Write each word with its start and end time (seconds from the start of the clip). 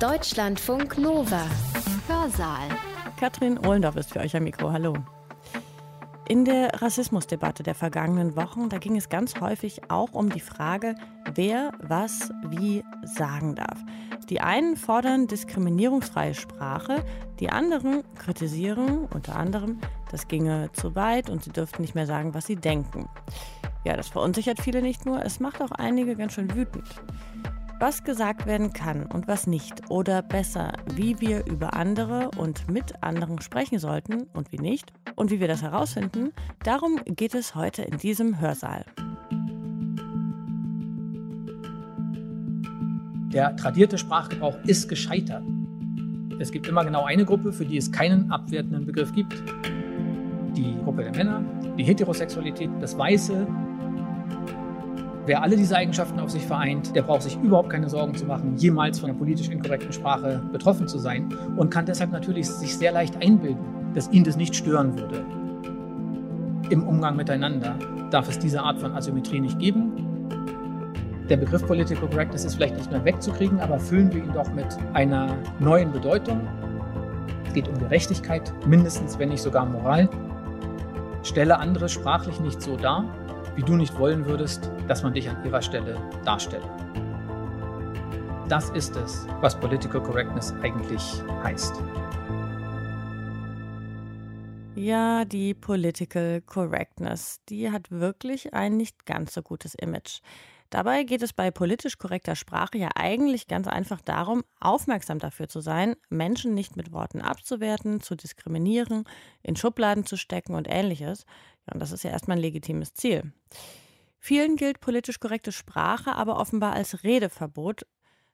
Deutschlandfunk 0.00 0.98
Nova. 0.98 1.46
Hörsaal. 2.08 2.68
Katrin 3.16 3.64
Ohlendorf 3.64 3.94
ist 3.94 4.12
für 4.12 4.18
euch 4.18 4.34
am 4.34 4.42
Mikro. 4.42 4.72
Hallo. 4.72 4.94
In 6.28 6.44
der 6.44 6.82
Rassismusdebatte 6.82 7.62
der 7.62 7.76
vergangenen 7.76 8.34
Wochen, 8.34 8.68
da 8.68 8.78
ging 8.78 8.96
es 8.96 9.08
ganz 9.08 9.40
häufig 9.40 9.90
auch 9.90 10.12
um 10.12 10.30
die 10.30 10.40
Frage, 10.40 10.96
wer 11.34 11.70
was 11.80 12.30
wie 12.48 12.82
sagen 13.04 13.54
darf. 13.54 13.78
Die 14.28 14.40
einen 14.40 14.76
fordern 14.76 15.28
diskriminierungsfreie 15.28 16.34
Sprache, 16.34 17.04
die 17.38 17.50
anderen 17.50 18.02
kritisieren 18.16 19.06
unter 19.14 19.36
anderem, 19.36 19.80
das 20.10 20.26
ginge 20.26 20.70
zu 20.72 20.96
weit 20.96 21.30
und 21.30 21.44
sie 21.44 21.50
dürften 21.50 21.82
nicht 21.82 21.94
mehr 21.94 22.06
sagen, 22.06 22.34
was 22.34 22.46
sie 22.46 22.56
denken. 22.56 23.08
Ja, 23.84 23.96
das 23.96 24.08
verunsichert 24.08 24.60
viele 24.60 24.82
nicht 24.82 25.06
nur, 25.06 25.24
es 25.24 25.38
macht 25.38 25.62
auch 25.62 25.70
einige 25.70 26.16
ganz 26.16 26.32
schön 26.32 26.52
wütend. 26.52 26.88
Was 27.80 28.04
gesagt 28.04 28.46
werden 28.46 28.72
kann 28.72 29.04
und 29.06 29.26
was 29.26 29.46
nicht, 29.46 29.90
oder 29.90 30.22
besser, 30.22 30.72
wie 30.94 31.20
wir 31.20 31.44
über 31.46 31.74
andere 31.74 32.30
und 32.36 32.70
mit 32.70 33.02
anderen 33.02 33.40
sprechen 33.40 33.78
sollten 33.78 34.22
und 34.32 34.52
wie 34.52 34.58
nicht, 34.58 34.92
und 35.16 35.30
wie 35.30 35.40
wir 35.40 35.48
das 35.48 35.62
herausfinden, 35.62 36.32
darum 36.62 37.00
geht 37.04 37.34
es 37.34 37.54
heute 37.54 37.82
in 37.82 37.98
diesem 37.98 38.40
Hörsaal. 38.40 38.84
Der 43.32 43.56
tradierte 43.56 43.98
Sprachgebrauch 43.98 44.56
ist 44.64 44.88
gescheitert. 44.88 45.42
Es 46.38 46.52
gibt 46.52 46.68
immer 46.68 46.84
genau 46.84 47.04
eine 47.04 47.24
Gruppe, 47.24 47.52
für 47.52 47.64
die 47.64 47.76
es 47.76 47.90
keinen 47.90 48.30
abwertenden 48.30 48.86
Begriff 48.86 49.12
gibt. 49.12 49.34
Die 50.56 50.76
Gruppe 50.84 51.02
der 51.02 51.12
Männer, 51.12 51.42
die 51.76 51.82
Heterosexualität, 51.82 52.70
das 52.80 52.96
Weiße, 52.96 53.46
Wer 55.26 55.42
alle 55.42 55.56
diese 55.56 55.74
Eigenschaften 55.74 56.20
auf 56.20 56.30
sich 56.30 56.46
vereint, 56.46 56.94
der 56.94 57.00
braucht 57.00 57.22
sich 57.22 57.38
überhaupt 57.42 57.70
keine 57.70 57.88
Sorgen 57.88 58.14
zu 58.14 58.26
machen, 58.26 58.56
jemals 58.58 58.98
von 58.98 59.08
einer 59.08 59.18
politisch 59.18 59.48
inkorrekten 59.48 59.90
Sprache 59.90 60.42
betroffen 60.52 60.86
zu 60.86 60.98
sein 60.98 61.34
und 61.56 61.70
kann 61.70 61.86
deshalb 61.86 62.12
natürlich 62.12 62.46
sich 62.46 62.76
sehr 62.76 62.92
leicht 62.92 63.16
einbilden, 63.22 63.64
dass 63.94 64.10
ihn 64.10 64.22
das 64.22 64.36
nicht 64.36 64.54
stören 64.54 64.98
würde. 64.98 65.24
Im 66.68 66.86
Umgang 66.86 67.16
miteinander 67.16 67.74
darf 68.10 68.28
es 68.28 68.38
diese 68.38 68.62
Art 68.62 68.78
von 68.78 68.92
Asymmetrie 68.92 69.40
nicht 69.40 69.58
geben. 69.58 69.92
Der 71.30 71.38
Begriff 71.38 71.66
Political 71.66 72.08
Correctness 72.08 72.44
ist 72.44 72.56
vielleicht 72.56 72.76
nicht 72.76 72.90
mehr 72.90 73.02
wegzukriegen, 73.06 73.60
aber 73.60 73.78
füllen 73.78 74.12
wir 74.12 74.22
ihn 74.22 74.32
doch 74.34 74.52
mit 74.52 74.66
einer 74.92 75.34
neuen 75.58 75.90
Bedeutung. 75.90 76.38
Es 77.46 77.54
geht 77.54 77.66
um 77.66 77.78
Gerechtigkeit, 77.78 78.52
mindestens, 78.66 79.18
wenn 79.18 79.30
nicht 79.30 79.42
sogar 79.42 79.64
Moral. 79.64 80.06
Stelle 81.22 81.58
andere 81.58 81.88
sprachlich 81.88 82.40
nicht 82.40 82.60
so 82.60 82.76
dar, 82.76 83.06
wie 83.56 83.62
du 83.62 83.76
nicht 83.76 83.98
wollen 83.98 84.26
würdest, 84.26 84.70
dass 84.88 85.02
man 85.02 85.14
dich 85.14 85.28
an 85.28 85.44
ihrer 85.44 85.62
Stelle 85.62 85.96
darstellt. 86.24 86.64
Das 88.48 88.70
ist 88.70 88.94
es, 88.96 89.26
was 89.40 89.58
Political 89.58 90.02
Correctness 90.02 90.52
eigentlich 90.62 91.22
heißt. 91.42 91.82
Ja, 94.74 95.24
die 95.24 95.54
Political 95.54 96.42
Correctness, 96.42 97.40
die 97.48 97.70
hat 97.70 97.90
wirklich 97.90 98.52
ein 98.52 98.76
nicht 98.76 99.06
ganz 99.06 99.32
so 99.32 99.40
gutes 99.40 99.74
Image. 99.74 100.20
Dabei 100.74 101.04
geht 101.04 101.22
es 101.22 101.32
bei 101.32 101.52
politisch 101.52 101.98
korrekter 101.98 102.34
Sprache 102.34 102.78
ja 102.78 102.88
eigentlich 102.96 103.46
ganz 103.46 103.68
einfach 103.68 104.00
darum, 104.00 104.42
aufmerksam 104.58 105.20
dafür 105.20 105.48
zu 105.48 105.60
sein, 105.60 105.94
Menschen 106.08 106.52
nicht 106.52 106.76
mit 106.76 106.90
Worten 106.90 107.20
abzuwerten, 107.20 108.00
zu 108.00 108.16
diskriminieren, 108.16 109.04
in 109.44 109.54
Schubladen 109.54 110.04
zu 110.04 110.16
stecken 110.16 110.56
und 110.56 110.66
ähnliches. 110.68 111.26
Ja, 111.66 111.74
und 111.74 111.80
das 111.80 111.92
ist 111.92 112.04
ja 112.04 112.10
erstmal 112.10 112.36
ein 112.36 112.42
legitimes 112.42 112.94
Ziel. 112.94 113.32
Vielen 114.18 114.56
gilt 114.56 114.80
politisch 114.80 115.20
korrekte 115.20 115.52
Sprache 115.52 116.14
aber 116.14 116.38
offenbar 116.38 116.72
als 116.72 117.04
Redeverbot, 117.04 117.86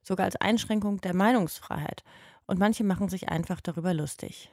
sogar 0.03 0.27
als 0.27 0.37
Einschränkung 0.37 1.01
der 1.01 1.15
Meinungsfreiheit. 1.15 2.05
Und 2.47 2.59
manche 2.59 2.85
machen 2.85 3.09
sich 3.09 3.29
einfach 3.29 3.61
darüber 3.61 3.93
lustig. 3.95 4.53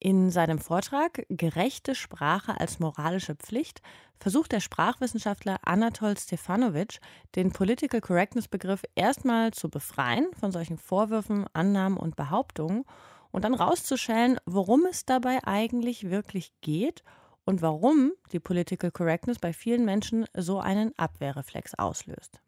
In 0.00 0.30
seinem 0.30 0.58
Vortrag 0.58 1.26
Gerechte 1.28 1.94
Sprache 1.94 2.58
als 2.60 2.78
moralische 2.78 3.34
Pflicht 3.34 3.82
versucht 4.20 4.52
der 4.52 4.60
Sprachwissenschaftler 4.60 5.58
Anatol 5.64 6.16
Stefanovic, 6.16 7.00
den 7.34 7.52
Political 7.52 8.00
Correctness 8.00 8.46
Begriff 8.46 8.82
erstmal 8.94 9.52
zu 9.52 9.68
befreien 9.68 10.28
von 10.38 10.52
solchen 10.52 10.78
Vorwürfen, 10.78 11.46
Annahmen 11.52 11.98
und 11.98 12.14
Behauptungen 12.14 12.84
und 13.32 13.44
dann 13.44 13.54
rauszuschälen, 13.54 14.38
worum 14.46 14.86
es 14.86 15.04
dabei 15.04 15.40
eigentlich 15.44 16.10
wirklich 16.10 16.52
geht 16.60 17.02
und 17.48 17.62
warum 17.62 18.12
die 18.30 18.40
Political 18.40 18.90
Correctness 18.90 19.38
bei 19.38 19.54
vielen 19.54 19.86
Menschen 19.86 20.26
so 20.36 20.60
einen 20.60 20.92
Abwehrreflex 20.98 21.76
auslöst. 21.76 22.42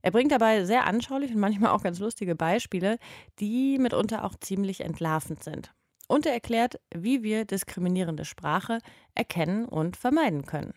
Er 0.00 0.12
bringt 0.12 0.32
dabei 0.32 0.64
sehr 0.64 0.86
anschaulich 0.86 1.30
und 1.34 1.40
manchmal 1.40 1.72
auch 1.72 1.82
ganz 1.82 1.98
lustige 1.98 2.34
Beispiele, 2.34 2.96
die 3.38 3.76
mitunter 3.78 4.24
auch 4.24 4.34
ziemlich 4.40 4.80
entlarvend 4.80 5.44
sind. 5.44 5.74
Und 6.08 6.24
er 6.24 6.32
erklärt, 6.32 6.80
wie 6.94 7.22
wir 7.22 7.44
diskriminierende 7.44 8.24
Sprache 8.24 8.78
erkennen 9.14 9.66
und 9.66 9.94
vermeiden 9.98 10.46
können. 10.46 10.72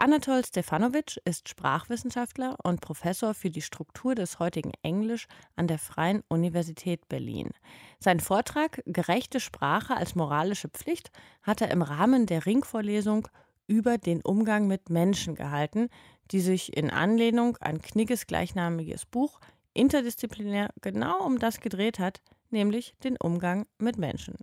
Anatol 0.00 0.44
Stefanovic 0.44 1.20
ist 1.24 1.48
Sprachwissenschaftler 1.48 2.56
und 2.62 2.80
Professor 2.80 3.34
für 3.34 3.50
die 3.50 3.62
Struktur 3.62 4.14
des 4.14 4.38
heutigen 4.38 4.70
Englisch 4.82 5.26
an 5.56 5.66
der 5.66 5.80
Freien 5.80 6.22
Universität 6.28 7.08
Berlin. 7.08 7.50
Sein 7.98 8.20
Vortrag 8.20 8.80
Gerechte 8.86 9.40
Sprache 9.40 9.96
als 9.96 10.14
moralische 10.14 10.68
Pflicht 10.68 11.10
hat 11.42 11.62
er 11.62 11.72
im 11.72 11.82
Rahmen 11.82 12.26
der 12.26 12.46
Ringvorlesung 12.46 13.26
über 13.66 13.98
den 13.98 14.22
Umgang 14.22 14.68
mit 14.68 14.88
Menschen 14.88 15.34
gehalten, 15.34 15.88
die 16.30 16.40
sich 16.40 16.76
in 16.76 16.90
Anlehnung 16.90 17.56
an 17.56 17.82
Knigges 17.82 18.28
gleichnamiges 18.28 19.04
Buch 19.04 19.40
interdisziplinär 19.74 20.70
genau 20.80 21.24
um 21.26 21.40
das 21.40 21.58
gedreht 21.58 21.98
hat, 21.98 22.22
nämlich 22.50 22.94
den 23.02 23.16
Umgang 23.16 23.66
mit 23.78 23.98
Menschen. 23.98 24.36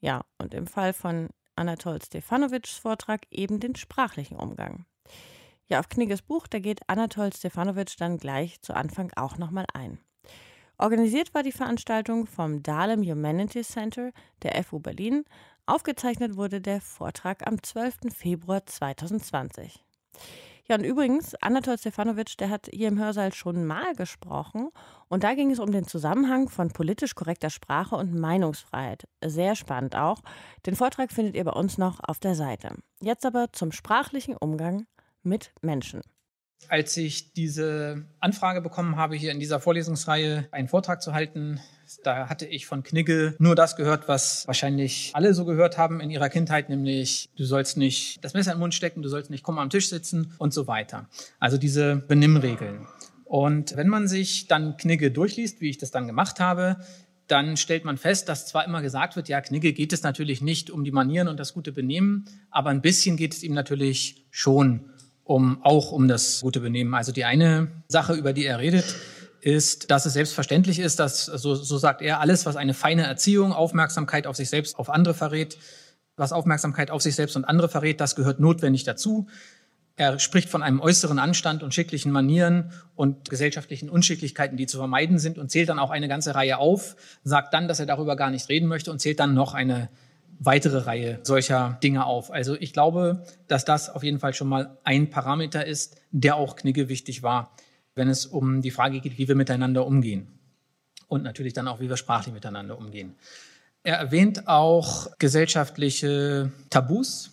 Ja, 0.00 0.22
und 0.38 0.54
im 0.54 0.66
Fall 0.66 0.92
von 0.92 1.28
Anatol 1.58 2.00
Stefanovics 2.00 2.76
Vortrag 2.76 3.26
eben 3.30 3.60
den 3.60 3.76
sprachlichen 3.76 4.36
Umgang. 4.36 4.86
Ja, 5.66 5.80
auf 5.80 5.88
Knigges 5.88 6.22
Buch, 6.22 6.46
da 6.46 6.60
geht 6.60 6.88
Anatol 6.88 7.32
Stefanovic 7.32 7.96
dann 7.98 8.16
gleich 8.16 8.62
zu 8.62 8.74
Anfang 8.74 9.12
auch 9.16 9.36
nochmal 9.36 9.66
ein. 9.74 9.98
Organisiert 10.78 11.34
war 11.34 11.42
die 11.42 11.52
Veranstaltung 11.52 12.26
vom 12.26 12.62
Dahlem 12.62 13.02
Humanities 13.02 13.68
Center 13.68 14.12
der 14.42 14.62
FU 14.62 14.78
Berlin. 14.78 15.24
Aufgezeichnet 15.66 16.36
wurde 16.36 16.60
der 16.60 16.80
Vortrag 16.80 17.46
am 17.46 17.62
12. 17.62 18.14
Februar 18.16 18.64
2020. 18.64 19.84
Ja, 20.70 20.76
und 20.76 20.84
übrigens, 20.84 21.34
Anatol 21.36 21.78
Stefanovic, 21.78 22.36
der 22.36 22.50
hat 22.50 22.68
hier 22.70 22.88
im 22.88 22.98
Hörsaal 22.98 23.32
schon 23.32 23.64
mal 23.64 23.94
gesprochen. 23.94 24.68
Und 25.08 25.24
da 25.24 25.32
ging 25.32 25.50
es 25.50 25.60
um 25.60 25.72
den 25.72 25.86
Zusammenhang 25.86 26.50
von 26.50 26.68
politisch 26.68 27.14
korrekter 27.14 27.48
Sprache 27.48 27.96
und 27.96 28.14
Meinungsfreiheit. 28.14 29.08
Sehr 29.24 29.56
spannend 29.56 29.96
auch. 29.96 30.20
Den 30.66 30.76
Vortrag 30.76 31.10
findet 31.10 31.36
ihr 31.36 31.44
bei 31.44 31.52
uns 31.52 31.78
noch 31.78 32.00
auf 32.06 32.20
der 32.20 32.34
Seite. 32.34 32.74
Jetzt 33.00 33.24
aber 33.24 33.50
zum 33.52 33.72
sprachlichen 33.72 34.36
Umgang 34.36 34.86
mit 35.22 35.52
Menschen. 35.62 36.02
Als 36.68 36.96
ich 36.96 37.32
diese 37.32 38.04
Anfrage 38.20 38.60
bekommen 38.60 38.96
habe, 38.96 39.16
hier 39.16 39.32
in 39.32 39.40
dieser 39.40 39.60
Vorlesungsreihe 39.60 40.48
einen 40.50 40.68
Vortrag 40.68 41.00
zu 41.00 41.14
halten, 41.14 41.60
da 42.04 42.28
hatte 42.28 42.44
ich 42.46 42.66
von 42.66 42.82
Knigge 42.82 43.34
nur 43.38 43.54
das 43.54 43.76
gehört, 43.76 44.08
was 44.08 44.46
wahrscheinlich 44.46 45.10
alle 45.14 45.32
so 45.32 45.44
gehört 45.44 45.78
haben 45.78 46.00
in 46.00 46.10
ihrer 46.10 46.28
Kindheit, 46.28 46.68
nämlich 46.68 47.30
du 47.36 47.44
sollst 47.44 47.76
nicht 47.76 48.22
das 48.22 48.34
Messer 48.34 48.52
im 48.52 48.58
Mund 48.58 48.74
stecken, 48.74 49.02
du 49.02 49.08
sollst 49.08 49.30
nicht 49.30 49.44
krumm 49.44 49.58
am 49.58 49.70
Tisch 49.70 49.88
sitzen 49.88 50.34
und 50.38 50.52
so 50.52 50.66
weiter. 50.66 51.08
Also 51.38 51.56
diese 51.56 51.96
Benimmregeln. 51.96 52.86
Und 53.24 53.76
wenn 53.76 53.88
man 53.88 54.08
sich 54.08 54.46
dann 54.46 54.76
Knigge 54.76 55.10
durchliest, 55.10 55.60
wie 55.60 55.70
ich 55.70 55.78
das 55.78 55.90
dann 55.90 56.06
gemacht 56.06 56.40
habe, 56.40 56.78
dann 57.26 57.58
stellt 57.58 57.84
man 57.84 57.98
fest, 57.98 58.28
dass 58.28 58.46
zwar 58.46 58.64
immer 58.64 58.80
gesagt 58.80 59.16
wird, 59.16 59.28
ja, 59.28 59.40
Knigge 59.40 59.72
geht 59.72 59.92
es 59.92 60.02
natürlich 60.02 60.40
nicht 60.40 60.70
um 60.70 60.82
die 60.82 60.90
Manieren 60.90 61.28
und 61.28 61.38
das 61.38 61.52
gute 61.52 61.72
Benehmen, 61.72 62.24
aber 62.50 62.70
ein 62.70 62.80
bisschen 62.80 63.16
geht 63.16 63.34
es 63.34 63.42
ihm 63.42 63.52
natürlich 63.52 64.26
schon 64.30 64.90
um, 65.28 65.62
auch 65.62 65.92
um 65.92 66.08
das 66.08 66.40
gute 66.40 66.60
Benehmen. 66.60 66.94
Also 66.94 67.12
die 67.12 67.26
eine 67.26 67.68
Sache, 67.86 68.14
über 68.14 68.32
die 68.32 68.46
er 68.46 68.58
redet, 68.58 68.96
ist, 69.42 69.90
dass 69.90 70.06
es 70.06 70.14
selbstverständlich 70.14 70.78
ist, 70.78 70.98
dass, 70.98 71.26
so, 71.26 71.54
so 71.54 71.76
sagt 71.76 72.00
er, 72.00 72.20
alles, 72.20 72.46
was 72.46 72.56
eine 72.56 72.72
feine 72.72 73.06
Erziehung, 73.06 73.52
Aufmerksamkeit 73.52 74.26
auf 74.26 74.36
sich 74.36 74.48
selbst, 74.48 74.78
auf 74.78 74.88
andere 74.88 75.12
verrät, 75.12 75.58
was 76.16 76.32
Aufmerksamkeit 76.32 76.90
auf 76.90 77.02
sich 77.02 77.14
selbst 77.14 77.36
und 77.36 77.44
andere 77.44 77.68
verrät, 77.68 78.00
das 78.00 78.16
gehört 78.16 78.40
notwendig 78.40 78.84
dazu. 78.84 79.26
Er 79.96 80.18
spricht 80.18 80.48
von 80.48 80.62
einem 80.62 80.80
äußeren 80.80 81.18
Anstand 81.18 81.62
und 81.62 81.74
schicklichen 81.74 82.10
Manieren 82.10 82.72
und 82.94 83.28
gesellschaftlichen 83.28 83.90
Unschicklichkeiten, 83.90 84.56
die 84.56 84.66
zu 84.66 84.78
vermeiden 84.78 85.18
sind 85.18 85.36
und 85.36 85.50
zählt 85.50 85.68
dann 85.68 85.78
auch 85.78 85.90
eine 85.90 86.08
ganze 86.08 86.34
Reihe 86.34 86.56
auf, 86.56 86.96
sagt 87.22 87.52
dann, 87.52 87.68
dass 87.68 87.80
er 87.80 87.86
darüber 87.86 88.16
gar 88.16 88.30
nicht 88.30 88.48
reden 88.48 88.66
möchte 88.66 88.90
und 88.90 89.00
zählt 89.00 89.20
dann 89.20 89.34
noch 89.34 89.52
eine 89.52 89.90
weitere 90.38 90.78
Reihe 90.78 91.18
solcher 91.22 91.78
Dinge 91.82 92.06
auf. 92.06 92.30
Also 92.30 92.56
ich 92.56 92.72
glaube, 92.72 93.24
dass 93.48 93.64
das 93.64 93.90
auf 93.90 94.02
jeden 94.02 94.20
Fall 94.20 94.34
schon 94.34 94.48
mal 94.48 94.78
ein 94.84 95.10
Parameter 95.10 95.66
ist, 95.66 95.96
der 96.10 96.36
auch 96.36 96.56
Knigge 96.56 96.88
wichtig 96.88 97.22
war, 97.22 97.52
wenn 97.94 98.08
es 98.08 98.26
um 98.26 98.62
die 98.62 98.70
Frage 98.70 99.00
geht, 99.00 99.18
wie 99.18 99.28
wir 99.28 99.34
miteinander 99.34 99.86
umgehen. 99.86 100.28
Und 101.08 101.22
natürlich 101.22 101.54
dann 101.54 101.68
auch, 101.68 101.80
wie 101.80 101.88
wir 101.88 101.96
sprachlich 101.96 102.34
miteinander 102.34 102.78
umgehen. 102.78 103.14
Er 103.82 103.96
erwähnt 103.96 104.46
auch 104.48 105.08
gesellschaftliche 105.18 106.52
Tabus. 106.70 107.30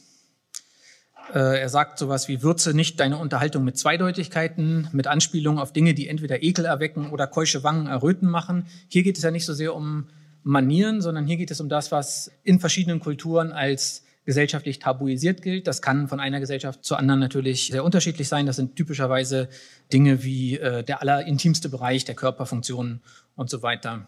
Äh, 1.33 1.59
er 1.59 1.69
sagt 1.69 1.99
sowas 1.99 2.27
wie, 2.27 2.41
würze 2.41 2.73
nicht 2.73 2.99
deine 2.99 3.17
Unterhaltung 3.17 3.63
mit 3.63 3.77
Zweideutigkeiten, 3.77 4.87
mit 4.93 5.07
Anspielungen 5.07 5.59
auf 5.59 5.73
Dinge, 5.73 5.93
die 5.93 6.07
entweder 6.07 6.41
Ekel 6.43 6.65
erwecken 6.65 7.11
oder 7.11 7.27
keusche 7.27 7.63
Wangen 7.63 7.87
erröten 7.87 8.29
machen. 8.29 8.67
Hier 8.87 9.03
geht 9.03 9.17
es 9.17 9.23
ja 9.23 9.31
nicht 9.31 9.45
so 9.45 9.53
sehr 9.53 9.75
um 9.75 10.07
Manieren, 10.47 11.01
sondern 11.01 11.25
hier 11.25 11.37
geht 11.37 11.49
es 11.49 11.59
um 11.59 11.69
das, 11.69 11.91
was 11.91 12.31
in 12.43 12.59
verschiedenen 12.59 12.99
Kulturen 12.99 13.51
als 13.51 14.03
gesellschaftlich 14.25 14.77
tabuisiert 14.77 15.41
gilt. 15.41 15.65
Das 15.65 15.81
kann 15.81 16.07
von 16.07 16.19
einer 16.19 16.39
Gesellschaft 16.39 16.85
zur 16.85 16.99
anderen 16.99 17.19
natürlich 17.19 17.67
sehr 17.67 17.83
unterschiedlich 17.83 18.27
sein. 18.27 18.45
Das 18.45 18.55
sind 18.55 18.75
typischerweise 18.75 19.49
Dinge 19.91 20.23
wie 20.23 20.59
äh, 20.59 20.83
der 20.83 21.01
allerintimste 21.01 21.67
Bereich 21.67 22.05
der 22.05 22.13
Körperfunktionen 22.13 23.01
und 23.35 23.49
so 23.49 23.63
weiter. 23.63 24.07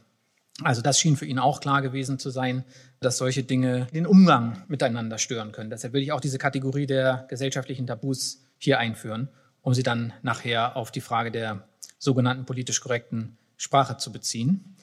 Also 0.62 0.84
das 0.84 1.00
schien 1.00 1.18
für 1.18 1.26
ihn 1.26 1.40
auch 1.40 1.60
klar 1.60 1.82
gewesen 1.82 2.20
zu 2.20 2.30
sein, 2.30 2.64
dass 3.00 3.18
solche 3.18 3.42
Dinge 3.42 3.88
den 3.92 4.06
Umgang 4.06 4.64
miteinander 4.68 5.18
stören 5.18 5.52
können. 5.52 5.72
Deshalb 5.72 5.94
will 5.94 6.04
ich 6.04 6.12
auch 6.12 6.22
diese 6.22 6.38
Kategorie 6.38 6.86
der 6.86 7.26
gesellschaftlichen 7.30 7.88
Tabus 7.88 8.44
hier 8.60 8.78
einführen, 8.78 9.30
um 9.64 9.74
sie 9.74 9.84
dann 9.84 10.14
nachher 10.22 10.78
auf 10.78 10.92
die 10.92 11.02
Frage 11.02 11.32
der 11.32 11.68
sogenannten 11.98 12.46
politisch 12.46 12.80
korrekten 12.80 13.38
Sprache 13.58 13.98
zu 13.98 14.12
beziehen. 14.12 14.76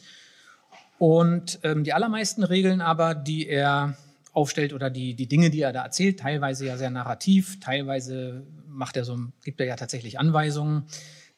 Und 0.99 1.59
ähm, 1.63 1.85
die 1.85 1.93
allermeisten 1.93 2.45
Regeln 2.45 2.81
aber, 2.81 3.15
die 3.15 3.49
er 3.49 3.97
aufstellt 4.33 4.73
oder 4.73 4.91
die, 4.91 5.15
die 5.15 5.29
Dinge, 5.29 5.51
die 5.51 5.61
er 5.61 5.73
da 5.73 5.83
erzählt, 5.83 6.21
teilweise 6.21 6.67
ja 6.67 6.77
sehr 6.77 6.91
narrativ, 6.91 7.61
teilweise 7.61 8.47
macht 8.67 8.97
er 8.97 9.05
so, 9.05 9.17
gibt 9.45 9.61
er 9.61 9.67
ja 9.67 9.77
tatsächlich 9.77 10.19
Anweisungen, 10.19 10.85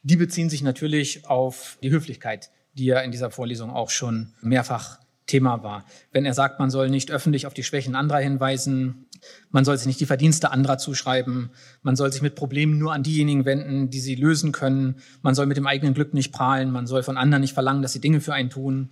die 0.03 0.17
beziehen 0.17 0.51
sich 0.51 0.63
natürlich 0.63 1.27
auf 1.27 1.79
die 1.83 1.91
Höflichkeit, 1.91 2.51
die 2.75 2.87
ja 2.87 3.01
in 3.01 3.11
dieser 3.11 3.31
Vorlesung 3.31 3.71
auch 3.71 3.91
schon 3.91 4.33
mehrfach 4.41 4.99
Thema 5.27 5.63
war. 5.63 5.85
Wenn 6.13 6.25
er 6.25 6.35
sagt, 6.35 6.61
man 6.61 6.71
soll 6.71 6.89
nicht 6.89 7.11
öffentlich 7.11 7.47
auf 7.47 7.55
die 7.55 7.65
Schwächen 7.65 7.97
anderer 7.97 8.21
hinweisen, 8.21 9.07
man 9.51 9.65
soll 9.65 9.77
sich 9.77 9.87
nicht 9.87 10.01
die 10.01 10.07
Verdienste 10.07 10.53
anderer 10.53 10.79
zuschreiben, 10.79 11.51
man 11.83 11.97
soll 11.97 12.13
sich 12.13 12.23
mit 12.23 12.37
Problemen 12.37 12.79
nur 12.79 12.93
an 12.93 13.03
diejenigen 13.03 13.45
wenden, 13.45 13.91
die 13.91 13.99
sie 13.99 14.15
lösen 14.15 14.53
können, 14.53 15.01
man 15.23 15.35
soll 15.35 15.47
mit 15.47 15.57
dem 15.57 15.67
eigenen 15.67 15.95
Glück 15.95 16.15
nicht 16.15 16.33
prahlen, 16.33 16.71
man 16.71 16.87
soll 16.87 17.03
von 17.03 17.17
anderen 17.17 17.41
nicht 17.41 17.55
verlangen, 17.55 17.83
dass 17.83 17.93
sie 17.93 18.01
Dinge 18.01 18.21
für 18.21 18.35
einen 18.35 18.51
tun 18.51 18.91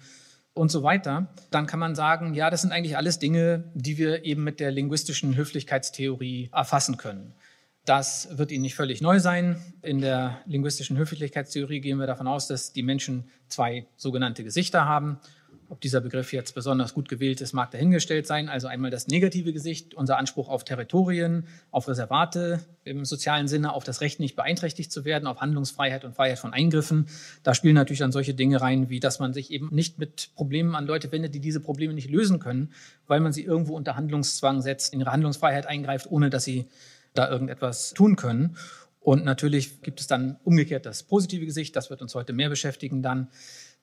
und 0.55 0.71
so 0.71 0.83
weiter, 0.83 1.27
dann 1.51 1.67
kann 1.67 1.81
man 1.81 1.95
sagen, 1.95 2.35
ja, 2.35 2.49
das 2.49 2.62
sind 2.62 2.73
eigentlich 2.73 2.97
alles 2.97 3.19
Dinge, 3.19 3.65
die 3.75 3.99
wir 3.99 4.25
eben 4.25 4.45
mit 4.45 4.61
der 4.61 4.71
linguistischen 4.71 5.37
Höflichkeitstheorie 5.37 6.51
erfassen 6.53 6.97
können. 6.97 7.35
Das 7.85 8.39
wird 8.39 8.51
Ihnen 8.51 8.62
nicht 8.62 8.77
völlig 8.77 9.03
neu 9.03 9.21
sein. 9.21 9.61
In 9.83 10.01
der 10.01 10.39
linguistischen 10.47 10.97
Höflichkeitstheorie 10.97 11.81
gehen 11.81 11.99
wir 11.99 12.06
davon 12.06 12.27
aus, 12.27 12.47
dass 12.47 12.73
die 12.73 12.83
Menschen 12.83 13.29
zwei 13.49 13.87
sogenannte 13.97 14.43
Gesichter 14.43 14.87
haben. 14.87 15.19
Ob 15.75 15.81
dieser 15.81 16.00
Begriff 16.00 16.32
jetzt 16.32 16.55
besonders 16.55 16.94
gut 16.94 17.09
gewählt 17.09 17.41
ist, 17.41 17.53
mag 17.53 17.73
dahingestellt 17.73 18.29
sein. 18.29 18.49
Also 18.49 18.69
einmal 18.69 18.93
das 18.93 19.09
negative 19.09 19.53
Gesicht, 19.53 19.93
unser 19.94 20.19
Anspruch 20.19 20.49
auf 20.49 20.62
Territorien, 20.62 21.49
auf 21.73 21.88
Reservate 21.88 22.61
im 22.85 23.05
sozialen 23.05 23.49
Sinne, 23.49 23.73
auf 23.73 23.82
das 23.82 24.00
Recht 24.00 24.21
nicht 24.21 24.37
beeinträchtigt 24.37 24.93
zu 24.93 25.05
werden, 25.05 25.26
auf 25.26 25.41
Handlungsfreiheit 25.41 26.05
und 26.05 26.15
Freiheit 26.15 26.38
von 26.38 26.53
Eingriffen. 26.53 27.09
Da 27.43 27.56
spielen 27.56 27.75
natürlich 27.75 27.99
dann 27.99 28.12
solche 28.12 28.35
Dinge 28.35 28.61
rein, 28.61 28.88
wie 28.88 29.00
dass 29.00 29.19
man 29.19 29.35
sich 29.35 29.50
eben 29.50 29.75
nicht 29.75 29.99
mit 29.99 30.31
Problemen 30.37 30.76
an 30.76 30.87
Leute 30.87 31.11
wendet, 31.11 31.35
die 31.35 31.41
diese 31.41 31.59
Probleme 31.59 31.93
nicht 31.93 32.09
lösen 32.09 32.38
können, 32.38 32.70
weil 33.09 33.19
man 33.19 33.32
sie 33.32 33.43
irgendwo 33.43 33.75
unter 33.75 33.97
Handlungszwang 33.97 34.62
setzt, 34.62 34.94
in 34.94 35.00
ihre 35.00 35.11
Handlungsfreiheit 35.11 35.67
eingreift, 35.67 36.09
ohne 36.09 36.31
dass 36.31 36.44
sie 36.44 36.67
da 37.15 37.29
irgendetwas 37.29 37.94
tun 37.94 38.15
können. 38.15 38.56
Und 39.00 39.25
natürlich 39.25 39.82
gibt 39.82 40.00
es 40.00 40.06
dann 40.06 40.37
umgekehrt 40.44 40.87
das 40.87 41.03
positive 41.03 41.44
Gesicht, 41.44 41.75
das 41.75 41.91
wird 41.91 42.00
uns 42.00 42.15
heute 42.15 42.32
mehr 42.32 42.49
beschäftigen 42.49 43.03
dann. 43.03 43.29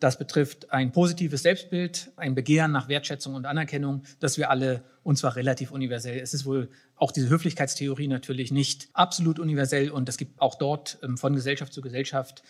Das 0.01 0.17
betrifft 0.17 0.71
ein 0.71 0.91
positives 0.91 1.43
Selbstbild, 1.43 2.11
ein 2.15 2.33
Begehren 2.33 2.71
nach 2.71 2.87
Wertschätzung 2.87 3.35
und 3.35 3.45
Anerkennung, 3.45 4.01
dass 4.19 4.35
wir 4.35 4.49
alle, 4.49 4.81
und 5.03 5.19
zwar 5.19 5.35
relativ 5.35 5.69
universell, 5.69 6.19
es 6.19 6.33
ist 6.33 6.43
wohl 6.43 6.69
auch 6.95 7.11
diese 7.11 7.29
Höflichkeitstheorie 7.29 8.07
natürlich 8.07 8.51
nicht 8.51 8.89
absolut 8.93 9.37
universell 9.37 9.91
und 9.91 10.09
es 10.09 10.17
gibt 10.17 10.41
auch 10.41 10.55
dort 10.55 10.97
ähm, 11.03 11.19
von 11.19 11.35
Gesellschaft 11.35 11.71
zu 11.71 11.81
Gesellschaft 11.81 12.41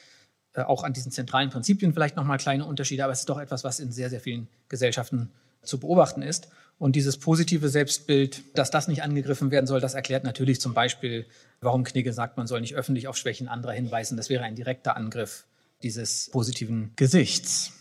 äh, 0.53 0.61
auch 0.61 0.85
an 0.85 0.93
diesen 0.93 1.11
zentralen 1.11 1.49
Prinzipien 1.49 1.91
vielleicht 1.91 2.15
nochmal 2.15 2.37
kleine 2.37 2.63
Unterschiede, 2.63 3.03
aber 3.03 3.11
es 3.11 3.19
ist 3.19 3.29
doch 3.29 3.37
etwas, 3.37 3.65
was 3.65 3.81
in 3.81 3.91
sehr, 3.91 4.09
sehr 4.09 4.21
vielen 4.21 4.47
Gesellschaften 4.69 5.29
zu 5.61 5.77
beobachten 5.77 6.21
ist. 6.21 6.47
Und 6.79 6.95
dieses 6.95 7.17
positive 7.17 7.67
Selbstbild, 7.67 8.43
dass 8.55 8.71
das 8.71 8.87
nicht 8.87 9.03
angegriffen 9.03 9.51
werden 9.51 9.67
soll, 9.67 9.81
das 9.81 9.93
erklärt 9.93 10.23
natürlich 10.23 10.61
zum 10.61 10.73
Beispiel, 10.73 11.25
warum 11.59 11.83
Knigge 11.83 12.13
sagt, 12.13 12.37
man 12.37 12.47
soll 12.47 12.61
nicht 12.61 12.75
öffentlich 12.75 13.09
auf 13.09 13.17
Schwächen 13.17 13.49
anderer 13.49 13.73
hinweisen. 13.73 14.15
Das 14.15 14.29
wäre 14.29 14.43
ein 14.43 14.55
direkter 14.55 14.95
Angriff 14.95 15.43
dieses 15.83 16.29
positiven 16.31 16.91
Gesichts. 16.95 17.73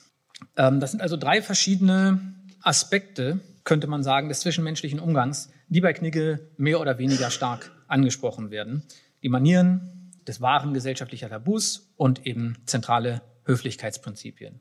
Ähm, 0.57 0.81
das 0.81 0.91
sind 0.93 1.01
also 1.01 1.17
drei 1.17 1.43
verschiedene 1.43 2.35
Aspekte, 2.63 3.41
könnte 3.65 3.87
man 3.87 4.03
sagen, 4.03 4.29
des 4.29 4.41
zwischenmenschlichen 4.41 5.01
Umgangs, 5.01 5.51
die 5.69 5.81
bei 5.81 5.93
Knigge 5.93 6.51
mehr 6.57 6.81
oder 6.81 6.99
weniger 6.99 7.31
stark 7.31 7.71
angesprochen 7.89 8.51
werden. 8.51 8.83
Die 9.23 9.29
Manieren 9.29 10.13
des 10.27 10.41
wahren 10.41 10.75
gesellschaftlichen 10.75 11.29
Tabus 11.29 11.93
und 11.97 12.27
eben 12.27 12.59
zentrale 12.67 13.23
Höflichkeitsprinzipien. 13.45 14.61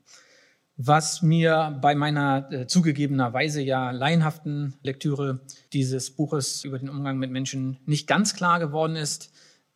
Was 0.76 1.20
mir 1.20 1.78
bei 1.82 1.94
meiner 1.94 2.50
äh, 2.50 2.66
zugegebenerweise 2.66 3.60
ja 3.60 3.90
laienhaften 3.90 4.76
Lektüre 4.82 5.40
dieses 5.74 6.10
Buches 6.10 6.64
über 6.64 6.78
den 6.78 6.88
Umgang 6.88 7.18
mit 7.18 7.30
Menschen 7.30 7.78
nicht 7.84 8.06
ganz 8.06 8.34
klar 8.34 8.58
geworden 8.58 8.96
ist, 8.96 9.30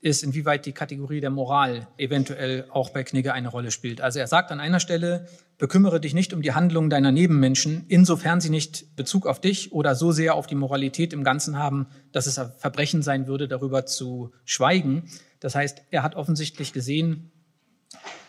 ist, 0.04 0.22
inwieweit 0.22 0.66
die 0.66 0.72
Kategorie 0.72 1.20
der 1.20 1.30
Moral 1.30 1.88
eventuell 1.96 2.66
auch 2.68 2.90
bei 2.90 3.04
Knigge 3.04 3.32
eine 3.32 3.48
Rolle 3.48 3.70
spielt. 3.70 4.02
Also 4.02 4.18
er 4.18 4.26
sagt 4.26 4.52
an 4.52 4.60
einer 4.60 4.78
Stelle, 4.78 5.26
bekümmere 5.56 5.98
dich 5.98 6.12
nicht 6.12 6.34
um 6.34 6.42
die 6.42 6.52
Handlungen 6.52 6.90
deiner 6.90 7.10
Nebenmenschen, 7.10 7.86
insofern 7.88 8.42
sie 8.42 8.50
nicht 8.50 8.96
Bezug 8.96 9.26
auf 9.26 9.40
dich 9.40 9.72
oder 9.72 9.94
so 9.94 10.12
sehr 10.12 10.34
auf 10.34 10.46
die 10.46 10.56
Moralität 10.56 11.14
im 11.14 11.24
Ganzen 11.24 11.58
haben, 11.58 11.86
dass 12.12 12.26
es 12.26 12.38
ein 12.38 12.52
Verbrechen 12.58 13.00
sein 13.00 13.26
würde, 13.26 13.48
darüber 13.48 13.86
zu 13.86 14.32
schweigen. 14.44 15.04
Das 15.40 15.54
heißt, 15.54 15.80
er 15.90 16.02
hat 16.02 16.16
offensichtlich 16.16 16.74
gesehen, 16.74 17.32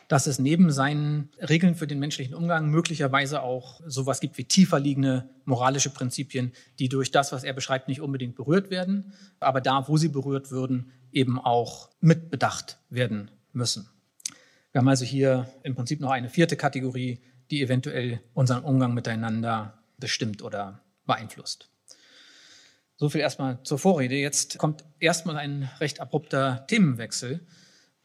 dass 0.07 0.27
es 0.27 0.39
neben 0.39 0.71
seinen 0.71 1.29
Regeln 1.39 1.75
für 1.75 1.87
den 1.87 1.99
menschlichen 1.99 2.35
Umgang 2.35 2.69
möglicherweise 2.69 3.41
auch 3.41 3.81
sowas 3.85 4.19
gibt 4.19 4.37
wie 4.37 4.45
tiefer 4.45 4.79
liegende 4.79 5.29
moralische 5.45 5.89
Prinzipien, 5.89 6.51
die 6.79 6.89
durch 6.89 7.11
das, 7.11 7.31
was 7.31 7.43
er 7.43 7.53
beschreibt, 7.53 7.87
nicht 7.87 8.01
unbedingt 8.01 8.35
berührt 8.35 8.69
werden, 8.69 9.13
aber 9.39 9.61
da, 9.61 9.87
wo 9.87 9.97
sie 9.97 10.09
berührt 10.09 10.51
würden, 10.51 10.91
eben 11.11 11.39
auch 11.39 11.89
mitbedacht 12.01 12.79
werden 12.89 13.31
müssen. 13.51 13.89
Wir 14.71 14.79
haben 14.79 14.89
also 14.89 15.05
hier 15.05 15.47
im 15.63 15.75
Prinzip 15.75 16.01
noch 16.01 16.11
eine 16.11 16.29
vierte 16.29 16.57
Kategorie, 16.57 17.21
die 17.49 17.61
eventuell 17.61 18.21
unseren 18.33 18.63
Umgang 18.63 18.93
miteinander 18.93 19.81
bestimmt 19.97 20.41
oder 20.41 20.81
beeinflusst. 21.05 21.69
So 22.97 23.09
viel 23.09 23.21
erstmal 23.21 23.61
zur 23.63 23.77
Vorrede. 23.77 24.15
Jetzt 24.15 24.57
kommt 24.57 24.85
erstmal 24.99 25.37
ein 25.37 25.69
recht 25.79 25.99
abrupter 25.99 26.65
Themenwechsel. 26.67 27.45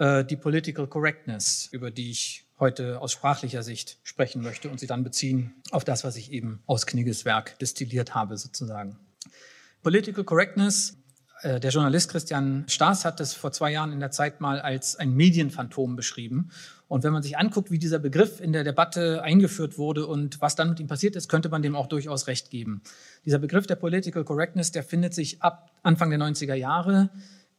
Äh, 0.00 0.24
die 0.24 0.36
Political 0.36 0.86
Correctness, 0.86 1.68
über 1.72 1.90
die 1.90 2.10
ich 2.10 2.46
heute 2.58 3.00
aus 3.02 3.12
sprachlicher 3.12 3.62
Sicht 3.62 3.98
sprechen 4.02 4.42
möchte 4.42 4.70
und 4.70 4.80
sie 4.80 4.86
dann 4.86 5.04
beziehen 5.04 5.52
auf 5.70 5.84
das, 5.84 6.04
was 6.04 6.16
ich 6.16 6.32
eben 6.32 6.62
aus 6.66 6.86
Knigges 6.86 7.26
Werk 7.26 7.58
destilliert 7.58 8.14
habe, 8.14 8.38
sozusagen. 8.38 8.98
Political 9.82 10.24
Correctness, 10.24 10.96
äh, 11.42 11.60
der 11.60 11.70
Journalist 11.70 12.10
Christian 12.10 12.64
Staas 12.66 13.04
hat 13.04 13.20
es 13.20 13.34
vor 13.34 13.52
zwei 13.52 13.72
Jahren 13.72 13.92
in 13.92 14.00
der 14.00 14.10
Zeit 14.10 14.40
mal 14.40 14.58
als 14.58 14.96
ein 14.96 15.14
Medienphantom 15.14 15.96
beschrieben. 15.96 16.50
Und 16.88 17.04
wenn 17.04 17.12
man 17.12 17.22
sich 17.22 17.36
anguckt, 17.36 17.70
wie 17.70 17.78
dieser 17.78 17.98
Begriff 17.98 18.40
in 18.40 18.54
der 18.54 18.64
Debatte 18.64 19.22
eingeführt 19.22 19.76
wurde 19.76 20.06
und 20.06 20.40
was 20.40 20.56
dann 20.56 20.70
mit 20.70 20.80
ihm 20.80 20.86
passiert 20.86 21.14
ist, 21.14 21.28
könnte 21.28 21.50
man 21.50 21.60
dem 21.60 21.76
auch 21.76 21.88
durchaus 21.88 22.26
recht 22.26 22.48
geben. 22.48 22.80
Dieser 23.26 23.38
Begriff 23.38 23.66
der 23.66 23.76
Political 23.76 24.24
Correctness, 24.24 24.72
der 24.72 24.82
findet 24.82 25.12
sich 25.12 25.42
ab 25.42 25.70
Anfang 25.82 26.08
der 26.08 26.18
90er 26.18 26.54
Jahre 26.54 27.10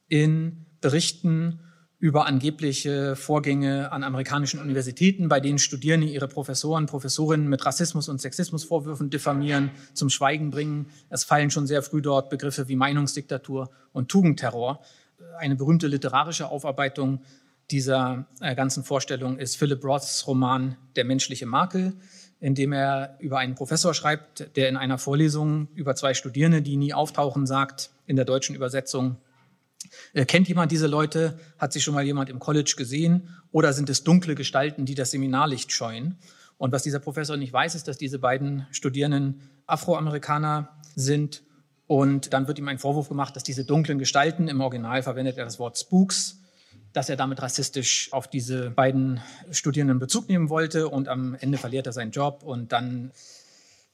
in 0.07 0.65
Berichten 0.81 1.60
über 2.01 2.25
angebliche 2.25 3.15
Vorgänge 3.15 3.91
an 3.91 4.03
amerikanischen 4.03 4.60
Universitäten, 4.60 5.29
bei 5.29 5.39
denen 5.39 5.60
Studierende 5.60 6.08
ihre 6.08 6.27
Professoren, 6.27 6.88
Professorinnen 6.88 7.48
mit 7.48 7.63
Rassismus 7.63 8.10
und 8.10 8.20
Sexismusvorwürfen 8.20 9.12
diffamieren, 9.12 9.70
zum 9.93 10.10
Schweigen 10.10 10.50
bringen. 10.50 10.88
Es 11.10 11.24
fallen 11.24 11.51
schon 11.51 11.67
sehr 11.67 11.84
früh 11.84 12.01
dort 12.01 12.31
Begriffe 12.31 12.67
wie 12.67 12.75
Meinungsdiktatur 12.75 13.70
und 13.93 14.10
Tugendterror. 14.10 14.81
Eine 15.38 15.55
berühmte 15.55 15.86
literarische 15.86 16.50
Aufarbeitung 16.50 17.22
dieser 17.70 18.25
äh, 18.39 18.55
ganzen 18.55 18.84
Vorstellung 18.84 19.38
ist 19.38 19.55
Philip 19.55 19.84
Roths 19.84 20.25
Roman 20.25 20.77
Der 20.96 21.05
menschliche 21.05 21.46
Makel, 21.46 21.93
in 22.39 22.55
dem 22.55 22.74
er 22.74 23.15
über 23.20 23.38
einen 23.38 23.53
Professor 23.53 23.93
schreibt, 23.93 24.58
der 24.58 24.70
in 24.70 24.75
einer 24.75 24.98
Vorlesung 24.98 25.67
über 25.75 25.93
zwei 25.93 26.15
Studierende, 26.15 26.63
die 26.63 26.77
nie 26.77 26.96
auftauchen, 26.96 27.46
sagt, 27.46 27.91
in 28.08 28.15
der 28.15 28.25
deutschen 28.25 28.55
Übersetzung, 28.55 29.17
kennt 30.27 30.47
jemand 30.47 30.71
diese 30.71 30.88
Leute? 30.88 31.39
Hat 31.57 31.73
sich 31.73 31.83
schon 31.83 31.93
mal 31.93 32.03
jemand 32.03 32.29
im 32.29 32.39
College 32.39 32.73
gesehen? 32.77 33.29
Oder 33.51 33.73
sind 33.73 33.89
es 33.89 34.03
dunkle 34.03 34.35
Gestalten, 34.35 34.85
die 34.85 34.95
das 34.95 35.11
Seminarlicht 35.11 35.71
scheuen? 35.71 36.17
Und 36.57 36.71
was 36.71 36.83
dieser 36.83 37.00
Professor 37.00 37.38
nicht 37.38 37.51
weiß, 37.51 37.75
ist, 37.75 37.88
dass 37.88 37.97
diese 37.97 38.19
beiden 38.19 38.67
Studierenden 38.71 39.41
Afroamerikaner 39.65 40.69
sind. 40.95 41.43
Und 41.88 42.33
dann 42.33 42.47
wird 42.47 42.59
ihm 42.59 42.67
ein 42.67 42.77
Vorwurf 42.77 43.09
gemacht, 43.09 43.35
dass 43.35 43.43
diese 43.43 43.65
dunklen 43.65 44.00
Gestalten, 44.00 44.47
im 44.47 44.61
Original 44.61 45.01
verwendet 45.03 45.38
er 45.38 45.45
das 45.45 45.59
Wort 45.59 45.77
Spooks, 45.77 46.39
dass 46.93 47.09
er 47.09 47.15
damit 47.15 47.41
rassistisch 47.41 48.13
auf 48.13 48.27
diese 48.27 48.69
beiden 48.69 49.21
Studierenden 49.50 50.00
Bezug 50.00 50.29
nehmen 50.29 50.50
wollte. 50.50 50.88
Und 50.88 51.07
am 51.07 51.35
Ende 51.35 51.57
verliert 51.57 51.88
er 51.88 51.93
seinen 51.93 52.11
Job 52.11 52.43
und 52.43 52.71
dann 52.71 53.11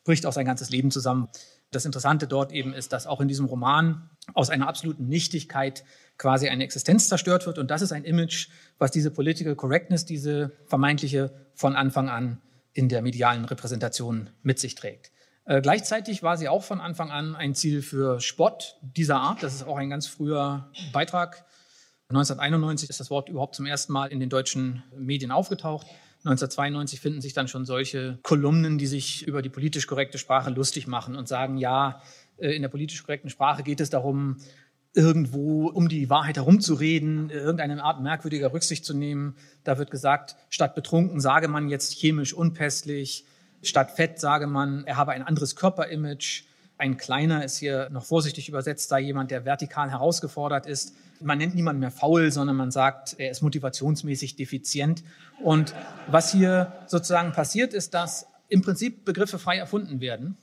bricht 0.04 0.26
auch 0.26 0.34
sein 0.34 0.46
ganzes 0.46 0.70
Leben 0.70 0.92
zusammen. 0.92 1.30
Das 1.72 1.86
Interessante 1.86 2.28
dort 2.28 2.52
eben 2.52 2.74
ist, 2.74 2.94
dass 2.94 3.08
auch 3.08 3.20
in 3.20 3.28
diesem 3.28 3.46
Roman 3.46 4.10
aus 4.34 4.50
einer 4.50 4.68
absoluten 4.68 5.08
Nichtigkeit 5.08 5.84
quasi 6.18 6.48
eine 6.48 6.64
Existenz 6.64 7.10
zerstört 7.10 7.46
wird. 7.46 7.58
Und 7.58 7.70
das 7.70 7.82
ist 7.82 7.92
ein 7.92 8.06
Image, 8.06 8.50
was 8.78 8.92
diese 8.92 9.12
Political 9.12 9.56
Correctness, 9.56 10.06
diese 10.06 10.52
vermeintliche 10.66 11.34
von 11.54 11.76
Anfang 11.76 12.10
an 12.10 12.42
in 12.74 12.90
der 12.90 13.02
medialen 13.02 13.46
Repräsentation 13.46 14.30
mit 14.44 14.60
sich 14.60 14.76
trägt. 14.76 15.12
Äh, 15.46 15.62
gleichzeitig 15.62 16.24
war 16.24 16.38
sie 16.38 16.50
auch 16.50 16.64
von 16.64 16.80
Anfang 16.80 17.10
an 17.12 17.36
ein 17.36 17.56
Ziel 17.56 17.82
für 17.82 18.20
Spott 18.20 18.78
dieser 18.82 19.18
Art. 19.18 19.44
Das 19.44 19.54
ist 19.54 19.64
auch 19.64 19.78
ein 19.78 19.90
ganz 19.90 20.08
früher 20.08 20.70
Beitrag. 20.94 21.46
1991 22.10 22.90
ist 22.90 23.00
das 23.00 23.10
Wort 23.10 23.30
überhaupt 23.30 23.56
zum 23.56 23.66
ersten 23.66 23.92
Mal 23.92 24.08
in 24.08 24.20
den 24.20 24.30
deutschen 24.30 24.84
Medien 24.96 25.32
aufgetaucht. 25.32 25.88
1992 26.28 27.00
finden 27.00 27.22
sich 27.22 27.34
dann 27.34 27.48
schon 27.48 27.66
solche 27.66 28.20
Kolumnen, 28.22 28.78
die 28.78 28.88
sich 28.88 29.26
über 29.26 29.42
die 29.42 29.50
politisch 29.50 29.88
korrekte 29.88 30.18
Sprache 30.18 30.50
lustig 30.50 30.88
machen 30.88 31.16
und 31.16 31.28
sagen, 31.28 31.58
ja, 31.58 32.02
äh, 32.38 32.56
in 32.56 32.62
der 32.62 32.70
politisch 32.70 33.04
korrekten 33.04 33.30
Sprache 33.30 33.64
geht 33.64 33.80
es 33.80 33.90
darum, 33.90 34.38
irgendwo 34.94 35.68
um 35.68 35.90
die 35.90 36.10
Wahrheit 36.10 36.38
herumzureden, 36.38 37.30
irgendeine 37.30 37.84
Art 37.84 38.02
merkwürdiger 38.02 38.52
Rücksicht 38.52 38.84
zu 38.84 38.94
nehmen. 38.96 39.36
Da 39.64 39.78
wird 39.78 39.92
gesagt, 39.92 40.36
statt 40.50 40.74
betrunken 40.74 41.20
sage 41.20 41.48
man 41.48 41.70
jetzt 41.70 41.94
chemisch 41.94 42.34
unpässlich, 42.34 43.26
statt 43.62 43.92
fett 43.92 44.20
sage 44.20 44.48
man, 44.48 44.86
er 44.86 44.98
habe 44.98 45.12
ein 45.12 45.24
anderes 45.24 45.56
Körperimage. 45.56 46.46
Ein 46.80 46.98
kleiner 46.98 47.44
ist 47.44 47.58
hier 47.58 47.90
noch 47.92 48.06
vorsichtig 48.06 48.50
übersetzt, 48.50 48.90
sei 48.90 49.02
jemand, 49.02 49.32
der 49.32 49.46
vertikal 49.46 49.92
herausgefordert 49.92 50.66
ist. 50.66 50.96
Man 51.20 51.38
nennt 51.38 51.56
niemanden 51.56 51.80
mehr 51.80 51.92
faul, 51.92 52.32
sondern 52.32 52.56
man 52.56 52.72
sagt, 52.72 53.16
er 53.18 53.32
ist 53.32 53.42
motivationsmäßig 53.42 54.36
defizient. 54.36 55.04
Und 55.44 55.74
was 56.08 56.32
hier 56.32 56.74
sozusagen 56.88 57.32
passiert, 57.32 57.74
ist, 57.74 57.94
dass 57.94 58.28
im 58.50 58.62
Prinzip 58.62 59.06
Begriffe 59.06 59.40
frei 59.40 59.58
erfunden 59.58 60.00
werden. 60.00 60.38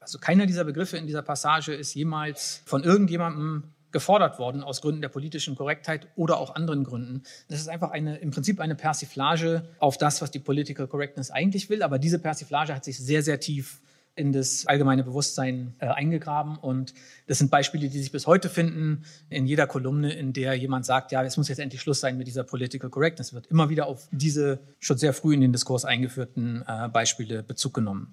Also 0.00 0.18
keiner 0.18 0.46
dieser 0.46 0.64
Begriffe 0.64 0.96
in 0.96 1.06
dieser 1.06 1.22
Passage 1.22 1.74
ist 1.74 1.94
jemals 1.94 2.62
von 2.64 2.84
irgendjemandem 2.84 3.64
gefordert 3.90 4.38
worden 4.38 4.62
aus 4.62 4.82
Gründen 4.82 5.00
der 5.00 5.08
politischen 5.08 5.54
Korrektheit 5.54 6.08
oder 6.14 6.38
auch 6.38 6.54
anderen 6.54 6.84
Gründen. 6.84 7.22
Das 7.48 7.60
ist 7.60 7.68
einfach 7.68 7.90
eine, 7.90 8.18
im 8.18 8.30
Prinzip 8.30 8.60
eine 8.60 8.74
Persiflage 8.74 9.68
auf 9.78 9.96
das, 9.96 10.20
was 10.20 10.30
die 10.30 10.38
Political 10.38 10.86
Correctness 10.86 11.30
eigentlich 11.30 11.70
will. 11.70 11.82
Aber 11.82 11.98
diese 11.98 12.18
Persiflage 12.18 12.74
hat 12.74 12.84
sich 12.84 12.98
sehr, 12.98 13.22
sehr 13.22 13.40
tief 13.40 13.80
in 14.18 14.32
das 14.32 14.66
allgemeine 14.66 15.04
Bewusstsein 15.04 15.74
äh, 15.78 15.86
eingegraben. 15.86 16.56
Und 16.58 16.92
das 17.26 17.38
sind 17.38 17.50
Beispiele, 17.50 17.88
die 17.88 17.98
sich 17.98 18.12
bis 18.12 18.26
heute 18.26 18.48
finden 18.48 19.04
in 19.30 19.46
jeder 19.46 19.66
Kolumne, 19.66 20.12
in 20.12 20.32
der 20.32 20.54
jemand 20.54 20.84
sagt, 20.84 21.12
ja, 21.12 21.22
es 21.22 21.36
muss 21.36 21.48
jetzt 21.48 21.60
endlich 21.60 21.80
Schluss 21.80 22.00
sein 22.00 22.18
mit 22.18 22.26
dieser 22.26 22.44
Political 22.44 22.90
Correctness. 22.90 23.32
Wird 23.32 23.46
immer 23.46 23.70
wieder 23.70 23.86
auf 23.86 24.08
diese 24.10 24.60
schon 24.80 24.98
sehr 24.98 25.12
früh 25.12 25.34
in 25.34 25.40
den 25.40 25.52
Diskurs 25.52 25.84
eingeführten 25.84 26.64
äh, 26.66 26.88
Beispiele 26.88 27.42
Bezug 27.42 27.74
genommen. 27.74 28.12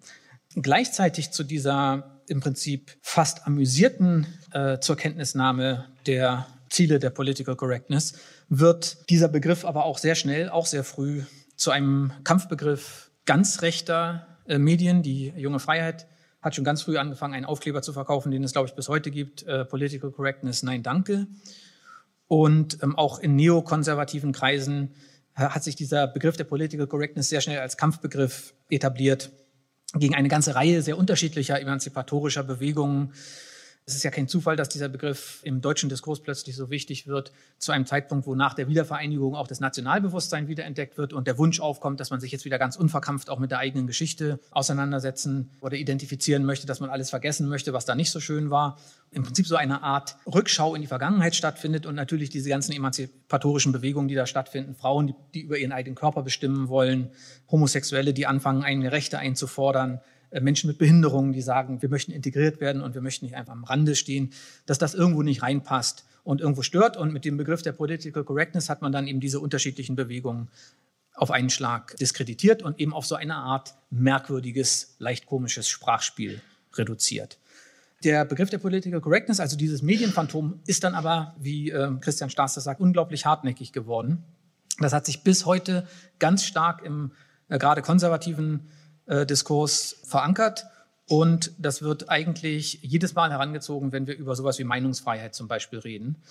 Gleichzeitig 0.56 1.32
zu 1.32 1.44
dieser 1.44 2.22
im 2.28 2.40
Prinzip 2.40 2.98
fast 3.02 3.46
amüsierten 3.46 4.28
äh, 4.52 4.80
zur 4.80 4.96
Kenntnisnahme 4.96 5.86
der 6.06 6.48
Ziele 6.70 7.00
der 7.00 7.10
Political 7.10 7.56
Correctness 7.56 8.14
wird 8.50 9.10
dieser 9.10 9.28
Begriff 9.28 9.66
aber 9.66 9.86
auch 9.86 9.98
sehr 9.98 10.16
schnell, 10.16 10.50
auch 10.50 10.66
sehr 10.66 10.84
früh 10.84 11.24
zu 11.56 11.72
einem 11.72 12.12
Kampfbegriff 12.24 13.12
ganz 13.26 13.62
rechter 13.62 14.28
äh, 14.48 14.58
Medien. 14.58 15.04
Die 15.04 15.34
junge 15.36 15.60
Freiheit 15.60 16.08
hat 16.42 16.56
schon 16.56 16.64
ganz 16.64 16.84
früh 16.84 16.98
angefangen, 16.98 17.34
einen 17.34 17.46
Aufkleber 17.46 17.82
zu 17.82 17.94
verkaufen, 17.94 18.32
den 18.32 18.44
es, 18.44 18.54
glaube 18.54 18.68
ich, 18.68 18.76
bis 18.76 18.88
heute 18.88 19.12
gibt. 19.12 19.44
Äh, 19.44 19.66
Political 19.66 20.12
Correctness, 20.12 20.64
nein, 20.64 20.84
danke. 20.84 21.28
Und 22.28 22.82
ähm, 22.84 22.96
auch 22.96 23.20
in 23.20 23.36
neokonservativen 23.36 24.32
Kreisen 24.32 24.94
äh, 25.36 25.42
hat 25.42 25.64
sich 25.64 25.76
dieser 25.76 26.08
Begriff 26.08 26.38
der 26.38 26.44
Political 26.44 26.88
Correctness 26.88 27.30
sehr 27.30 27.42
schnell 27.42 27.60
als 27.60 27.78
Kampfbegriff 27.78 28.54
etabliert 28.70 29.32
gegen 29.94 30.16
eine 30.16 30.28
ganze 30.28 30.56
Reihe 30.56 30.82
sehr 30.82 30.98
unterschiedlicher 30.98 31.60
emanzipatorischer 31.60 32.44
Bewegungen, 32.44 33.14
es 33.88 33.94
ist 33.94 34.04
ja 34.04 34.10
kein 34.10 34.28
Zufall, 34.28 34.56
dass 34.56 34.68
dieser 34.68 34.90
Begriff 34.90 35.42
im 35.44 35.62
deutschen 35.62 35.90
Diskurs 35.90 36.20
plötzlich 36.20 36.56
so 36.56 36.72
wichtig 36.72 37.06
wird, 37.06 37.32
zu 37.60 37.72
einem 37.72 37.86
Zeitpunkt, 37.86 38.26
wo 38.26 38.34
nach 38.34 38.56
der 38.56 38.68
Wiedervereinigung 38.68 39.36
auch 39.36 39.46
das 39.46 39.60
Nationalbewusstsein 39.60 40.48
wiederentdeckt 40.48 40.98
wird 40.98 41.14
und 41.14 41.28
der 41.28 41.38
Wunsch 41.38 41.60
aufkommt, 41.60 42.00
dass 42.00 42.10
man 42.10 42.20
sich 42.20 42.32
jetzt 42.32 42.46
wieder 42.46 42.58
ganz 42.58 42.78
unverkrampft 42.78 43.30
auch 43.30 43.38
mit 43.38 43.52
der 43.52 43.60
eigenen 43.60 43.86
Geschichte 43.86 44.40
auseinandersetzen 44.50 45.52
oder 45.62 45.78
identifizieren 45.78 46.46
möchte, 46.46 46.66
dass 46.66 46.80
man 46.80 46.90
alles 46.90 47.12
vergessen 47.12 47.48
möchte, 47.48 47.74
was 47.74 47.86
da 47.86 47.94
nicht 47.94 48.10
so 48.10 48.20
schön 48.20 48.50
war. 48.50 48.80
Im 49.12 49.22
Prinzip 49.22 49.46
so 49.46 49.56
eine 49.56 49.84
Art 49.84 50.18
Rückschau 50.26 50.74
in 50.74 50.82
die 50.82 50.88
Vergangenheit 50.88 51.36
stattfindet 51.36 51.86
und 51.86 51.94
natürlich 51.94 52.32
diese 52.32 52.50
ganzen 52.50 52.72
emanzipatorischen 52.72 53.72
Bewegungen, 53.72 54.08
die 54.08 54.16
da 54.16 54.26
stattfinden, 54.26 54.74
Frauen, 54.74 55.08
die, 55.08 55.16
die 55.36 55.42
über 55.42 55.60
ihren 55.60 55.72
eigenen 55.72 55.96
Körper 55.96 56.24
bestimmen 56.24 56.70
wollen, 56.70 57.12
Homosexuelle, 57.52 58.16
die 58.16 58.26
anfangen, 58.26 58.64
eigene 58.64 58.92
Rechte 58.92 59.20
einzufordern, 59.20 60.02
Menschen 60.42 60.68
mit 60.68 60.78
Behinderungen, 60.78 61.34
die 61.34 61.42
sagen, 61.42 61.82
wir 61.82 61.90
möchten 61.90 62.12
integriert 62.12 62.60
werden 62.60 62.82
und 62.82 62.94
wir 62.94 63.02
möchten 63.02 63.26
nicht 63.26 63.36
einfach 63.36 63.54
am 63.54 63.64
Rande 63.64 63.96
stehen, 63.96 64.32
dass 64.66 64.78
das 64.78 64.94
irgendwo 64.94 65.22
nicht 65.22 65.42
reinpasst 65.42 66.06
und 66.24 66.42
irgendwo 66.42 66.62
stört. 66.62 66.98
Und 66.98 67.14
mit 67.14 67.26
dem 67.26 67.38
Begriff 67.38 67.62
der 67.62 67.72
Political 67.72 68.24
Correctness 68.24 68.70
hat 68.70 68.82
man 68.82 68.92
dann 68.92 69.08
eben 69.08 69.20
diese 69.20 69.40
unterschiedlichen 69.40 69.96
Bewegungen 69.96 70.50
auf 71.14 71.32
einen 71.32 71.50
Schlag 71.50 71.96
diskreditiert 71.98 72.62
und 72.62 72.80
eben 72.80 72.94
auf 72.94 73.06
so 73.06 73.16
eine 73.16 73.36
Art 73.36 73.76
merkwürdiges, 73.90 74.96
leicht 75.00 75.26
komisches 75.26 75.68
Sprachspiel 75.68 76.42
reduziert. 76.74 77.40
Der 78.04 78.26
Begriff 78.26 78.50
der 78.50 78.58
Political 78.58 79.02
Correctness, 79.02 79.40
also 79.40 79.56
dieses 79.56 79.82
Medienphantom, 79.82 80.60
ist 80.68 80.84
dann 80.84 80.94
aber, 80.94 81.36
wie 81.40 81.72
äh, 81.72 81.92
Christian 82.02 82.30
Staas 82.30 82.54
das 82.54 82.66
sagt, 82.66 82.82
unglaublich 82.82 83.26
hartnäckig 83.26 83.72
geworden. 83.72 84.24
Das 84.80 84.94
hat 84.94 85.06
sich 85.06 85.24
bis 85.24 85.46
heute 85.46 85.88
ganz 86.20 86.44
stark 86.44 86.84
im 86.84 87.14
äh, 87.48 87.58
gerade 87.58 87.82
konservativen 87.82 88.68
äh, 89.08 89.26
Diskurs 89.26 89.98
verankert. 90.04 90.66
Und 91.08 91.52
das 91.60 91.82
wird 91.82 92.10
eigentlich 92.10 92.80
jedes 92.82 93.14
Mal 93.14 93.32
herangezogen, 93.32 93.92
wenn 93.92 94.08
wir 94.08 94.18
über 94.18 94.36
sowas 94.36 94.58
wie 94.58 94.64
Meinungsfreiheit 94.64 95.36
zum 95.36 95.48
Beispiel 95.48 95.80
reden. 95.80 96.24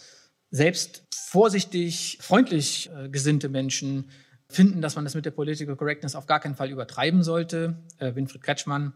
Selbst 0.51 1.03
vorsichtig, 1.15 2.19
freundlich 2.21 2.91
äh, 2.97 3.09
gesinnte 3.09 3.49
Menschen 3.49 4.11
finden, 4.49 4.83
dass 4.83 4.97
man 4.97 5.05
das 5.05 5.15
mit 5.15 5.25
der 5.25 5.31
Political 5.31 5.77
Correctness 5.77 6.15
auf 6.15 6.27
gar 6.27 6.41
keinen 6.41 6.55
Fall 6.55 6.71
übertreiben 6.71 7.23
sollte. 7.23 7.77
Äh, 7.99 8.15
Winfried 8.15 8.43
Kretschmann 8.43 8.93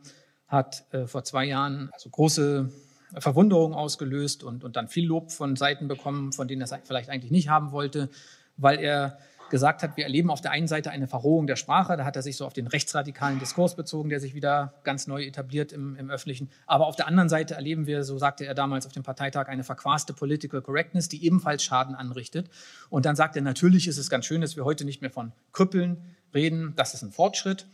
hat 0.47 0.85
äh, 0.92 1.06
vor 1.06 1.25
zwei 1.25 1.44
Jahren 1.44 1.90
also 1.92 2.11
große 2.11 2.70
Verwunderung 3.16 3.75
ausgelöst 3.75 4.44
und, 4.44 4.64
und 4.64 4.76
dann 4.76 4.88
viel 4.88 5.06
Lob 5.06 5.32
von 5.32 5.56
Seiten 5.56 5.88
bekommen, 5.88 6.32
von 6.32 6.47
denen 6.47 6.62
er 6.62 6.70
es 6.70 6.75
vielleicht 6.85 7.08
eigentlich 7.08 7.32
nicht 7.32 7.49
haben 7.49 7.73
wollte, 7.73 8.11
weil 8.56 8.78
er 8.80 9.18
gesagt 9.50 9.82
hat, 9.82 9.96
wir 9.96 10.04
erleben 10.04 10.30
auf 10.30 10.40
der 10.40 10.50
einen 10.50 10.68
Seite 10.68 10.90
eine 10.90 11.06
Verrohung 11.06 11.46
der 11.46 11.56
Sprache, 11.56 11.96
da 11.96 12.04
hat 12.04 12.16
er 12.16 12.22
sich 12.22 12.36
so 12.36 12.46
auf 12.46 12.52
den 12.52 12.66
rechtsradikalen 12.66 13.38
Diskurs 13.38 13.76
bezogen, 13.76 14.08
der 14.08 14.20
sich 14.20 14.34
wieder 14.34 14.74
ganz 14.84 15.06
neu 15.06 15.24
etabliert 15.24 15.72
im, 15.72 15.96
im 15.96 16.10
Öffentlichen. 16.10 16.50
Aber 16.66 16.86
auf 16.86 16.96
der 16.96 17.06
anderen 17.06 17.28
Seite 17.28 17.54
erleben 17.54 17.86
wir, 17.86 18.04
so 18.04 18.18
sagte 18.18 18.44
er 18.44 18.54
damals 18.54 18.86
auf 18.86 18.92
dem 18.92 19.02
Parteitag, 19.02 19.48
eine 19.48 19.64
verquaste 19.64 20.12
Political 20.12 20.62
Correctness, 20.62 21.08
die 21.08 21.24
ebenfalls 21.24 21.62
Schaden 21.62 21.94
anrichtet. 21.94 22.50
Und 22.90 23.06
dann 23.06 23.16
sagt 23.16 23.36
er, 23.36 23.42
natürlich 23.42 23.88
ist 23.88 23.98
es 23.98 24.10
ganz 24.10 24.26
schön, 24.26 24.40
dass 24.40 24.56
wir 24.56 24.64
heute 24.64 24.84
nicht 24.84 25.00
mehr 25.00 25.10
von 25.10 25.32
Krüppeln 25.52 26.02
reden, 26.34 26.74
das 26.76 26.94
ist 26.94 27.02
ein 27.02 27.10
Fortschritt. 27.10 27.66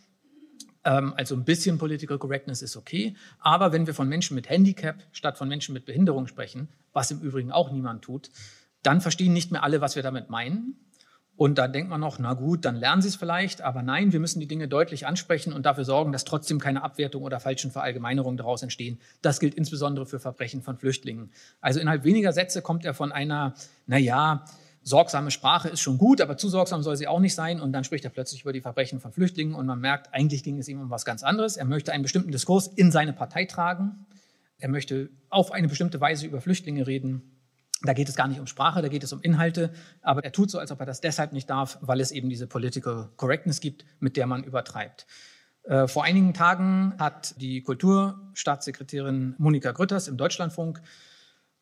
Ähm, 0.85 1.15
also 1.17 1.35
ein 1.35 1.45
bisschen 1.45 1.79
Political 1.79 2.19
Correctness 2.19 2.63
ist 2.63 2.77
okay. 2.77 3.17
Aber 3.41 3.73
wenn 3.73 3.87
wir 3.87 3.95
von 3.95 4.09
Menschen 4.09 4.35
mit 4.35 4.49
Handicap 4.49 5.03
statt 5.13 5.39
von 5.39 5.49
Menschen 5.49 5.73
mit 5.73 5.87
Behinderung 5.87 6.27
sprechen, 6.27 6.69
was 6.93 7.11
im 7.11 7.21
Übrigen 7.21 7.51
auch 7.51 7.73
niemand 7.73 8.03
tut, 8.03 8.31
dann 8.83 9.01
verstehen 9.01 9.33
nicht 9.33 9.51
mehr 9.51 9.63
alle, 9.63 9.81
was 9.81 9.97
wir 9.97 10.03
damit 10.03 10.31
meinen. 10.31 10.77
Und 11.37 11.59
da 11.59 11.67
denkt 11.67 11.91
man 11.91 12.01
noch, 12.01 12.21
na 12.21 12.35
gut, 12.35 12.65
dann 12.65 12.77
lernen 12.77 13.03
Sie 13.03 13.09
es 13.09 13.17
vielleicht, 13.17 13.61
aber 13.61 13.83
nein, 13.83 14.13
wir 14.13 14.21
müssen 14.21 14.39
die 14.39 14.47
Dinge 14.47 14.69
deutlich 14.69 15.07
ansprechen 15.07 15.53
und 15.53 15.67
dafür 15.67 15.85
sorgen, 15.85 16.13
dass 16.13 16.25
trotzdem 16.25 16.61
keine 16.61 16.85
Abwertung 16.85 17.23
oder 17.23 17.41
falschen 17.41 17.73
Verallgemeinerungen 17.73 18.37
daraus 18.37 18.63
entstehen. 18.63 19.01
Das 19.21 19.41
gilt 19.41 19.55
insbesondere 19.55 20.07
für 20.07 20.21
Verbrechen 20.21 20.63
von 20.63 20.77
Flüchtlingen. 20.77 21.31
Also 21.61 21.81
innerhalb 21.81 22.05
weniger 22.05 22.33
Sätze 22.33 22.63
kommt 22.63 22.85
er 22.85 22.95
von 22.95 23.11
einer, 23.11 23.55
na 23.87 23.99
ja, 23.99 24.45
sorgsame 24.85 25.33
Sprache 25.33 25.69
ist 25.69 25.81
schon 25.81 25.99
gut, 25.99 26.21
aber 26.21 26.37
zu 26.37 26.49
sorgsam 26.49 26.85
soll 26.85 26.97
sie 26.97 27.09
auch 27.09 27.19
nicht 27.19 27.35
sein. 27.35 27.61
Und 27.61 27.73
dann 27.73 27.83
spricht 27.83 28.05
er 28.05 28.11
plötzlich 28.11 28.43
über 28.43 28.53
die 28.53 28.61
Verbrechen 28.61 29.01
von 29.01 29.11
Flüchtlingen 29.11 29.57
und 29.57 29.67
man 29.67 29.81
merkt, 29.81 30.15
eigentlich 30.15 30.45
ging 30.45 30.59
es 30.59 30.69
ihm 30.69 30.81
um 30.81 30.91
was 30.91 31.05
ganz 31.05 31.25
anderes. 31.25 31.57
Er 31.57 31.65
möchte 31.65 31.93
einen 31.93 32.05
bestimmten 32.05 32.31
Diskurs 32.31 32.69
in 32.69 32.93
seine 32.93 33.13
Partei 33.13 33.47
tragen. 33.47 34.07
Er 34.59 34.69
möchte 34.69 35.11
auf 35.31 35.51
eine 35.51 35.67
bestimmte 35.67 36.01
Weise 36.01 36.27
über 36.27 36.41
Flüchtlinge 36.41 36.87
reden. 36.87 37.34
Da 37.85 37.93
geht 37.93 38.09
es 38.09 38.17
gar 38.17 38.29
nicht 38.29 38.41
um 38.41 38.47
Sprache, 38.47 38.83
da 38.83 38.89
geht 38.89 39.05
es 39.05 39.13
um 39.13 39.21
Inhalte, 39.21 39.73
aber 40.01 40.25
er 40.25 40.33
tut 40.33 40.51
so, 40.51 40.59
als 40.59 40.73
ob 40.73 40.81
er 40.81 40.87
das 40.87 41.01
deshalb 41.01 41.33
nicht 41.33 41.51
darf, 41.51 41.79
weil 41.83 42.01
es 42.01 42.11
eben 42.11 42.29
diese 42.29 42.47
Political 42.47 43.11
Correctness 43.17 43.61
gibt, 43.61 43.85
mit 44.01 44.17
der 44.17 44.27
man 44.27 44.43
übertreibt. 44.43 45.07
Äh, 45.65 45.87
vor 45.87 46.05
einigen 46.05 46.35
Tagen 46.35 46.95
hat 46.99 47.41
die 47.41 47.63
Kulturstaatssekretärin 47.63 49.35
Monika 49.39 49.73
Grütters 49.73 50.09
im 50.09 50.17
Deutschlandfunk 50.17 50.81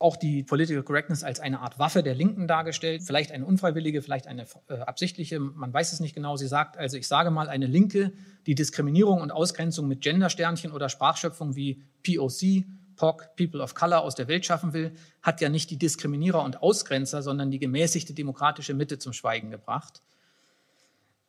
auch 0.02 0.16
die 0.16 0.42
Political 0.42 0.82
Correctness 0.82 1.22
als 1.22 1.38
eine 1.38 1.60
Art 1.60 1.78
Waffe 1.78 2.02
der 2.02 2.14
Linken 2.14 2.48
dargestellt, 2.48 3.02
vielleicht 3.04 3.30
eine 3.30 3.46
unfreiwillige, 3.46 4.02
vielleicht 4.02 4.26
eine 4.26 4.46
äh, 4.68 4.74
absichtliche, 4.74 5.38
man 5.38 5.72
weiß 5.72 5.92
es 5.92 6.00
nicht 6.00 6.14
genau. 6.14 6.36
Sie 6.36 6.48
sagt 6.48 6.76
also, 6.76 6.96
ich 6.96 7.06
sage 7.06 7.30
mal, 7.30 7.48
eine 7.48 7.66
Linke, 7.66 8.12
die 8.46 8.56
Diskriminierung 8.56 9.20
und 9.20 9.30
Ausgrenzung 9.30 9.86
mit 9.86 10.00
Gendersternchen 10.00 10.72
oder 10.72 10.88
Sprachschöpfung 10.88 11.54
wie 11.54 11.84
POC, 12.04 12.64
POC, 12.96 13.36
People 13.36 13.62
of 13.62 13.74
Color 13.74 14.02
aus 14.02 14.14
der 14.14 14.28
Welt 14.28 14.44
schaffen 14.46 14.72
will, 14.72 14.92
hat 15.22 15.40
ja 15.40 15.48
nicht 15.48 15.70
die 15.70 15.78
Diskriminierer 15.78 16.42
und 16.42 16.62
Ausgrenzer, 16.62 17.22
sondern 17.22 17.50
die 17.50 17.58
gemäßigte 17.58 18.14
demokratische 18.14 18.74
Mitte 18.74 18.98
zum 18.98 19.12
Schweigen 19.12 19.50
gebracht. 19.50 20.02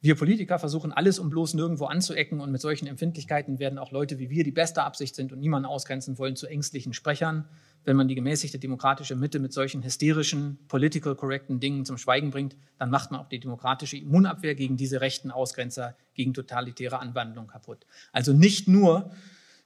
Wir 0.03 0.15
Politiker 0.15 0.60
versuchen 0.60 0.91
alles, 0.91 1.17
um 1.17 1.29
bloß 1.29 1.53
nirgendwo 1.53 1.86
anzuecken 1.86 2.41
und 2.41 2.51
mit 2.51 2.60
solchen 2.60 2.88
Empfindlichkeiten 2.88 3.58
werden 3.58 3.79
auch 3.79 3.93
Leute 3.93 4.20
wie 4.20 4.29
wir, 4.29 4.43
die 4.43 4.51
beste 4.51 4.84
Absicht 4.84 5.15
sind 5.15 5.32
und 5.32 5.39
niemanden 5.39 5.65
ausgrenzen 5.65 6.17
wollen, 6.17 6.36
zu 6.36 6.46
ängstlichen 6.46 6.93
Sprechern. 6.93 7.48
Wenn 7.86 7.96
man 7.96 8.10
die 8.10 8.15
gemäßigte 8.15 8.60
demokratische 8.60 9.15
Mitte 9.15 9.39
mit 9.39 9.53
solchen 9.53 9.82
hysterischen, 9.82 10.60
political 10.67 11.15
correcten 11.15 11.62
Dingen 11.62 11.86
zum 11.86 11.98
Schweigen 11.98 12.32
bringt, 12.32 12.58
dann 12.77 12.89
macht 12.89 13.12
man 13.12 13.22
auch 13.22 13.29
die 13.29 13.39
demokratische 13.39 13.96
Immunabwehr 13.96 14.55
gegen 14.55 14.75
diese 14.75 15.00
rechten 15.00 15.32
Ausgrenzer, 15.32 15.96
gegen 16.15 16.34
totalitäre 16.34 17.00
Anwandlung 17.00 17.48
kaputt. 17.48 17.86
Also 18.12 18.34
nicht 18.34 18.67
nur 18.67 19.10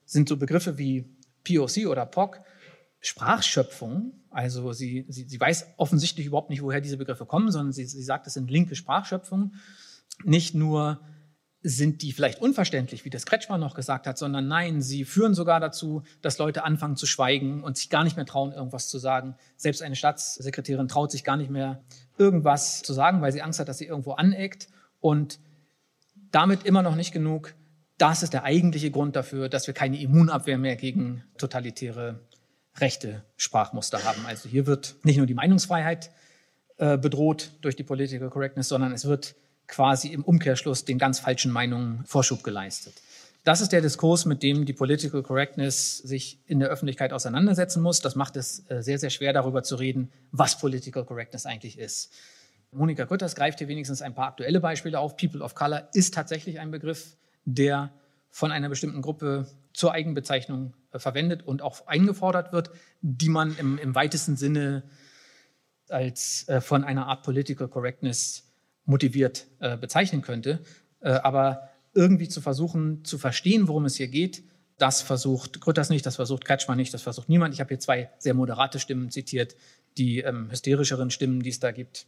sind 0.05 0.29
so 0.29 0.37
Begriffe 0.37 0.77
wie 0.77 1.16
POC 1.47 1.87
oder 1.87 2.05
POC 2.05 2.41
Sprachschöpfung, 2.99 4.25
also 4.31 4.73
sie, 4.73 5.05
sie, 5.07 5.27
sie 5.27 5.39
weiß 5.39 5.75
offensichtlich 5.77 6.25
überhaupt 6.25 6.49
nicht, 6.49 6.63
woher 6.63 6.81
diese 6.81 6.97
Begriffe 6.97 7.25
kommen, 7.25 7.51
sondern 7.51 7.71
sie, 7.71 7.85
sie 7.85 8.01
sagt, 8.01 8.25
es 8.27 8.33
sind 8.33 8.49
linke 8.49 8.75
Sprachschöpfungen 8.75 9.53
nicht 10.23 10.55
nur 10.55 11.01
sind 11.63 12.01
die 12.01 12.13
vielleicht 12.13 12.39
unverständlich, 12.41 13.03
wie 13.03 13.09
das 13.09 13.25
Kretschmann 13.25 13.59
noch 13.59 13.73
gesagt 13.73 14.07
hat, 14.07 14.17
sondern 14.17 14.47
nein, 14.47 14.81
sie 14.81 15.05
führen 15.05 15.33
sogar 15.33 15.59
dazu, 15.59 16.03
dass 16.21 16.37
Leute 16.37 16.63
anfangen 16.63 16.95
zu 16.95 17.05
schweigen 17.05 17.63
und 17.63 17.77
sich 17.77 17.89
gar 17.89 18.03
nicht 18.03 18.15
mehr 18.15 18.25
trauen, 18.25 18.53
irgendwas 18.53 18.87
zu 18.87 18.99
sagen. 18.99 19.35
Selbst 19.57 19.81
eine 19.81 19.95
Staatssekretärin 19.95 20.87
traut 20.87 21.11
sich 21.11 21.23
gar 21.23 21.35
nicht 21.35 21.49
mehr, 21.49 21.83
irgendwas 22.17 22.83
zu 22.83 22.93
sagen, 22.93 23.21
weil 23.21 23.31
sie 23.31 23.41
Angst 23.41 23.59
hat, 23.59 23.67
dass 23.67 23.79
sie 23.79 23.85
irgendwo 23.85 24.13
aneckt. 24.13 24.69
Und 24.99 25.39
damit 26.31 26.63
immer 26.63 26.83
noch 26.83 26.95
nicht 26.95 27.11
genug. 27.11 27.55
Das 27.97 28.21
ist 28.21 28.33
der 28.33 28.43
eigentliche 28.43 28.91
Grund 28.91 29.15
dafür, 29.15 29.49
dass 29.49 29.65
wir 29.67 29.73
keine 29.73 29.99
Immunabwehr 29.99 30.57
mehr 30.57 30.75
gegen 30.75 31.23
totalitäre 31.37 32.19
rechte 32.77 33.23
Sprachmuster 33.37 34.03
haben. 34.03 34.25
Also 34.27 34.47
hier 34.47 34.67
wird 34.67 34.95
nicht 35.03 35.17
nur 35.17 35.25
die 35.25 35.33
Meinungsfreiheit 35.33 36.11
äh, 36.77 36.97
bedroht 36.97 37.53
durch 37.61 37.75
die 37.75 37.83
Political 37.83 38.29
Correctness, 38.29 38.67
sondern 38.67 38.91
es 38.91 39.05
wird 39.05 39.35
quasi 39.67 40.09
im 40.09 40.23
Umkehrschluss 40.23 40.85
den 40.85 40.99
ganz 40.99 41.19
falschen 41.19 41.51
Meinungen 41.51 42.05
Vorschub 42.05 42.43
geleistet. 42.43 42.93
Das 43.43 43.61
ist 43.61 43.71
der 43.71 43.81
Diskurs, 43.81 44.25
mit 44.25 44.43
dem 44.43 44.65
die 44.65 44.73
Political 44.73 45.23
Correctness 45.23 45.97
sich 45.97 46.39
in 46.47 46.59
der 46.59 46.69
Öffentlichkeit 46.69 47.13
auseinandersetzen 47.13 47.81
muss. 47.81 48.01
Das 48.01 48.15
macht 48.15 48.35
es 48.35 48.69
äh, 48.69 48.83
sehr, 48.83 48.99
sehr 48.99 49.09
schwer, 49.09 49.33
darüber 49.33 49.63
zu 49.63 49.75
reden, 49.75 50.11
was 50.31 50.59
Political 50.59 51.05
Correctness 51.05 51.45
eigentlich 51.45 51.79
ist. 51.79 52.11
Monika 52.71 53.05
Grütters 53.05 53.35
greift 53.35 53.59
hier 53.59 53.69
wenigstens 53.69 54.01
ein 54.01 54.13
paar 54.13 54.27
aktuelle 54.27 54.59
Beispiele 54.59 54.99
auf. 54.99 55.15
People 55.15 55.41
of 55.41 55.55
Color 55.55 55.87
ist 55.93 56.13
tatsächlich 56.13 56.59
ein 56.59 56.71
Begriff, 56.71 57.15
der 57.47 57.93
von 58.29 58.51
einer 58.51 58.69
bestimmten 58.69 59.01
Gruppe 59.01 59.47
zur 59.73 59.93
Eigenbezeichnung 59.93 60.75
äh, 60.91 60.99
verwendet 60.99 61.43
und 61.43 61.61
auch 61.61 61.87
eingefordert 61.87 62.51
wird, 62.51 62.71
die 63.01 63.29
man 63.29 63.55
im, 63.57 63.77
im 63.77 63.95
weitesten 63.95 64.35
Sinne 64.35 64.83
als 65.89 66.47
äh, 66.49 66.61
von 66.61 66.83
einer 66.83 67.07
Art 67.07 67.23
Political 67.23 67.69
Correctness 67.69 68.51
motiviert 68.85 69.47
äh, 69.59 69.77
bezeichnen 69.77 70.21
könnte. 70.21 70.59
Äh, 70.99 71.11
aber 71.11 71.69
irgendwie 71.93 72.27
zu 72.27 72.41
versuchen 72.41 73.05
zu 73.05 73.17
verstehen, 73.17 73.67
worum 73.67 73.85
es 73.85 73.95
hier 73.95 74.09
geht, 74.09 74.43
das 74.77 75.01
versucht 75.01 75.61
Grütters 75.61 75.89
nicht, 75.89 76.05
das 76.05 76.17
versucht 76.17 76.45
Kretschmann 76.45 76.77
nicht, 76.77 76.93
das 76.93 77.01
versucht 77.01 77.29
niemand. 77.29 77.53
Ich 77.53 77.59
habe 77.61 77.69
hier 77.69 77.79
zwei 77.79 78.11
sehr 78.19 78.33
moderate 78.33 78.79
Stimmen 78.79 79.09
zitiert, 79.09 79.55
die 79.97 80.19
ähm, 80.19 80.51
hysterischeren 80.51 81.09
Stimmen, 81.09 81.41
die 81.41 81.49
es 81.49 81.59
da 81.59 81.71
gibt. 81.71 82.07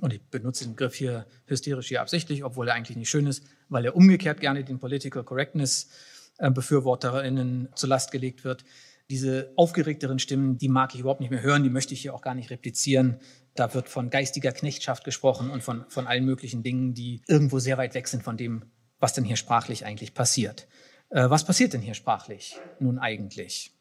Und 0.00 0.12
ich 0.12 0.22
benutze 0.22 0.64
den 0.64 0.72
Begriff 0.72 0.94
hier 0.94 1.26
hysterisch 1.46 1.88
hier 1.88 2.00
absichtlich, 2.00 2.44
obwohl 2.44 2.68
er 2.68 2.74
eigentlich 2.74 2.96
nicht 2.96 3.10
schön 3.10 3.26
ist, 3.26 3.44
weil 3.68 3.84
er 3.84 3.94
umgekehrt 3.94 4.40
gerne 4.40 4.64
den 4.64 4.78
Political 4.78 5.24
Correctness 5.24 5.90
äh, 6.38 6.50
BefürworterInnen 6.50 7.68
zur 7.74 7.88
Last 7.88 8.10
gelegt 8.10 8.44
wird. 8.44 8.64
Diese 9.10 9.52
aufgeregteren 9.56 10.18
Stimmen, 10.18 10.56
die 10.56 10.68
mag 10.68 10.94
ich 10.94 11.00
überhaupt 11.00 11.20
nicht 11.20 11.30
mehr 11.30 11.42
hören, 11.42 11.62
die 11.62 11.70
möchte 11.70 11.92
ich 11.92 12.00
hier 12.00 12.14
auch 12.14 12.22
gar 12.22 12.34
nicht 12.34 12.50
replizieren. 12.50 13.18
Da 13.54 13.74
wird 13.74 13.88
von 13.88 14.08
geistiger 14.08 14.52
Knechtschaft 14.52 15.04
gesprochen 15.04 15.50
und 15.50 15.62
von, 15.62 15.84
von 15.88 16.06
allen 16.06 16.24
möglichen 16.24 16.62
Dingen, 16.62 16.94
die 16.94 17.20
irgendwo 17.28 17.58
sehr 17.58 17.76
weit 17.76 17.94
weg 17.94 18.08
sind 18.08 18.22
von 18.22 18.38
dem, 18.38 18.64
was 18.98 19.12
denn 19.12 19.24
hier 19.24 19.36
sprachlich 19.36 19.84
eigentlich 19.84 20.14
passiert. 20.14 20.66
Äh, 21.10 21.28
was 21.28 21.44
passiert 21.44 21.74
denn 21.74 21.82
hier 21.82 21.94
sprachlich 21.94 22.56
nun 22.80 22.98
eigentlich? 22.98 23.74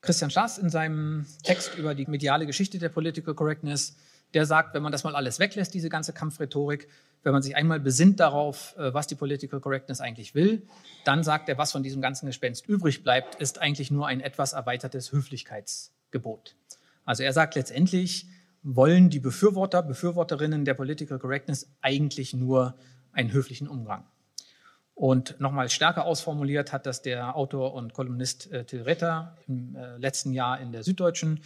Christian 0.00 0.30
Straß 0.30 0.58
in 0.58 0.70
seinem 0.70 1.26
Text 1.42 1.76
über 1.76 1.94
die 1.94 2.06
mediale 2.06 2.46
Geschichte 2.46 2.78
der 2.78 2.88
Political 2.88 3.34
Correctness, 3.34 3.96
der 4.36 4.44
sagt, 4.44 4.74
wenn 4.74 4.82
man 4.82 4.92
das 4.92 5.02
mal 5.02 5.16
alles 5.16 5.38
weglässt, 5.38 5.72
diese 5.72 5.88
ganze 5.88 6.12
Kampfrhetorik, 6.12 6.88
wenn 7.22 7.32
man 7.32 7.40
sich 7.40 7.56
einmal 7.56 7.80
besinnt 7.80 8.20
darauf, 8.20 8.76
äh, 8.76 8.92
was 8.92 9.06
die 9.06 9.14
Political 9.14 9.60
Correctness 9.60 10.02
eigentlich 10.02 10.34
will, 10.34 10.66
dann 11.06 11.24
sagt 11.24 11.48
er, 11.48 11.56
was 11.56 11.72
von 11.72 11.82
diesem 11.82 12.02
ganzen 12.02 12.26
Gespenst 12.26 12.68
übrig 12.68 13.02
bleibt, 13.02 13.36
ist 13.36 13.62
eigentlich 13.62 13.90
nur 13.90 14.06
ein 14.06 14.20
etwas 14.20 14.52
erweitertes 14.52 15.10
Höflichkeitsgebot. 15.10 16.54
Also 17.06 17.22
er 17.22 17.32
sagt 17.32 17.54
letztendlich, 17.54 18.26
wollen 18.62 19.08
die 19.08 19.20
Befürworter, 19.20 19.82
Befürworterinnen 19.82 20.66
der 20.66 20.74
Political 20.74 21.18
Correctness 21.18 21.70
eigentlich 21.80 22.34
nur 22.34 22.76
einen 23.12 23.32
höflichen 23.32 23.68
Umgang. 23.68 24.04
Und 24.92 25.40
nochmal 25.40 25.70
stärker 25.70 26.04
ausformuliert 26.04 26.74
hat 26.74 26.84
das 26.84 27.00
der 27.00 27.36
Autor 27.36 27.72
und 27.72 27.94
Kolumnist 27.94 28.52
äh, 28.52 28.66
Till 28.66 28.82
Retter 28.82 29.34
im 29.48 29.76
äh, 29.76 29.96
letzten 29.96 30.34
Jahr 30.34 30.60
in 30.60 30.72
der 30.72 30.82
Süddeutschen. 30.82 31.40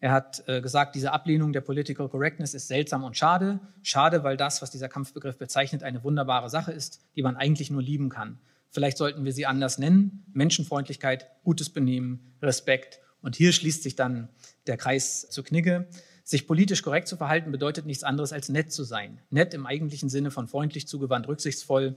Er 0.00 0.12
hat 0.12 0.42
äh, 0.46 0.62
gesagt, 0.62 0.94
diese 0.94 1.12
Ablehnung 1.12 1.52
der 1.52 1.60
Political 1.60 2.08
Correctness 2.08 2.54
ist 2.54 2.68
seltsam 2.68 3.04
und 3.04 3.16
schade. 3.16 3.60
Schade, 3.82 4.24
weil 4.24 4.38
das, 4.38 4.62
was 4.62 4.70
dieser 4.70 4.88
Kampfbegriff 4.88 5.36
bezeichnet, 5.36 5.82
eine 5.82 6.02
wunderbare 6.02 6.48
Sache 6.48 6.72
ist, 6.72 7.00
die 7.16 7.22
man 7.22 7.36
eigentlich 7.36 7.70
nur 7.70 7.82
lieben 7.82 8.08
kann. 8.08 8.38
Vielleicht 8.70 8.96
sollten 8.96 9.24
wir 9.24 9.32
sie 9.32 9.46
anders 9.46 9.78
nennen. 9.78 10.24
Menschenfreundlichkeit, 10.32 11.26
gutes 11.44 11.70
Benehmen, 11.70 12.34
Respekt. 12.40 13.00
Und 13.20 13.36
hier 13.36 13.52
schließt 13.52 13.82
sich 13.82 13.94
dann 13.94 14.28
der 14.66 14.78
Kreis 14.78 15.28
zu 15.28 15.42
Knigge. 15.42 15.88
Sich 16.24 16.46
politisch 16.46 16.82
korrekt 16.82 17.08
zu 17.08 17.16
verhalten 17.16 17.50
bedeutet 17.50 17.84
nichts 17.84 18.04
anderes 18.04 18.32
als 18.32 18.48
nett 18.48 18.72
zu 18.72 18.84
sein. 18.84 19.20
Nett 19.30 19.52
im 19.52 19.66
eigentlichen 19.66 20.08
Sinne 20.08 20.30
von 20.30 20.46
freundlich, 20.46 20.86
zugewandt, 20.86 21.28
rücksichtsvoll. 21.28 21.96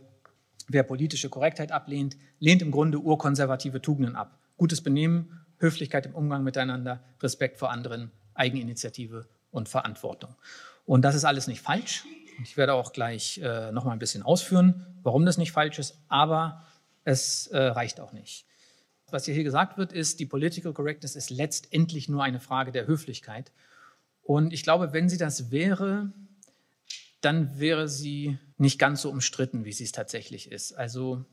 Wer 0.67 0.83
politische 0.83 1.29
Korrektheit 1.29 1.71
ablehnt, 1.71 2.17
lehnt 2.39 2.61
im 2.61 2.71
Grunde 2.71 2.99
urkonservative 2.99 3.81
Tugenden 3.81 4.15
ab. 4.15 4.39
Gutes 4.57 4.81
Benehmen, 4.81 5.42
Höflichkeit 5.63 6.05
im 6.05 6.13
Umgang 6.13 6.43
miteinander, 6.43 7.03
Respekt 7.21 7.57
vor 7.57 7.71
anderen, 7.71 8.11
Eigeninitiative 8.35 9.27
und 9.49 9.69
Verantwortung. 9.69 10.35
Und 10.85 11.03
das 11.03 11.15
ist 11.15 11.23
alles 11.23 11.47
nicht 11.47 11.61
falsch. 11.61 12.05
Ich 12.43 12.57
werde 12.57 12.73
auch 12.73 12.93
gleich 12.93 13.39
äh, 13.39 13.71
noch 13.71 13.85
mal 13.85 13.93
ein 13.93 13.99
bisschen 13.99 14.23
ausführen, 14.23 14.85
warum 15.01 15.25
das 15.25 15.37
nicht 15.37 15.51
falsch 15.51 15.79
ist, 15.79 15.97
aber 16.09 16.63
es 17.03 17.47
äh, 17.47 17.57
reicht 17.57 17.99
auch 17.99 18.11
nicht. 18.11 18.45
Was 19.09 19.25
hier 19.25 19.43
gesagt 19.43 19.77
wird, 19.77 19.93
ist, 19.93 20.19
die 20.19 20.25
Political 20.25 20.73
Correctness 20.73 21.15
ist 21.15 21.29
letztendlich 21.29 22.09
nur 22.09 22.23
eine 22.23 22.39
Frage 22.39 22.71
der 22.71 22.87
Höflichkeit. 22.87 23.51
Und 24.23 24.53
ich 24.53 24.63
glaube, 24.63 24.93
wenn 24.93 25.09
sie 25.09 25.17
das 25.17 25.51
wäre, 25.51 26.11
dann 27.21 27.59
wäre 27.59 27.87
sie 27.87 28.39
nicht 28.57 28.79
ganz 28.79 29.01
so 29.03 29.11
umstritten, 29.11 29.65
wie 29.65 29.71
sie 29.71 29.83
es 29.83 29.91
tatsächlich 29.91 30.51
ist. 30.51 30.73
Also 30.73 31.25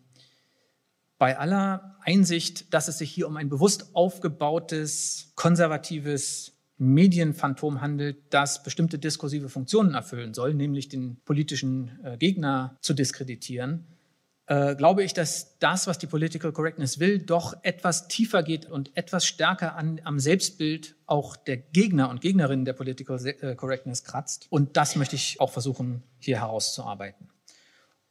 bei 1.20 1.38
aller 1.38 1.98
Einsicht, 2.00 2.72
dass 2.72 2.88
es 2.88 2.96
sich 2.96 3.10
hier 3.12 3.28
um 3.28 3.36
ein 3.36 3.50
bewusst 3.50 3.94
aufgebautes, 3.94 5.32
konservatives 5.34 6.56
Medienphantom 6.78 7.82
handelt, 7.82 8.16
das 8.30 8.62
bestimmte 8.62 8.98
diskursive 8.98 9.50
Funktionen 9.50 9.92
erfüllen 9.92 10.32
soll, 10.32 10.54
nämlich 10.54 10.88
den 10.88 11.20
politischen 11.26 12.00
äh, 12.02 12.16
Gegner 12.16 12.78
zu 12.80 12.94
diskreditieren, 12.94 13.86
äh, 14.46 14.74
glaube 14.76 15.04
ich, 15.04 15.12
dass 15.12 15.58
das, 15.58 15.86
was 15.86 15.98
die 15.98 16.06
Political 16.06 16.52
Correctness 16.52 16.98
will, 17.00 17.18
doch 17.18 17.54
etwas 17.64 18.08
tiefer 18.08 18.42
geht 18.42 18.64
und 18.64 18.96
etwas 18.96 19.26
stärker 19.26 19.76
an, 19.76 20.00
am 20.04 20.18
Selbstbild 20.20 20.96
auch 21.04 21.36
der 21.36 21.58
Gegner 21.58 22.08
und 22.08 22.22
Gegnerinnen 22.22 22.64
der 22.64 22.72
Political 22.72 23.26
äh, 23.26 23.54
Correctness 23.56 24.04
kratzt. 24.04 24.46
Und 24.48 24.78
das 24.78 24.96
möchte 24.96 25.16
ich 25.16 25.38
auch 25.38 25.50
versuchen, 25.50 26.02
hier 26.18 26.38
herauszuarbeiten. 26.38 27.28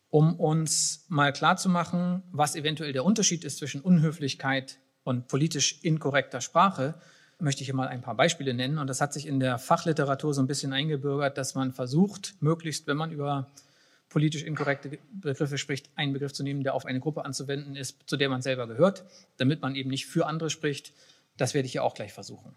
Um 0.10 0.40
uns 0.40 1.06
mal 1.08 1.32
klarzumachen, 1.32 2.24
was 2.32 2.56
eventuell 2.56 2.94
der 2.94 3.06
Unterschied 3.06 3.44
ist 3.44 3.60
zwischen 3.60 3.82
Unhöflichkeit 3.82 4.80
und 5.04 5.28
politisch 5.28 5.80
inkorrekter 5.84 6.42
Sprache, 6.42 6.96
möchte 7.40 7.62
ich 7.62 7.68
hier 7.68 7.76
mal 7.76 7.88
ein 7.88 8.02
paar 8.02 8.16
Beispiele 8.16 8.54
nennen. 8.54 8.80
Und 8.80 8.88
das 8.88 9.02
hat 9.02 9.14
sich 9.14 9.28
in 9.28 9.40
der 9.40 9.58
Fachliteratur 9.58 10.34
so 10.34 10.42
ein 10.42 10.48
bisschen 10.48 10.74
eingebürgert, 10.74 11.38
dass 11.38 11.56
man 11.56 11.72
versucht, 11.72 12.36
möglichst, 12.42 12.88
wenn 12.88 12.98
man 12.98 13.12
über 13.12 13.48
politisch 14.10 14.44
inkorrekte 14.44 14.98
Begriffe 15.12 15.58
spricht, 15.58 15.90
einen 15.96 16.14
Begriff 16.14 16.34
zu 16.34 16.44
nehmen, 16.44 16.64
der 16.64 16.74
auf 16.74 16.86
eine 16.86 17.00
Gruppe 17.00 17.24
anzuwenden 17.24 17.76
ist, 17.76 18.10
zu 18.10 18.18
der 18.18 18.30
man 18.30 18.42
selber 18.42 18.68
gehört, 18.68 19.06
damit 19.38 19.62
man 19.62 19.76
eben 19.76 19.90
nicht 19.90 20.08
für 20.08 20.26
andere 20.26 20.50
spricht. 20.50 20.94
Das 21.38 21.54
werde 21.54 21.68
ich 21.68 21.72
hier 21.74 21.84
auch 21.84 21.94
gleich 21.94 22.12
versuchen. 22.12 22.56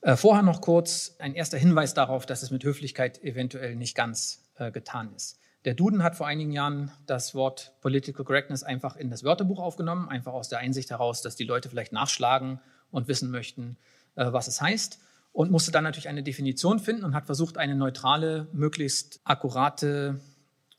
Äh, 0.00 0.16
vorher 0.16 0.42
noch 0.42 0.60
kurz 0.60 1.16
ein 1.18 1.34
erster 1.34 1.58
Hinweis 1.58 1.94
darauf, 1.94 2.26
dass 2.26 2.42
es 2.42 2.50
mit 2.50 2.64
Höflichkeit 2.64 3.22
eventuell 3.22 3.76
nicht 3.76 3.94
ganz 3.94 4.42
äh, 4.56 4.72
getan 4.72 5.14
ist. 5.14 5.38
Der 5.66 5.74
Duden 5.74 6.04
hat 6.04 6.14
vor 6.14 6.28
einigen 6.28 6.52
Jahren 6.52 6.92
das 7.06 7.34
Wort 7.34 7.72
Political 7.80 8.24
Correctness 8.24 8.62
einfach 8.62 8.94
in 8.94 9.10
das 9.10 9.24
Wörterbuch 9.24 9.58
aufgenommen, 9.58 10.08
einfach 10.08 10.32
aus 10.32 10.48
der 10.48 10.60
Einsicht 10.60 10.90
heraus, 10.90 11.22
dass 11.22 11.34
die 11.34 11.42
Leute 11.42 11.68
vielleicht 11.68 11.92
nachschlagen 11.92 12.60
und 12.92 13.08
wissen 13.08 13.32
möchten, 13.32 13.76
äh, 14.14 14.32
was 14.32 14.46
es 14.46 14.62
heißt 14.62 15.00
und 15.32 15.50
musste 15.50 15.72
dann 15.72 15.82
natürlich 15.82 16.08
eine 16.08 16.22
Definition 16.22 16.78
finden 16.78 17.04
und 17.04 17.16
hat 17.16 17.26
versucht, 17.26 17.58
eine 17.58 17.74
neutrale, 17.74 18.46
möglichst 18.52 19.20
akkurate 19.24 20.20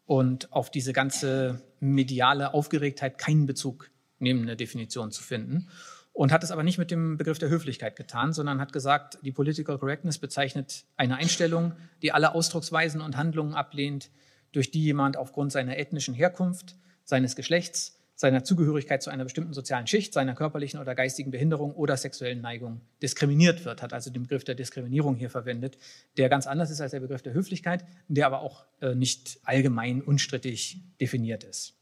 und 0.05 0.53
auf 0.53 0.71
diese 0.71 0.93
ganze 0.93 1.61
mediale 1.81 2.53
Aufgeregtheit 2.53 3.17
keinen 3.17 3.45
Bezug 3.45 3.91
nehmende 4.19 4.55
Definition 4.55 5.11
zu 5.11 5.21
finden. 5.21 5.67
Und 6.13 6.31
hat 6.31 6.43
es 6.43 6.49
aber 6.49 6.63
nicht 6.63 6.79
mit 6.79 6.91
dem 6.91 7.17
Begriff 7.17 7.37
der 7.39 7.49
Höflichkeit 7.49 7.97
getan, 7.97 8.31
sondern 8.31 8.61
hat 8.61 8.73
gesagt, 8.73 9.19
die 9.21 9.33
Political 9.33 9.77
Correctness 9.77 10.17
bezeichnet 10.17 10.85
eine 10.95 11.17
Einstellung, 11.17 11.73
die 12.01 12.13
alle 12.13 12.33
Ausdrucksweisen 12.33 13.01
und 13.01 13.17
Handlungen 13.17 13.53
ablehnt, 13.53 14.09
durch 14.51 14.71
die 14.71 14.83
jemand 14.83 15.17
aufgrund 15.17 15.51
seiner 15.51 15.77
ethnischen 15.77 16.13
Herkunft, 16.13 16.75
seines 17.03 17.35
Geschlechts, 17.35 17.97
seiner 18.17 18.43
Zugehörigkeit 18.43 19.03
zu 19.03 19.11
einer 19.11 19.23
bestimmten 19.23 19.53
sozialen 19.53 19.85
Schicht, 19.85 20.11
seiner 20.11 20.33
körperlichen 20.33 20.79
oder 20.79 20.95
geistigen 20.95 21.29
Behinderung 21.29 21.75
oder 21.75 21.95
sexuellen 21.97 22.41
Neigung 22.41 22.81
diskriminiert 22.99 23.63
wird, 23.63 23.83
hat 23.83 23.93
also 23.93 24.09
den 24.09 24.23
Begriff 24.23 24.43
der 24.43 24.55
Diskriminierung 24.55 25.15
hier 25.15 25.29
verwendet, 25.29 25.77
der 26.17 26.27
ganz 26.27 26.47
anders 26.47 26.71
ist 26.71 26.81
als 26.81 26.91
der 26.91 26.99
Begriff 26.99 27.21
der 27.21 27.33
Höflichkeit, 27.33 27.85
der 28.07 28.25
aber 28.25 28.41
auch 28.41 28.65
äh, 28.81 28.95
nicht 28.95 29.39
allgemein 29.43 30.01
unstrittig 30.01 30.81
definiert 30.99 31.43
ist. 31.43 31.75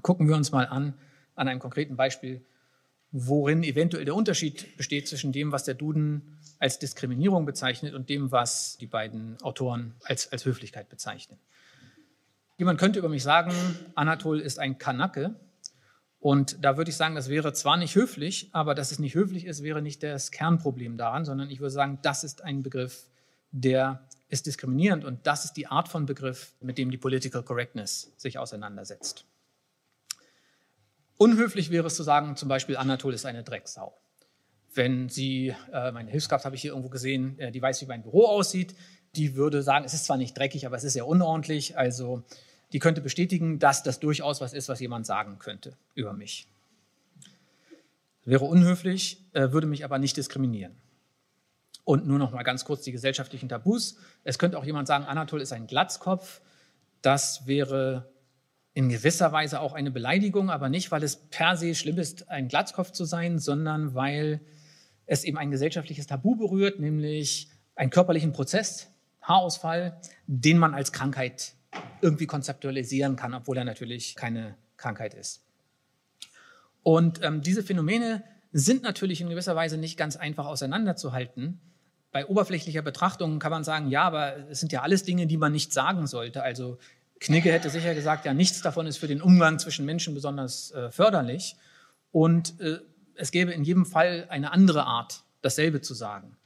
Gucken 0.00 0.26
wir 0.26 0.36
uns 0.36 0.52
mal 0.52 0.64
an, 0.64 0.94
an 1.34 1.48
einem 1.48 1.60
konkreten 1.60 1.96
Beispiel, 1.96 2.40
worin 3.10 3.62
eventuell 3.62 4.06
der 4.06 4.14
Unterschied 4.14 4.74
besteht 4.78 5.06
zwischen 5.06 5.32
dem, 5.32 5.52
was 5.52 5.64
der 5.64 5.74
Duden 5.74 6.38
als 6.58 6.78
Diskriminierung 6.78 7.44
bezeichnet 7.44 7.92
und 7.92 8.08
dem, 8.08 8.32
was 8.32 8.78
die 8.78 8.86
beiden 8.86 9.40
Autoren 9.42 9.94
als, 10.04 10.32
als 10.32 10.46
Höflichkeit 10.46 10.88
bezeichnen. 10.88 11.38
Jemand 12.58 12.78
könnte 12.78 12.98
über 12.98 13.08
mich 13.08 13.22
sagen, 13.22 13.52
Anatol 13.94 14.40
ist 14.40 14.58
ein 14.58 14.78
Kanake, 14.78 15.34
und 16.20 16.64
da 16.64 16.76
würde 16.76 16.90
ich 16.90 16.96
sagen, 16.96 17.14
das 17.14 17.28
wäre 17.28 17.52
zwar 17.52 17.76
nicht 17.76 17.94
höflich, 17.94 18.48
aber 18.52 18.74
dass 18.74 18.90
es 18.90 18.98
nicht 18.98 19.14
höflich 19.14 19.44
ist, 19.44 19.62
wäre 19.62 19.82
nicht 19.82 20.02
das 20.02 20.30
Kernproblem 20.30 20.96
daran, 20.96 21.24
sondern 21.24 21.48
ich 21.50 21.60
würde 21.60 21.70
sagen, 21.70 22.00
das 22.02 22.24
ist 22.24 22.42
ein 22.42 22.62
Begriff, 22.62 23.08
der 23.52 24.06
ist 24.28 24.46
diskriminierend 24.46 25.04
und 25.04 25.26
das 25.26 25.44
ist 25.44 25.52
die 25.52 25.68
Art 25.68 25.88
von 25.88 26.06
Begriff, 26.06 26.54
mit 26.60 26.76
dem 26.76 26.90
die 26.90 26.98
Political 26.98 27.44
Correctness 27.44 28.12
sich 28.16 28.36
auseinandersetzt. 28.38 29.24
Unhöflich 31.16 31.70
wäre 31.70 31.86
es 31.86 31.94
zu 31.94 32.02
sagen, 32.02 32.36
zum 32.36 32.48
Beispiel 32.48 32.76
Anatol 32.76 33.14
ist 33.14 33.24
eine 33.24 33.44
Drecksau. 33.44 33.96
Wenn 34.74 35.08
Sie, 35.08 35.54
äh, 35.72 35.92
meine 35.92 36.10
Hilfskraft 36.10 36.44
habe 36.44 36.56
ich 36.56 36.62
hier 36.62 36.72
irgendwo 36.72 36.90
gesehen, 36.90 37.38
äh, 37.38 37.50
die 37.50 37.62
weiß, 37.62 37.80
wie 37.80 37.86
mein 37.86 38.02
Büro 38.02 38.26
aussieht, 38.26 38.74
die 39.16 39.34
würde 39.34 39.62
sagen, 39.62 39.84
es 39.84 39.94
ist 39.94 40.04
zwar 40.04 40.16
nicht 40.16 40.36
dreckig, 40.36 40.66
aber 40.66 40.76
es 40.76 40.84
ist 40.84 40.92
sehr 40.92 41.06
unordentlich, 41.06 41.78
also 41.78 42.24
die 42.72 42.78
könnte 42.78 43.00
bestätigen, 43.00 43.58
dass 43.58 43.82
das 43.82 44.00
durchaus 44.00 44.40
was 44.40 44.52
ist, 44.52 44.68
was 44.68 44.80
jemand 44.80 45.06
sagen 45.06 45.38
könnte 45.38 45.76
über 45.94 46.12
mich. 46.12 46.46
Wäre 48.24 48.44
unhöflich, 48.44 49.24
äh, 49.32 49.52
würde 49.52 49.66
mich 49.66 49.84
aber 49.84 49.98
nicht 49.98 50.16
diskriminieren. 50.16 50.76
Und 51.84 52.06
nur 52.06 52.18
noch 52.18 52.32
mal 52.32 52.42
ganz 52.42 52.66
kurz 52.66 52.82
die 52.82 52.92
gesellschaftlichen 52.92 53.48
Tabus. 53.48 53.96
Es 54.22 54.38
könnte 54.38 54.58
auch 54.58 54.64
jemand 54.64 54.86
sagen, 54.86 55.04
Anatol 55.04 55.40
ist 55.40 55.52
ein 55.52 55.66
Glatzkopf. 55.66 56.42
Das 57.00 57.46
wäre 57.46 58.12
in 58.74 58.90
gewisser 58.90 59.32
Weise 59.32 59.60
auch 59.60 59.72
eine 59.72 59.90
Beleidigung, 59.90 60.50
aber 60.50 60.68
nicht, 60.68 60.90
weil 60.90 61.02
es 61.02 61.16
per 61.16 61.56
se 61.56 61.74
schlimm 61.74 61.98
ist, 61.98 62.28
ein 62.28 62.48
Glatzkopf 62.48 62.92
zu 62.92 63.06
sein, 63.06 63.38
sondern 63.38 63.94
weil 63.94 64.42
es 65.06 65.24
eben 65.24 65.38
ein 65.38 65.50
gesellschaftliches 65.50 66.06
Tabu 66.06 66.36
berührt, 66.36 66.78
nämlich 66.78 67.50
einen 67.74 67.90
körperlichen 67.90 68.32
Prozess, 68.32 68.90
Haarausfall, 69.22 69.98
den 70.26 70.58
man 70.58 70.74
als 70.74 70.92
Krankheit 70.92 71.54
irgendwie 72.00 72.26
konzeptualisieren 72.26 73.16
kann, 73.16 73.34
obwohl 73.34 73.58
er 73.58 73.64
natürlich 73.64 74.14
keine 74.14 74.56
Krankheit 74.76 75.14
ist. 75.14 75.44
Und 76.82 77.22
ähm, 77.22 77.42
diese 77.42 77.62
Phänomene 77.62 78.22
sind 78.52 78.82
natürlich 78.82 79.20
in 79.20 79.28
gewisser 79.28 79.54
Weise 79.56 79.76
nicht 79.76 79.98
ganz 79.98 80.16
einfach 80.16 80.46
auseinanderzuhalten. 80.46 81.60
Bei 82.12 82.26
oberflächlicher 82.26 82.82
Betrachtung 82.82 83.38
kann 83.38 83.50
man 83.50 83.64
sagen, 83.64 83.88
ja, 83.88 84.04
aber 84.04 84.48
es 84.48 84.60
sind 84.60 84.72
ja 84.72 84.82
alles 84.82 85.02
Dinge, 85.02 85.26
die 85.26 85.36
man 85.36 85.52
nicht 85.52 85.72
sagen 85.72 86.06
sollte. 86.06 86.42
Also 86.42 86.78
Knigge 87.20 87.52
hätte 87.52 87.68
sicher 87.68 87.94
gesagt, 87.94 88.24
ja, 88.24 88.32
nichts 88.32 88.62
davon 88.62 88.86
ist 88.86 88.96
für 88.96 89.08
den 89.08 89.20
Umgang 89.20 89.58
zwischen 89.58 89.84
Menschen 89.84 90.14
besonders 90.14 90.70
äh, 90.70 90.90
förderlich. 90.90 91.56
Und 92.10 92.58
äh, 92.60 92.78
es 93.14 93.30
gäbe 93.30 93.52
in 93.52 93.64
jedem 93.64 93.84
Fall 93.84 94.26
eine 94.30 94.52
andere 94.52 94.84
Art, 94.84 95.24
dasselbe 95.42 95.80
zu 95.80 95.92
sagen. 95.92 96.36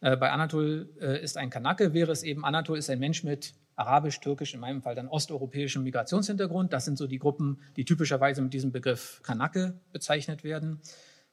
Äh, 0.00 0.16
bei 0.16 0.30
Anatol 0.30 0.90
äh, 1.00 1.22
ist 1.22 1.38
ein 1.38 1.48
Kanake, 1.48 1.94
wäre 1.94 2.12
es 2.12 2.22
eben, 2.22 2.44
Anatol 2.44 2.76
ist 2.76 2.90
ein 2.90 2.98
Mensch 2.98 3.24
mit 3.24 3.54
arabisch, 3.76 4.20
türkisch, 4.20 4.54
in 4.54 4.60
meinem 4.60 4.82
Fall 4.82 4.94
dann 4.94 5.06
osteuropäischem 5.06 5.82
Migrationshintergrund. 5.82 6.72
Das 6.72 6.84
sind 6.84 6.98
so 6.98 7.06
die 7.06 7.18
Gruppen, 7.18 7.60
die 7.76 7.84
typischerweise 7.84 8.40
mit 8.42 8.52
diesem 8.54 8.72
Begriff 8.72 9.20
Kanake 9.22 9.78
bezeichnet 9.92 10.42
werden. 10.42 10.80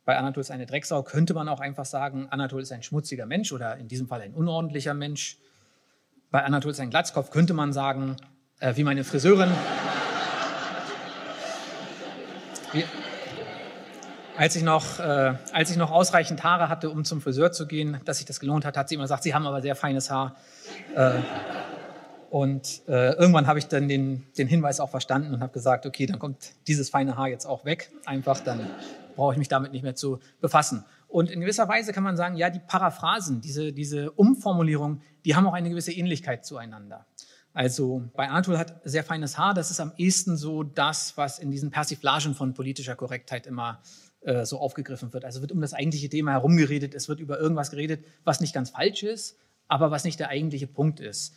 Bei 0.05 0.17
Anatol 0.17 0.41
ist 0.41 0.51
eine 0.51 0.65
Drecksau 0.65 1.01
könnte 1.03 1.33
man 1.33 1.47
auch 1.47 1.61
einfach 1.61 1.85
sagen, 1.85 2.27
Anatol 2.29 2.61
ist 2.61 2.73
ein 2.73 2.83
schmutziger 2.83 3.25
Mensch 3.25 3.53
oder 3.53 3.77
in 3.77 3.87
diesem 3.87 4.07
Fall 4.07 4.21
ein 4.21 4.33
unordentlicher 4.33 4.93
Mensch. 4.93 5.37
Bei 6.29 6.43
Anatol 6.43 6.71
ist 6.71 6.81
ein 6.81 6.89
Glatzkopf 6.89 7.31
könnte 7.31 7.53
man 7.53 7.71
sagen, 7.71 8.17
äh, 8.59 8.75
wie 8.75 8.83
meine 8.83 9.05
Friseurin. 9.05 9.51
Wie, 12.73 12.83
als 14.35 14.55
ich, 14.55 14.63
noch, 14.63 14.99
äh, 14.99 15.35
als 15.53 15.69
ich 15.69 15.77
noch 15.77 15.91
ausreichend 15.91 16.43
Haare 16.43 16.67
hatte, 16.67 16.89
um 16.89 17.05
zum 17.05 17.21
Friseur 17.21 17.51
zu 17.51 17.67
gehen, 17.67 17.99
dass 18.03 18.17
sich 18.17 18.25
das 18.25 18.39
gelohnt 18.39 18.65
hat, 18.65 18.75
hat 18.77 18.89
sie 18.89 18.95
immer 18.95 19.03
gesagt, 19.03 19.21
Sie 19.21 19.35
haben 19.35 19.45
aber 19.45 19.61
sehr 19.61 19.75
feines 19.75 20.09
Haar. 20.09 20.35
Äh, 20.95 21.19
und 22.33 22.81
äh, 22.87 23.13
irgendwann 23.13 23.45
habe 23.45 23.59
ich 23.59 23.67
dann 23.67 23.87
den, 23.87 24.23
den 24.35 24.47
Hinweis 24.47 24.79
auch 24.79 24.89
verstanden 24.89 25.35
und 25.35 25.41
habe 25.41 25.53
gesagt, 25.53 25.85
okay, 25.85 26.07
dann 26.07 26.17
kommt 26.17 26.53
dieses 26.65 26.89
feine 26.89 27.15
Haar 27.15 27.27
jetzt 27.27 27.45
auch 27.45 27.63
weg. 27.63 27.91
Einfach, 28.05 28.39
dann 28.39 28.71
brauche 29.15 29.33
ich 29.33 29.37
mich 29.37 29.49
damit 29.49 29.71
nicht 29.71 29.83
mehr 29.83 29.93
zu 29.93 30.17
befassen. 30.41 30.83
Und 31.07 31.29
in 31.29 31.41
gewisser 31.41 31.67
Weise 31.67 31.93
kann 31.93 32.01
man 32.01 32.17
sagen, 32.17 32.35
ja, 32.35 32.49
die 32.49 32.57
Paraphrasen, 32.57 33.39
diese, 33.41 33.71
diese 33.71 34.09
Umformulierung, 34.13 35.01
die 35.25 35.35
haben 35.35 35.45
auch 35.45 35.53
eine 35.53 35.69
gewisse 35.69 35.91
Ähnlichkeit 35.91 36.43
zueinander. 36.43 37.05
Also 37.53 38.09
bei 38.15 38.27
Arthur 38.31 38.57
hat 38.57 38.81
sehr 38.83 39.03
feines 39.03 39.37
Haar, 39.37 39.53
das 39.53 39.69
ist 39.69 39.79
am 39.79 39.91
ehesten 39.97 40.35
so 40.35 40.63
das, 40.63 41.15
was 41.17 41.37
in 41.37 41.51
diesen 41.51 41.69
Persiflagen 41.69 42.33
von 42.33 42.55
politischer 42.55 42.95
Korrektheit 42.95 43.45
immer 43.45 43.83
äh, 44.21 44.43
so 44.43 44.57
aufgegriffen 44.57 45.13
wird. 45.13 45.23
Also 45.23 45.41
wird 45.41 45.51
um 45.51 45.61
das 45.61 45.75
eigentliche 45.75 46.09
Thema 46.09 46.31
herumgeredet, 46.31 46.95
es 46.95 47.07
wird 47.07 47.19
über 47.19 47.39
irgendwas 47.39 47.69
geredet, 47.69 48.03
was 48.23 48.41
nicht 48.41 48.55
ganz 48.55 48.71
falsch 48.71 49.03
ist, 49.03 49.37
aber 49.67 49.91
was 49.91 50.03
nicht 50.03 50.19
der 50.19 50.29
eigentliche 50.29 50.65
Punkt 50.65 50.99
ist. 50.99 51.35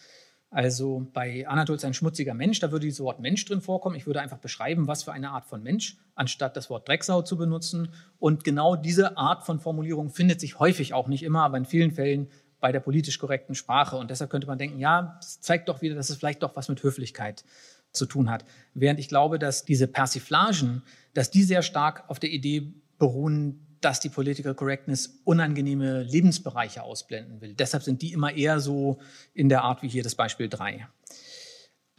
Also 0.57 1.07
bei 1.13 1.47
Anatol 1.47 1.77
ist 1.77 1.85
ein 1.85 1.93
schmutziger 1.93 2.33
Mensch, 2.33 2.61
da 2.61 2.73
würde 2.73 2.87
dieses 2.87 3.01
Wort 3.01 3.21
Mensch 3.21 3.45
drin 3.45 3.61
vorkommen. 3.61 3.95
Ich 3.95 4.07
würde 4.07 4.23
einfach 4.23 4.39
beschreiben, 4.39 4.87
was 4.87 5.03
für 5.03 5.13
eine 5.13 5.29
Art 5.33 5.45
von 5.45 5.63
Mensch, 5.63 5.99
anstatt 6.15 6.57
das 6.57 6.71
Wort 6.71 6.89
Drecksau 6.89 7.21
zu 7.21 7.37
benutzen. 7.37 7.91
Und 8.19 8.43
genau 8.43 8.75
diese 8.75 9.19
Art 9.19 9.45
von 9.45 9.61
Formulierung 9.61 10.09
findet 10.09 10.41
sich 10.41 10.59
häufig 10.59 10.95
auch 10.95 11.09
nicht 11.09 11.25
immer, 11.25 11.43
aber 11.43 11.59
in 11.59 11.67
vielen 11.67 11.91
Fällen 11.91 12.29
bei 12.59 12.73
der 12.73 12.81
politisch 12.81 13.19
korrekten 13.19 13.55
Sprache. 13.55 13.99
Und 13.99 14.11
deshalb 14.11 14.31
könnte 14.31 14.47
man 14.47 14.57
denken, 14.57 14.79
ja, 14.79 15.19
das 15.21 15.43
zeigt 15.43 15.69
doch 15.69 15.83
wieder, 15.83 15.95
dass 15.95 16.09
es 16.09 16.17
vielleicht 16.17 16.43
doch 16.43 16.57
was 16.57 16.71
mit 16.71 16.83
Höflichkeit 16.83 17.45
zu 17.93 18.07
tun 18.07 18.31
hat. 18.31 18.47
Während 18.73 18.99
ich 18.99 19.09
glaube, 19.09 19.39
dass 19.39 19.67
diese 19.67 19.87
Persiflagen, 19.87 20.85
dass 21.13 21.31
die 21.31 21.43
sehr 21.43 21.61
stark 21.61 22.05
auf 22.09 22.19
der 22.19 22.31
Idee 22.31 22.73
beruhen, 22.97 23.66
dass 23.87 24.01
die 24.01 24.09
Political 24.09 24.57
Correctness 24.57 25.21
unangenehme 25.23 26.03
Lebensbereiche 26.03 26.83
ausblenden 26.83 27.41
will. 27.41 27.55
Deshalb 27.55 27.85
sind 27.85 28.03
die 28.03 28.13
immer 28.13 28.33
eher 28.33 28.59
so 28.59 28.99
in 29.33 29.49
der 29.49 29.63
Art 29.63 29.81
wie 29.85 29.89
hier 29.89 30.03
das 30.03 30.17
Beispiel 30.17 30.49
3. 30.49 30.89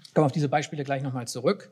Ich 0.04 0.14
komme 0.14 0.26
auf 0.26 0.34
diese 0.34 0.50
Beispiele 0.50 0.84
gleich 0.84 1.02
nochmal 1.02 1.30
zurück, 1.30 1.72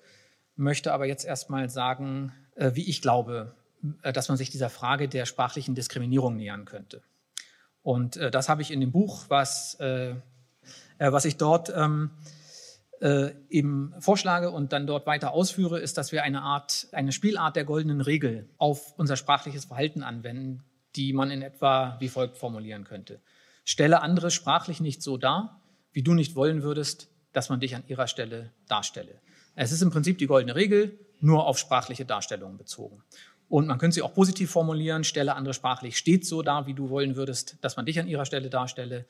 möchte 0.56 0.94
aber 0.94 1.06
jetzt 1.06 1.26
erstmal 1.26 1.70
sagen, 1.70 2.32
äh, 2.56 2.72
wie 2.76 2.90
ich 2.90 3.02
glaube, 3.02 3.56
äh, 4.04 4.14
dass 4.14 4.30
man 4.30 4.38
sich 4.38 4.50
dieser 4.50 4.70
Frage 4.70 5.10
der 5.10 5.26
sprachlichen 5.26 5.76
Diskriminierung 5.76 6.38
nähern 6.38 6.64
könnte. 6.64 7.02
Und 7.84 8.16
äh, 8.16 8.32
das 8.32 8.48
habe 8.48 8.62
ich 8.62 8.72
in 8.72 8.80
dem 8.80 8.94
Buch, 8.94 9.26
was, 9.28 9.78
was 10.98 11.26
ich 11.26 11.36
dort 11.36 11.74
ähm, 11.76 12.12
äh, 13.02 13.32
eben 13.50 13.94
vorschlage 14.00 14.52
und 14.52 14.74
dann 14.74 14.88
dort 14.88 15.06
weiter 15.06 15.32
ausführe, 15.34 15.80
ist, 15.80 15.98
dass 15.98 16.12
wir 16.12 16.24
eine 16.24 16.42
Art, 16.42 16.88
eine 16.92 17.12
Spielart 17.12 17.56
der 17.56 17.66
goldenen 17.66 18.02
Regel 18.02 18.50
auf 18.58 18.94
unser 18.98 19.18
sprachliches 19.18 19.66
Verhalten 19.66 20.04
anwenden, 20.04 20.64
die 20.96 21.14
man 21.14 21.32
in 21.32 21.42
etwa 21.42 21.98
wie 22.00 22.10
folgt 22.10 22.38
formulieren 22.38 22.84
könnte. 22.84 23.22
Stelle 23.64 24.02
andere 24.02 24.32
sprachlich 24.32 24.80
nicht 24.80 25.02
so 25.02 25.18
dar, 25.18 25.62
wie 25.92 26.04
du 26.04 26.14
nicht 26.14 26.36
wollen 26.36 26.64
würdest, 26.64 27.10
dass 27.34 27.50
man 27.50 27.60
dich 27.60 27.76
an 27.76 27.84
ihrer 27.88 28.08
Stelle 28.08 28.54
darstelle. 28.68 29.20
Es 29.56 29.72
ist 29.72 29.82
im 29.82 29.92
Prinzip 29.92 30.18
die 30.18 30.28
goldene 30.28 30.56
Regel, 30.56 31.00
nur 31.20 31.48
auf 31.48 31.58
sprachliche 31.58 32.06
Darstellungen 32.06 32.58
bezogen. 32.58 33.04
Und 33.48 33.68
man 33.68 33.78
könnte 33.78 33.96
sie 33.96 34.02
auch 34.02 34.14
positiv 34.14 34.52
formulieren, 34.52 35.04
stelle 35.04 35.36
andere 35.36 35.54
sprachlich 35.54 35.98
stets 35.98 36.28
so 36.28 36.42
dar, 36.42 36.68
wie 36.68 36.74
du 36.74 36.90
wollen 36.90 37.16
würdest, 37.16 37.58
dass 37.62 37.78
man 37.78 37.86
dich 37.86 38.00
an 38.00 38.08
ihrer 38.08 38.26
Stelle 38.26 38.50
darstelle. 38.50 39.06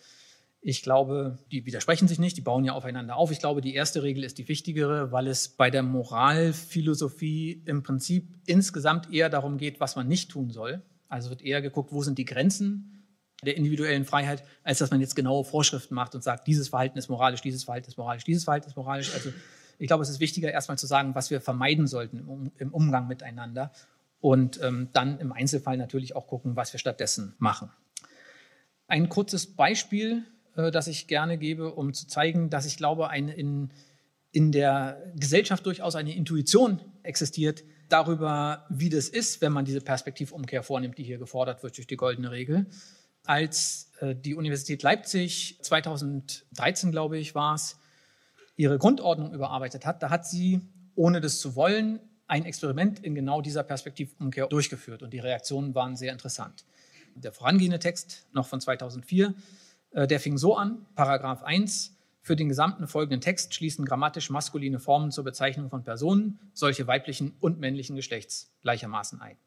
Ich 0.67 0.81
glaube, 0.81 1.37
die 1.51 1.67
widersprechen 1.67 2.07
sich 2.07 2.17
nicht, 2.17 2.37
die 2.37 2.41
bauen 2.41 2.65
ja 2.65 2.73
aufeinander 2.73 3.17
auf. 3.17 3.29
Ich 3.29 3.37
glaube, 3.37 3.61
die 3.61 3.75
erste 3.75 4.01
Regel 4.01 4.23
ist 4.23 4.39
die 4.39 4.47
wichtigere, 4.47 5.11
weil 5.11 5.27
es 5.27 5.47
bei 5.47 5.69
der 5.69 5.83
Moralphilosophie 5.83 7.61
im 7.65 7.83
Prinzip 7.83 8.33
insgesamt 8.47 9.13
eher 9.13 9.29
darum 9.29 9.59
geht, 9.59 9.79
was 9.79 9.95
man 9.95 10.07
nicht 10.07 10.31
tun 10.31 10.49
soll. 10.49 10.81
Also 11.07 11.29
wird 11.29 11.43
eher 11.43 11.61
geguckt, 11.61 11.91
wo 11.91 12.01
sind 12.01 12.17
die 12.17 12.25
Grenzen 12.25 13.05
der 13.43 13.57
individuellen 13.57 14.05
Freiheit, 14.05 14.43
als 14.63 14.79
dass 14.79 14.89
man 14.89 15.01
jetzt 15.01 15.15
genaue 15.15 15.45
Vorschriften 15.45 15.93
macht 15.93 16.15
und 16.15 16.23
sagt, 16.23 16.47
dieses 16.47 16.69
Verhalten 16.69 16.97
ist 16.97 17.09
moralisch, 17.09 17.41
dieses 17.41 17.65
Verhalten 17.65 17.87
ist 17.87 17.97
moralisch, 17.99 18.23
dieses 18.23 18.45
Verhalten 18.45 18.67
ist 18.67 18.75
moralisch. 18.75 19.13
Also 19.13 19.31
ich 19.77 19.85
glaube, 19.85 20.01
es 20.01 20.09
ist 20.09 20.19
wichtiger, 20.19 20.51
erstmal 20.51 20.79
zu 20.79 20.87
sagen, 20.87 21.13
was 21.13 21.29
wir 21.29 21.41
vermeiden 21.41 21.85
sollten 21.85 22.51
im, 22.57 22.73
Umgang 22.73 23.05
miteinander 23.05 23.71
und 24.19 24.59
ähm, 24.63 24.89
dann 24.93 25.19
im 25.19 25.31
Einzelfall 25.31 25.77
natürlich 25.77 26.15
auch 26.15 26.25
gucken, 26.25 26.55
was 26.55 26.73
wir 26.73 26.79
stattdessen 26.79 27.35
machen. 27.37 27.69
Ein 28.87 29.09
kurzes 29.09 29.45
Beispiel 29.45 30.25
äh, 30.55 30.71
das 30.71 30.87
ich 30.87 31.07
gerne 31.07 31.37
gebe, 31.37 31.73
um 31.73 31.93
zu 31.93 32.07
zeigen, 32.07 32.49
dass 32.49 32.65
ich 32.65 32.77
glaube, 32.77 33.09
ein, 33.09 33.27
in, 33.27 33.71
in 34.31 34.51
der 34.51 35.01
Gesellschaft 35.15 35.65
durchaus 35.65 35.95
eine 35.95 36.15
Intuition 36.15 36.81
existiert 37.03 37.63
darüber, 37.89 38.65
wie 38.69 38.89
das 38.89 39.07
ist, 39.07 39.41
wenn 39.41 39.51
man 39.51 39.65
diese 39.65 39.81
Perspektivumkehr 39.81 40.63
vornimmt, 40.63 40.97
die 40.97 41.03
hier 41.03 41.17
gefordert 41.17 41.63
wird 41.63 41.77
durch 41.77 41.87
die 41.87 41.97
goldene 41.97 42.31
Regel. 42.31 42.65
Als 43.23 43.91
äh, 43.99 44.15
die 44.15 44.35
Universität 44.35 44.83
Leipzig 44.83 45.59
2013, 45.61 46.91
glaube 46.91 47.17
ich, 47.17 47.35
war 47.35 47.55
es, 47.55 47.77
ihre 48.57 48.77
Grundordnung 48.77 49.33
überarbeitet 49.33 49.85
hat, 49.85 50.01
da 50.01 50.09
hat 50.09 50.25
sie, 50.25 50.61
ohne 50.95 51.19
das 51.19 51.39
zu 51.39 51.55
wollen, 51.55 51.99
ein 52.27 52.45
Experiment 52.45 52.99
in 52.99 53.13
genau 53.13 53.41
dieser 53.41 53.63
Perspektivumkehr 53.63 54.47
durchgeführt 54.47 55.03
und 55.03 55.11
die 55.11 55.19
Reaktionen 55.19 55.75
waren 55.75 55.95
sehr 55.95 56.13
interessant. 56.13 56.65
Der 57.15 57.31
vorangehende 57.31 57.79
Text, 57.79 58.25
noch 58.31 58.47
von 58.47 58.59
2004, 58.59 59.27
äh, 59.27 59.33
der 59.95 60.19
fing 60.19 60.37
so 60.37 60.55
an, 60.55 60.85
Paragraph 60.95 61.43
1, 61.43 61.95
für 62.21 62.35
den 62.35 62.49
gesamten 62.49 62.87
folgenden 62.87 63.21
Text 63.21 63.53
schließen 63.53 63.85
grammatisch 63.85 64.29
maskuline 64.29 64.79
Formen 64.79 65.11
zur 65.11 65.23
Bezeichnung 65.23 65.69
von 65.69 65.83
Personen 65.83 66.39
solche 66.53 66.87
weiblichen 66.87 67.35
und 67.39 67.59
männlichen 67.59 67.95
Geschlechts 67.95 68.51
gleichermaßen 68.61 69.21
ein. 69.21 69.37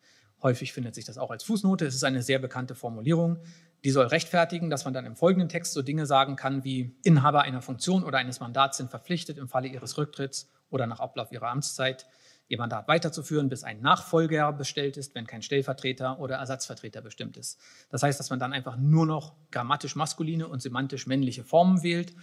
Häufig 0.43 0.73
findet 0.73 0.95
sich 0.95 1.05
das 1.05 1.19
auch 1.19 1.33
als 1.33 1.43
Fußnote. 1.43 1.87
Es 1.87 1.97
ist 1.97 2.05
eine 2.05 2.23
sehr 2.23 2.39
bekannte 2.39 2.77
Formulierung. 2.77 3.39
Die 3.83 3.91
soll 3.91 4.07
rechtfertigen, 4.07 4.71
dass 4.71 4.85
man 4.85 4.95
dann 4.95 5.07
im 5.07 5.17
folgenden 5.17 5.49
Text 5.49 5.73
so 5.73 5.83
Dinge 5.83 6.07
sagen 6.07 6.37
kann 6.37 6.63
wie 6.63 6.95
Inhaber 7.03 7.43
einer 7.43 7.63
Funktion 7.63 8.05
oder 8.05 8.19
eines 8.19 8.39
Mandats 8.39 8.77
sind 8.77 8.91
verpflichtet, 8.91 9.39
im 9.39 9.49
Falle 9.49 9.67
ihres 9.67 9.99
Rücktritts 9.99 10.49
oder 10.71 10.87
nach 10.87 11.01
Ablauf 11.01 11.33
ihrer 11.33 11.49
Amtszeit 11.49 12.07
ihr 12.49 12.59
Mandat 12.59 12.89
weiterzuführen, 12.89 13.49
bis 13.49 13.63
ein 13.63 13.81
Nachfolger 13.81 14.53
bestellt 14.53 14.97
ist, 14.97 15.15
wenn 15.15 15.27
kein 15.27 15.43
Stellvertreter 15.43 16.19
oder 16.19 16.37
Ersatzvertreter 16.37 17.03
bestimmt 17.03 17.37
ist. 17.37 17.61
Das 17.91 18.03
heißt, 18.03 18.19
dass 18.19 18.31
man 18.31 18.39
dann 18.39 18.53
einfach 18.53 18.77
nur 18.77 19.07
noch 19.07 19.35
grammatisch 19.51 19.95
maskuline 19.95 20.49
und 20.49 20.63
semantisch 20.63 21.07
männliche 21.07 21.45
Formen 21.45 21.83
wählt 21.83 22.15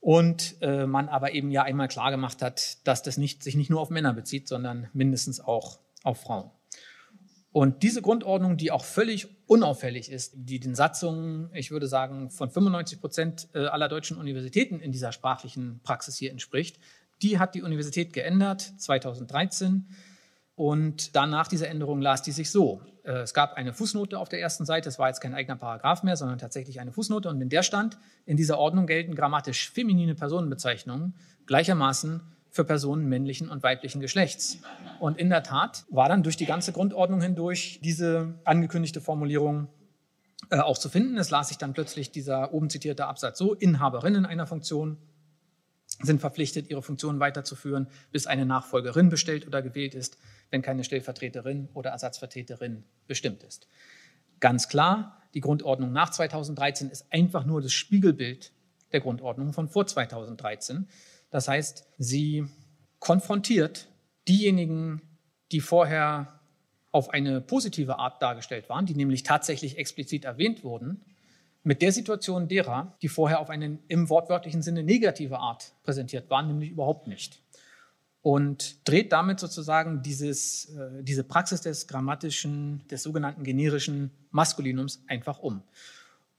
und 0.00 0.56
äh, 0.60 0.86
man 0.86 1.08
aber 1.08 1.32
eben 1.32 1.50
ja 1.50 1.62
einmal 1.62 1.88
klar 1.88 2.10
gemacht 2.10 2.40
hat, 2.42 2.86
dass 2.86 3.02
das 3.02 3.18
nicht, 3.18 3.42
sich 3.42 3.56
nicht 3.56 3.70
nur 3.70 3.80
auf 3.80 3.90
Männer 3.90 4.14
bezieht, 4.14 4.48
sondern 4.48 4.88
mindestens 4.92 5.40
auch 5.40 5.80
auf 6.04 6.22
Frauen. 6.22 6.50
Und 7.50 7.82
diese 7.82 8.02
Grundordnung, 8.02 8.56
die 8.56 8.70
auch 8.70 8.84
völlig 8.84 9.26
unauffällig 9.48 10.12
ist, 10.12 10.34
die 10.36 10.60
den 10.60 10.74
Satzungen, 10.74 11.50
ich 11.54 11.70
würde 11.70 11.88
sagen, 11.88 12.30
von 12.30 12.50
95 12.50 13.00
Prozent 13.00 13.48
äh, 13.54 13.66
aller 13.66 13.88
deutschen 13.88 14.18
Universitäten 14.18 14.78
in 14.78 14.92
dieser 14.92 15.12
sprachlichen 15.12 15.80
Praxis 15.82 16.16
hier 16.16 16.30
entspricht, 16.30 16.78
die 17.22 17.38
hat 17.38 17.54
die 17.54 17.62
Universität 17.62 18.12
geändert 18.12 18.72
2013 18.78 19.86
und 20.54 21.14
dann 21.14 21.30
nach 21.30 21.48
dieser 21.48 21.68
Änderung 21.68 22.00
las 22.00 22.22
die 22.22 22.32
sich 22.32 22.50
so. 22.50 22.82
Äh, 23.04 23.20
es 23.20 23.34
gab 23.34 23.54
eine 23.54 23.72
Fußnote 23.72 24.18
auf 24.18 24.28
der 24.28 24.40
ersten 24.40 24.66
Seite, 24.66 24.88
es 24.88 24.98
war 24.98 25.08
jetzt 25.08 25.20
kein 25.20 25.34
eigener 25.34 25.56
Paragraph 25.56 26.02
mehr, 26.02 26.16
sondern 26.16 26.38
tatsächlich 26.38 26.80
eine 26.80 26.92
Fußnote. 26.92 27.28
Und 27.28 27.40
in 27.40 27.48
der 27.48 27.62
stand, 27.62 27.98
in 28.26 28.36
dieser 28.36 28.58
Ordnung 28.58 28.86
gelten 28.86 29.14
grammatisch 29.14 29.70
feminine 29.70 30.14
Personenbezeichnungen 30.14 31.14
gleichermaßen 31.46 32.20
für 32.50 32.64
Personen 32.64 33.08
männlichen 33.08 33.48
und 33.48 33.62
weiblichen 33.62 34.00
Geschlechts. 34.00 34.58
Und 35.00 35.18
in 35.18 35.30
der 35.30 35.42
Tat 35.42 35.84
war 35.90 36.08
dann 36.08 36.22
durch 36.22 36.36
die 36.36 36.46
ganze 36.46 36.72
Grundordnung 36.72 37.20
hindurch 37.20 37.80
diese 37.82 38.34
angekündigte 38.44 39.00
Formulierung 39.00 39.68
äh, 40.50 40.58
auch 40.58 40.78
zu 40.78 40.88
finden. 40.88 41.16
Es 41.18 41.30
las 41.30 41.48
sich 41.48 41.58
dann 41.58 41.72
plötzlich 41.72 42.10
dieser 42.10 42.52
oben 42.52 42.70
zitierte 42.70 43.06
Absatz 43.06 43.38
so, 43.38 43.54
Inhaberinnen 43.54 44.26
einer 44.26 44.46
Funktion 44.46 44.98
sind 46.02 46.20
verpflichtet, 46.20 46.70
ihre 46.70 46.82
Funktion 46.82 47.20
weiterzuführen, 47.20 47.88
bis 48.12 48.26
eine 48.26 48.46
Nachfolgerin 48.46 49.08
bestellt 49.08 49.46
oder 49.46 49.62
gewählt 49.62 49.94
ist 49.94 50.18
wenn 50.50 50.62
keine 50.62 50.84
Stellvertreterin 50.84 51.68
oder 51.74 51.90
Ersatzvertreterin 51.90 52.84
bestimmt 53.06 53.42
ist. 53.42 53.68
Ganz 54.40 54.68
klar, 54.68 55.20
die 55.34 55.40
Grundordnung 55.40 55.92
nach 55.92 56.10
2013 56.10 56.90
ist 56.90 57.12
einfach 57.12 57.44
nur 57.44 57.60
das 57.60 57.72
Spiegelbild 57.72 58.52
der 58.92 59.00
Grundordnung 59.00 59.52
von 59.52 59.68
vor 59.68 59.86
2013. 59.86 60.88
Das 61.30 61.48
heißt, 61.48 61.86
sie 61.98 62.46
konfrontiert 62.98 63.88
diejenigen, 64.26 65.02
die 65.52 65.60
vorher 65.60 66.40
auf 66.90 67.10
eine 67.10 67.40
positive 67.40 67.98
Art 67.98 68.22
dargestellt 68.22 68.68
waren, 68.68 68.86
die 68.86 68.94
nämlich 68.94 69.22
tatsächlich 69.22 69.76
explizit 69.76 70.24
erwähnt 70.24 70.64
wurden, 70.64 71.04
mit 71.68 71.82
der 71.82 71.92
Situation 71.92 72.48
derer, 72.48 72.96
die 73.02 73.08
vorher 73.08 73.40
auf 73.40 73.50
eine 73.50 73.78
im 73.88 74.08
wortwörtlichen 74.08 74.62
Sinne 74.62 74.82
negative 74.82 75.38
Art 75.38 75.74
präsentiert 75.82 76.30
waren, 76.30 76.46
nämlich 76.46 76.70
überhaupt 76.70 77.06
nicht 77.06 77.42
und 78.22 78.88
dreht 78.88 79.12
damit 79.12 79.38
sozusagen 79.38 80.02
dieses, 80.02 80.66
äh, 80.76 81.02
diese 81.02 81.24
Praxis 81.24 81.60
des 81.60 81.86
grammatischen, 81.86 82.86
des 82.88 83.02
sogenannten 83.02 83.44
generischen 83.44 84.10
Maskulinums 84.30 85.02
einfach 85.08 85.40
um. 85.40 85.62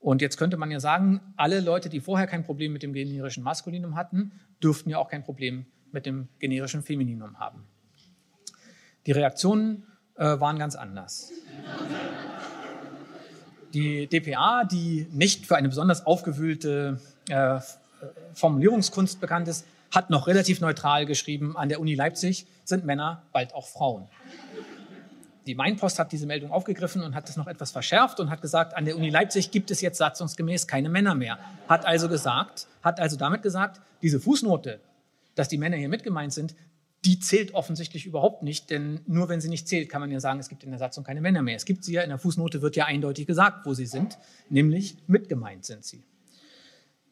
Und 0.00 0.20
jetzt 0.20 0.36
könnte 0.36 0.56
man 0.56 0.70
ja 0.72 0.80
sagen, 0.80 1.20
alle 1.36 1.60
Leute, 1.60 1.88
die 1.88 2.00
vorher 2.00 2.26
kein 2.26 2.42
Problem 2.42 2.72
mit 2.72 2.82
dem 2.82 2.92
generischen 2.92 3.44
Maskulinum 3.44 3.96
hatten, 3.96 4.32
dürften 4.62 4.90
ja 4.90 4.98
auch 4.98 5.08
kein 5.08 5.22
Problem 5.22 5.66
mit 5.92 6.06
dem 6.06 6.28
generischen 6.38 6.82
Femininum 6.82 7.38
haben. 7.38 7.66
Die 9.06 9.12
Reaktionen 9.12 9.86
äh, 10.16 10.24
waren 10.40 10.58
ganz 10.58 10.74
anders. 10.74 11.32
Die 13.72 14.06
DPA, 14.06 14.64
die 14.64 15.06
nicht 15.12 15.46
für 15.46 15.56
eine 15.56 15.68
besonders 15.68 16.04
aufgewühlte 16.06 17.00
äh, 17.28 17.60
Formulierungskunst 18.34 19.20
bekannt 19.20 19.48
ist, 19.48 19.64
hat 19.90 20.10
noch 20.10 20.26
relativ 20.26 20.60
neutral 20.60 21.06
geschrieben, 21.06 21.56
an 21.56 21.68
der 21.68 21.80
Uni 21.80 21.94
Leipzig 21.94 22.46
sind 22.64 22.84
Männer 22.84 23.22
bald 23.32 23.54
auch 23.54 23.66
Frauen. 23.66 24.08
Die 25.46 25.54
Mainpost 25.54 25.98
hat 25.98 26.12
diese 26.12 26.26
Meldung 26.26 26.52
aufgegriffen 26.52 27.02
und 27.02 27.14
hat 27.14 27.28
es 27.28 27.36
noch 27.36 27.46
etwas 27.46 27.72
verschärft 27.72 28.20
und 28.20 28.30
hat 28.30 28.42
gesagt, 28.42 28.76
an 28.76 28.84
der 28.84 28.96
Uni 28.96 29.08
Leipzig 29.08 29.50
gibt 29.50 29.70
es 29.70 29.80
jetzt 29.80 29.98
satzungsgemäß 29.98 30.66
keine 30.66 30.88
Männer 30.88 31.14
mehr. 31.14 31.38
Hat 31.68 31.86
also 31.86 32.08
gesagt, 32.08 32.66
hat 32.82 33.00
also 33.00 33.16
damit 33.16 33.42
gesagt, 33.42 33.80
diese 34.02 34.20
Fußnote, 34.20 34.80
dass 35.34 35.48
die 35.48 35.58
Männer 35.58 35.76
hier 35.76 35.88
mit 35.88 36.02
gemeint 36.04 36.32
sind, 36.32 36.54
die 37.04 37.18
zählt 37.18 37.54
offensichtlich 37.54 38.04
überhaupt 38.04 38.42
nicht, 38.42 38.68
denn 38.68 39.00
nur 39.06 39.28
wenn 39.28 39.40
sie 39.40 39.48
nicht 39.48 39.66
zählt, 39.66 39.88
kann 39.88 40.00
man 40.00 40.10
ja 40.10 40.20
sagen, 40.20 40.38
es 40.38 40.48
gibt 40.50 40.64
in 40.64 40.70
der 40.70 40.78
Satzung 40.78 41.02
keine 41.02 41.22
Männer 41.22 41.40
mehr. 41.40 41.56
Es 41.56 41.64
gibt 41.64 41.82
sie 41.82 41.94
ja, 41.94 42.02
in 42.02 42.10
der 42.10 42.18
Fußnote 42.18 42.60
wird 42.60 42.76
ja 42.76 42.84
eindeutig 42.84 43.26
gesagt, 43.26 43.64
wo 43.64 43.72
sie 43.72 43.86
sind, 43.86 44.18
nämlich 44.50 44.96
mitgemeint 45.06 45.64
sind 45.64 45.84
sie. 45.84 46.04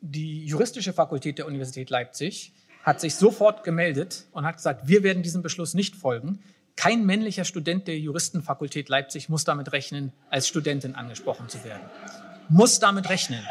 Die 0.01 0.44
juristische 0.44 0.92
Fakultät 0.92 1.38
der 1.38 1.46
Universität 1.46 1.88
Leipzig 1.90 2.53
hat 2.83 3.01
sich 3.01 3.14
sofort 3.14 3.64
gemeldet 3.64 4.27
und 4.33 4.44
hat 4.44 4.57
gesagt, 4.57 4.87
wir 4.88 5.03
werden 5.03 5.22
diesem 5.22 5.42
Beschluss 5.42 5.74
nicht 5.74 5.96
folgen. 5.96 6.40
Kein 6.77 7.05
männlicher 7.07 7.44
Student 7.44 7.88
der 7.88 7.98
Juristenfakultät 7.98 8.88
Leipzig 8.88 9.29
muss 9.29 9.44
damit 9.44 9.72
rechnen, 9.72 10.12
als 10.31 10.46
Studentin 10.46 10.94
angesprochen 10.94 11.48
zu 11.48 11.64
werden. 11.64 11.83
Muss 12.51 12.79
damit 12.79 13.09
rechnen, 13.09 13.44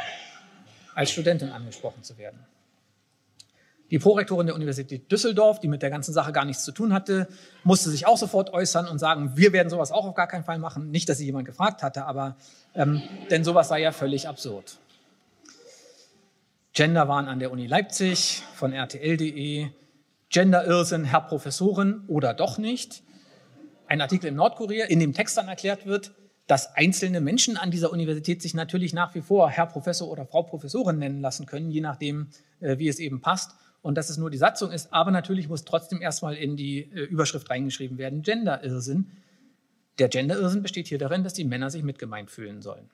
als 0.93 1.11
Studentin 1.11 1.49
angesprochen 1.49 2.03
zu 2.03 2.17
werden. 2.17 2.39
Die 3.89 3.99
Prorektorin 3.99 4.47
der 4.47 4.55
Universität 4.55 5.11
Düsseldorf, 5.11 5.59
die 5.59 5.67
mit 5.67 5.81
der 5.81 5.89
ganzen 5.89 6.13
Sache 6.13 6.33
gar 6.33 6.43
nichts 6.43 6.63
zu 6.63 6.71
tun 6.71 6.93
hatte, 6.93 7.27
musste 7.63 7.89
sich 7.89 8.05
auch 8.05 8.17
sofort 8.17 8.53
äußern 8.53 8.87
und 8.87 8.99
sagen, 8.99 9.31
wir 9.35 9.53
werden 9.53 9.69
sowas 9.69 9.91
auch 9.91 10.05
auf 10.05 10.15
gar 10.15 10.27
keinen 10.27 10.43
Fall 10.43 10.59
machen. 10.59 10.91
Nicht, 10.91 11.07
dass 11.07 11.19
sie 11.19 11.25
jemand 11.25 11.45
gefragt 11.45 11.83
hatte, 11.83 12.05
aber 12.05 12.35
ähm, 12.75 13.01
denn 13.31 13.43
sowas 13.43 13.69
sei 13.69 13.81
ja 13.81 13.91
völlig 13.91 14.27
absurd. 14.27 14.77
Gender 16.73 17.07
waren 17.07 17.27
an 17.27 17.39
der 17.39 17.51
Uni 17.51 17.65
Leipzig 17.65 18.43
von 18.53 18.73
rtl.de, 18.73 19.67
Gender-Irrsinn, 20.29 21.05
Herr 21.05 21.21
Professorin 21.21 22.01
oder 22.07 22.33
doch 22.33 22.57
nicht. 22.57 23.01
Ein 23.87 24.01
Artikel 24.01 24.27
im 24.27 24.35
Nordkurier, 24.35 24.89
in 24.89 24.99
dem 24.99 25.13
Text 25.13 25.37
dann 25.37 25.47
erklärt 25.47 25.85
wird, 25.85 26.11
dass 26.45 26.75
einzelne 26.75 27.21
Menschen 27.21 27.57
an 27.57 27.71
dieser 27.71 27.91
Universität 27.91 28.41
sich 28.41 28.53
natürlich 28.53 28.93
nach 28.93 29.15
wie 29.15 29.21
vor 29.21 29.49
Herr 29.49 29.65
Professor 29.65 30.09
oder 30.09 30.25
Frau 30.25 30.43
Professorin 30.43 30.99
nennen 30.99 31.21
lassen 31.21 31.45
können, 31.45 31.71
je 31.71 31.81
nachdem, 31.81 32.27
äh, 32.59 32.77
wie 32.77 32.89
es 32.89 32.99
eben 32.99 33.21
passt. 33.21 33.55
Und 33.81 33.95
dass 33.95 34.09
es 34.09 34.17
nur 34.17 34.29
die 34.29 34.37
Satzung 34.37 34.71
ist. 34.71 34.93
Aber 34.93 35.11
natürlich 35.11 35.47
muss 35.47 35.63
trotzdem 35.63 36.01
erstmal 36.01 36.35
in 36.35 36.57
die 36.57 36.79
äh, 36.79 37.03
Überschrift 37.03 37.49
reingeschrieben 37.49 37.97
werden, 37.97 38.21
Gender-Irrsinn. 38.21 39.11
Der 39.99 40.09
Gender-Irrsinn 40.09 40.61
besteht 40.61 40.87
hier 40.87 40.97
darin, 40.97 41.23
dass 41.23 41.33
die 41.33 41.45
Männer 41.45 41.69
sich 41.69 41.83
mitgemeint 41.83 42.29
fühlen 42.29 42.61
sollen. 42.61 42.89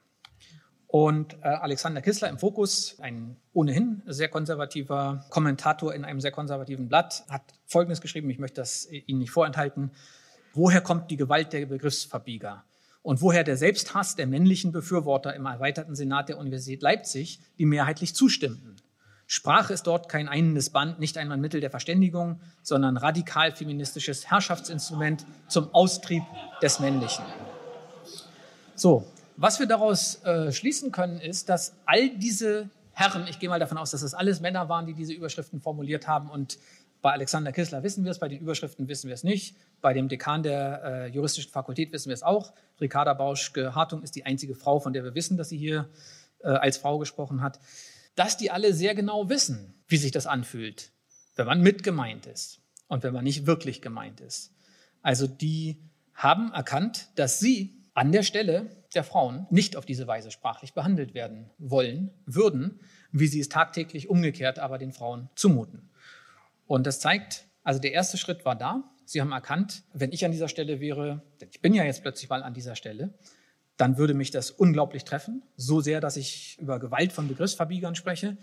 Und 0.94 1.34
äh, 1.42 1.48
Alexander 1.48 2.00
Kissler 2.00 2.28
im 2.28 2.38
Fokus, 2.38 3.00
ein 3.00 3.36
ohnehin 3.52 4.02
sehr 4.06 4.28
konservativer 4.28 5.24
Kommentator 5.28 5.92
in 5.92 6.04
einem 6.04 6.20
sehr 6.20 6.30
konservativen 6.30 6.88
Blatt, 6.88 7.24
hat 7.28 7.42
Folgendes 7.66 8.00
geschrieben, 8.00 8.30
ich 8.30 8.38
möchte 8.38 8.60
das 8.60 8.88
Ihnen 8.88 9.18
nicht 9.18 9.32
vorenthalten. 9.32 9.90
Woher 10.52 10.80
kommt 10.80 11.10
die 11.10 11.16
Gewalt 11.16 11.52
der 11.52 11.66
Begriffsverbieger? 11.66 12.62
Und 13.02 13.20
woher 13.20 13.42
der 13.42 13.56
Selbsthass 13.56 14.14
der 14.14 14.28
männlichen 14.28 14.70
Befürworter 14.70 15.34
im 15.34 15.46
erweiterten 15.46 15.96
Senat 15.96 16.28
der 16.28 16.38
Universität 16.38 16.80
Leipzig, 16.80 17.40
die 17.58 17.66
mehrheitlich 17.66 18.14
zustimmten? 18.14 18.76
Sprache 19.34 19.72
ist 19.72 19.88
dort 19.88 20.08
kein 20.08 20.28
einendes 20.28 20.70
Band, 20.70 21.00
nicht 21.00 21.18
einmal 21.18 21.36
ein 21.36 21.40
Mittel 21.40 21.60
der 21.60 21.68
Verständigung, 21.68 22.38
sondern 22.62 22.96
radikal 22.96 23.50
feministisches 23.50 24.30
Herrschaftsinstrument 24.30 25.26
zum 25.48 25.74
Austrieb 25.74 26.22
des 26.62 26.78
Männlichen. 26.78 27.24
So, 28.76 29.04
was 29.36 29.58
wir 29.58 29.66
daraus 29.66 30.22
äh, 30.24 30.52
schließen 30.52 30.92
können, 30.92 31.18
ist, 31.18 31.48
dass 31.48 31.74
all 31.84 32.10
diese 32.10 32.70
Herren, 32.92 33.26
ich 33.28 33.40
gehe 33.40 33.48
mal 33.48 33.58
davon 33.58 33.76
aus, 33.76 33.90
dass 33.90 34.02
es 34.02 34.14
alles 34.14 34.40
Männer 34.40 34.68
waren, 34.68 34.86
die 34.86 34.94
diese 34.94 35.12
Überschriften 35.12 35.60
formuliert 35.60 36.06
haben 36.06 36.30
und 36.30 36.56
bei 37.02 37.10
Alexander 37.10 37.50
Kissler 37.50 37.82
wissen 37.82 38.04
wir 38.04 38.12
es, 38.12 38.20
bei 38.20 38.28
den 38.28 38.38
Überschriften 38.38 38.86
wissen 38.86 39.08
wir 39.08 39.14
es 39.14 39.24
nicht. 39.24 39.56
Bei 39.80 39.92
dem 39.92 40.08
Dekan 40.08 40.44
der 40.44 40.84
äh, 40.84 41.06
juristischen 41.08 41.50
Fakultät 41.50 41.92
wissen 41.92 42.08
wir 42.08 42.14
es 42.14 42.22
auch. 42.22 42.52
Ricarda 42.80 43.14
Bauschke-Hartung 43.14 44.04
ist 44.04 44.14
die 44.14 44.24
einzige 44.24 44.54
Frau, 44.54 44.78
von 44.78 44.92
der 44.92 45.02
wir 45.02 45.16
wissen, 45.16 45.36
dass 45.36 45.48
sie 45.48 45.58
hier 45.58 45.88
äh, 46.44 46.50
als 46.50 46.76
Frau 46.76 46.98
gesprochen 46.98 47.42
hat. 47.42 47.58
Dass 48.14 48.36
die 48.36 48.50
alle 48.50 48.74
sehr 48.74 48.94
genau 48.94 49.28
wissen, 49.28 49.74
wie 49.88 49.96
sich 49.96 50.12
das 50.12 50.26
anfühlt, 50.26 50.92
wenn 51.36 51.46
man 51.46 51.60
mitgemeint 51.60 52.26
ist 52.26 52.60
und 52.88 53.02
wenn 53.02 53.12
man 53.12 53.24
nicht 53.24 53.46
wirklich 53.46 53.82
gemeint 53.82 54.20
ist. 54.20 54.52
Also 55.02 55.26
die 55.26 55.82
haben 56.14 56.52
erkannt, 56.52 57.08
dass 57.16 57.40
sie 57.40 57.76
an 57.94 58.12
der 58.12 58.22
Stelle 58.22 58.70
der 58.94 59.04
Frauen 59.04 59.46
nicht 59.50 59.76
auf 59.76 59.86
diese 59.86 60.06
Weise 60.06 60.30
sprachlich 60.30 60.72
behandelt 60.72 61.14
werden 61.14 61.50
wollen, 61.58 62.10
würden, 62.26 62.80
wie 63.12 63.26
sie 63.26 63.40
es 63.40 63.48
tagtäglich 63.48 64.08
umgekehrt 64.08 64.58
aber 64.58 64.78
den 64.78 64.92
Frauen 64.92 65.28
zumuten. 65.34 65.90
Und 66.66 66.86
das 66.86 67.00
zeigt, 67.00 67.46
also 67.62 67.80
der 67.80 67.92
erste 67.92 68.16
Schritt 68.16 68.44
war 68.44 68.56
da. 68.56 68.82
Sie 69.04 69.20
haben 69.20 69.32
erkannt, 69.32 69.82
wenn 69.92 70.12
ich 70.12 70.24
an 70.24 70.32
dieser 70.32 70.48
Stelle 70.48 70.80
wäre, 70.80 71.22
denn 71.40 71.48
ich 71.50 71.60
bin 71.60 71.74
ja 71.74 71.84
jetzt 71.84 72.02
plötzlich 72.02 72.30
mal 72.30 72.42
an 72.42 72.54
dieser 72.54 72.74
Stelle, 72.74 73.12
dann 73.76 73.98
würde 73.98 74.14
mich 74.14 74.30
das 74.30 74.50
unglaublich 74.50 75.04
treffen, 75.04 75.42
so 75.56 75.80
sehr, 75.80 76.00
dass 76.00 76.16
ich 76.16 76.58
über 76.60 76.78
Gewalt 76.78 77.12
von 77.12 77.28
Begriffsverbiegern 77.28 77.94
spreche. 77.94 78.36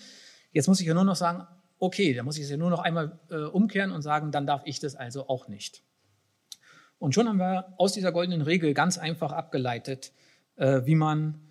Jetzt 0.51 0.67
muss 0.67 0.81
ich 0.81 0.87
ja 0.87 0.93
nur 0.93 1.05
noch 1.05 1.15
sagen, 1.15 1.47
okay, 1.79 2.13
dann 2.13 2.25
muss 2.25 2.37
ich 2.37 2.43
es 2.43 2.49
ja 2.49 2.57
nur 2.57 2.69
noch 2.69 2.79
einmal 2.79 3.19
äh, 3.29 3.37
umkehren 3.37 3.91
und 3.91 4.01
sagen, 4.01 4.31
dann 4.31 4.45
darf 4.45 4.61
ich 4.65 4.79
das 4.79 4.95
also 4.95 5.27
auch 5.27 5.47
nicht. 5.47 5.83
Und 6.99 7.15
schon 7.15 7.27
haben 7.27 7.39
wir 7.39 7.73
aus 7.77 7.93
dieser 7.93 8.11
goldenen 8.11 8.41
Regel 8.41 8.73
ganz 8.73 8.97
einfach 8.97 9.31
abgeleitet, 9.31 10.11
äh, 10.57 10.81
wie 10.85 10.95
man 10.95 11.41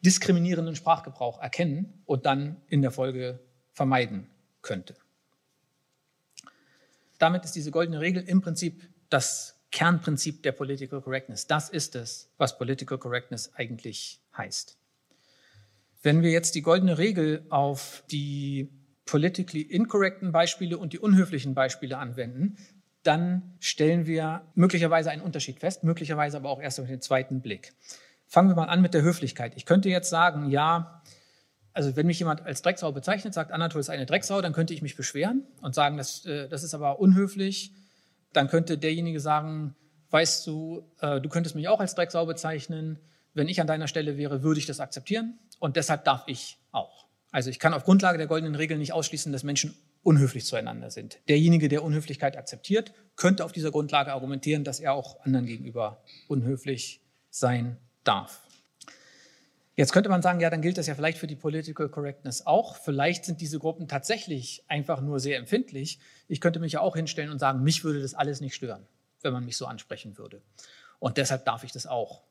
diskriminierenden 0.00 0.74
Sprachgebrauch 0.74 1.40
erkennen 1.40 2.02
und 2.06 2.26
dann 2.26 2.56
in 2.66 2.82
der 2.82 2.90
Folge 2.90 3.40
vermeiden 3.72 4.28
könnte. 4.62 4.96
Damit 7.18 7.44
ist 7.44 7.54
diese 7.54 7.70
goldene 7.70 8.00
Regel 8.00 8.22
im 8.22 8.40
Prinzip 8.40 8.88
das 9.08 9.57
Kernprinzip 9.70 10.42
der 10.42 10.52
Political 10.52 11.00
Correctness. 11.00 11.46
Das 11.46 11.68
ist 11.68 11.94
es, 11.94 12.30
was 12.38 12.58
Political 12.58 12.98
Correctness 12.98 13.52
eigentlich 13.54 14.20
heißt. 14.36 14.78
Wenn 16.02 16.22
wir 16.22 16.30
jetzt 16.30 16.54
die 16.54 16.62
goldene 16.62 16.98
Regel 16.98 17.44
auf 17.50 18.04
die 18.10 18.70
politically 19.04 19.62
incorrecten 19.62 20.32
Beispiele 20.32 20.78
und 20.78 20.92
die 20.92 20.98
unhöflichen 20.98 21.54
Beispiele 21.54 21.98
anwenden, 21.98 22.56
dann 23.02 23.54
stellen 23.58 24.06
wir 24.06 24.42
möglicherweise 24.54 25.10
einen 25.10 25.22
Unterschied 25.22 25.60
fest, 25.60 25.82
möglicherweise 25.82 26.36
aber 26.36 26.50
auch 26.50 26.60
erst 26.60 26.78
auf 26.78 26.86
den 26.86 27.00
zweiten 27.00 27.40
Blick. 27.40 27.72
Fangen 28.26 28.50
wir 28.50 28.54
mal 28.54 28.66
an 28.66 28.82
mit 28.82 28.94
der 28.94 29.02
Höflichkeit. 29.02 29.54
Ich 29.56 29.64
könnte 29.64 29.88
jetzt 29.88 30.10
sagen, 30.10 30.50
ja, 30.50 31.02
also 31.72 31.96
wenn 31.96 32.06
mich 32.06 32.18
jemand 32.18 32.44
als 32.44 32.60
Drecksau 32.60 32.92
bezeichnet, 32.92 33.32
sagt, 33.32 33.52
Anatol 33.52 33.80
ist 33.80 33.88
eine 33.88 34.04
Drecksau, 34.04 34.42
dann 34.42 34.52
könnte 34.52 34.74
ich 34.74 34.82
mich 34.82 34.96
beschweren 34.96 35.44
und 35.62 35.74
sagen, 35.74 35.96
das, 35.96 36.26
äh, 36.26 36.48
das 36.48 36.62
ist 36.62 36.74
aber 36.74 37.00
unhöflich. 37.00 37.72
Dann 38.32 38.48
könnte 38.48 38.78
derjenige 38.78 39.20
sagen, 39.20 39.74
weißt 40.10 40.46
du, 40.46 40.84
äh, 41.00 41.20
du 41.20 41.28
könntest 41.28 41.54
mich 41.54 41.68
auch 41.68 41.80
als 41.80 41.94
Drecksau 41.94 42.26
bezeichnen. 42.26 42.98
Wenn 43.34 43.48
ich 43.48 43.60
an 43.60 43.66
deiner 43.66 43.88
Stelle 43.88 44.16
wäre, 44.16 44.42
würde 44.42 44.58
ich 44.58 44.66
das 44.66 44.80
akzeptieren 44.80 45.38
und 45.58 45.76
deshalb 45.76 46.04
darf 46.04 46.24
ich 46.26 46.58
auch. 46.72 47.06
Also 47.30 47.50
ich 47.50 47.58
kann 47.58 47.74
auf 47.74 47.84
Grundlage 47.84 48.18
der 48.18 48.26
goldenen 48.26 48.54
Regel 48.54 48.78
nicht 48.78 48.92
ausschließen, 48.92 49.32
dass 49.32 49.42
Menschen 49.42 49.74
unhöflich 50.02 50.46
zueinander 50.46 50.90
sind. 50.90 51.18
Derjenige, 51.28 51.68
der 51.68 51.84
Unhöflichkeit 51.84 52.36
akzeptiert, 52.36 52.92
könnte 53.16 53.44
auf 53.44 53.52
dieser 53.52 53.70
Grundlage 53.70 54.12
argumentieren, 54.12 54.64
dass 54.64 54.80
er 54.80 54.94
auch 54.94 55.20
anderen 55.24 55.46
gegenüber 55.46 56.02
unhöflich 56.28 57.02
sein 57.30 57.76
darf. 58.04 58.47
Jetzt 59.78 59.92
könnte 59.92 60.08
man 60.08 60.22
sagen, 60.22 60.40
ja, 60.40 60.50
dann 60.50 60.60
gilt 60.60 60.76
das 60.76 60.88
ja 60.88 60.96
vielleicht 60.96 61.18
für 61.18 61.28
die 61.28 61.36
Political 61.36 61.88
Correctness 61.88 62.44
auch. 62.44 62.74
Vielleicht 62.74 63.24
sind 63.24 63.40
diese 63.40 63.60
Gruppen 63.60 63.86
tatsächlich 63.86 64.64
einfach 64.66 65.00
nur 65.00 65.20
sehr 65.20 65.38
empfindlich. 65.38 66.00
Ich 66.26 66.40
könnte 66.40 66.58
mich 66.58 66.72
ja 66.72 66.80
auch 66.80 66.96
hinstellen 66.96 67.30
und 67.30 67.38
sagen, 67.38 67.62
mich 67.62 67.84
würde 67.84 68.02
das 68.02 68.12
alles 68.12 68.40
nicht 68.40 68.56
stören, 68.56 68.88
wenn 69.22 69.32
man 69.32 69.44
mich 69.44 69.56
so 69.56 69.66
ansprechen 69.66 70.18
würde. 70.18 70.42
Und 70.98 71.16
deshalb 71.16 71.44
darf 71.44 71.62
ich 71.62 71.70
das 71.70 71.86
auch. 71.86 72.22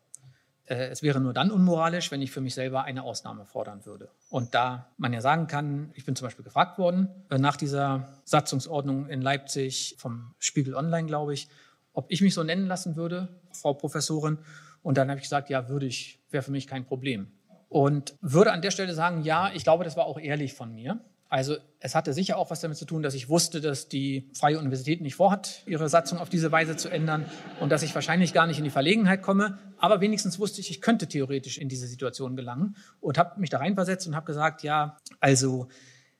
Äh, 0.65 0.89
es 0.89 1.01
wäre 1.03 1.21
nur 1.21 1.31
dann 1.31 1.49
unmoralisch, 1.49 2.11
wenn 2.11 2.21
ich 2.21 2.31
für 2.31 2.41
mich 2.41 2.53
selber 2.53 2.83
eine 2.83 3.03
Ausnahme 3.03 3.45
fordern 3.45 3.85
würde. 3.85 4.09
Und 4.29 4.53
da 4.53 4.91
man 4.97 5.13
ja 5.13 5.21
sagen 5.21 5.47
kann, 5.47 5.91
ich 5.93 6.03
bin 6.03 6.17
zum 6.17 6.27
Beispiel 6.27 6.43
gefragt 6.43 6.77
worden 6.77 7.07
äh, 7.29 7.37
nach 7.37 7.55
dieser 7.55 8.09
Satzungsordnung 8.25 9.07
in 9.07 9.21
Leipzig 9.21 9.95
vom 9.99 10.35
Spiegel 10.37 10.75
Online, 10.75 11.07
glaube 11.07 11.33
ich, 11.33 11.47
ob 11.93 12.11
ich 12.11 12.19
mich 12.19 12.33
so 12.33 12.43
nennen 12.43 12.67
lassen 12.67 12.97
würde, 12.97 13.29
Frau 13.53 13.73
Professorin. 13.73 14.37
Und 14.83 14.97
dann 14.97 15.07
habe 15.09 15.19
ich 15.19 15.23
gesagt, 15.23 15.49
ja, 15.49 15.69
würde 15.69 15.85
ich, 15.85 16.19
wäre 16.29 16.43
für 16.43 16.51
mich 16.51 16.67
kein 16.67 16.83
Problem. 16.83 17.31
Und 17.69 18.15
würde 18.21 18.51
an 18.51 18.61
der 18.61 18.71
Stelle 18.71 18.93
sagen, 18.93 19.23
ja, 19.23 19.51
ich 19.53 19.63
glaube, 19.63 19.83
das 19.83 19.97
war 19.97 20.05
auch 20.05 20.19
ehrlich 20.19 20.53
von 20.53 20.73
mir. 20.73 21.01
Also 21.29 21.57
es 21.79 21.93
hatte 21.93 22.13
sicher 22.13 22.37
auch 22.37 22.49
was 22.51 22.61
damit 22.61 22.77
zu 22.77 22.85
tun, 22.85 23.03
dass 23.03 23.13
ich 23.13 23.27
wusste, 23.27 23.59
dass 23.59 23.89
die 23.89 24.29
Freie 24.33 24.59
Universität 24.59 25.01
nicht 25.01 25.15
vorhat, 25.15 25.61
ihre 25.65 25.89
Satzung 25.89 26.19
auf 26.19 26.29
diese 26.29 26.51
Weise 26.51 26.77
zu 26.77 26.89
ändern 26.89 27.25
und 27.59 27.69
dass 27.69 27.83
ich 27.83 27.93
wahrscheinlich 27.93 28.33
gar 28.33 28.47
nicht 28.47 28.57
in 28.57 28.63
die 28.63 28.69
Verlegenheit 28.69 29.21
komme. 29.21 29.57
Aber 29.77 29.99
wenigstens 29.99 30.39
wusste 30.39 30.61
ich, 30.61 30.71
ich 30.71 30.79
könnte 30.79 31.07
theoretisch 31.07 31.57
in 31.57 31.67
diese 31.67 31.87
Situation 31.87 32.37
gelangen 32.37 32.77
und 33.01 33.17
habe 33.17 33.39
mich 33.39 33.49
da 33.49 33.57
reinversetzt 33.57 34.07
und 34.07 34.15
habe 34.15 34.25
gesagt, 34.25 34.63
ja, 34.63 34.97
also 35.19 35.67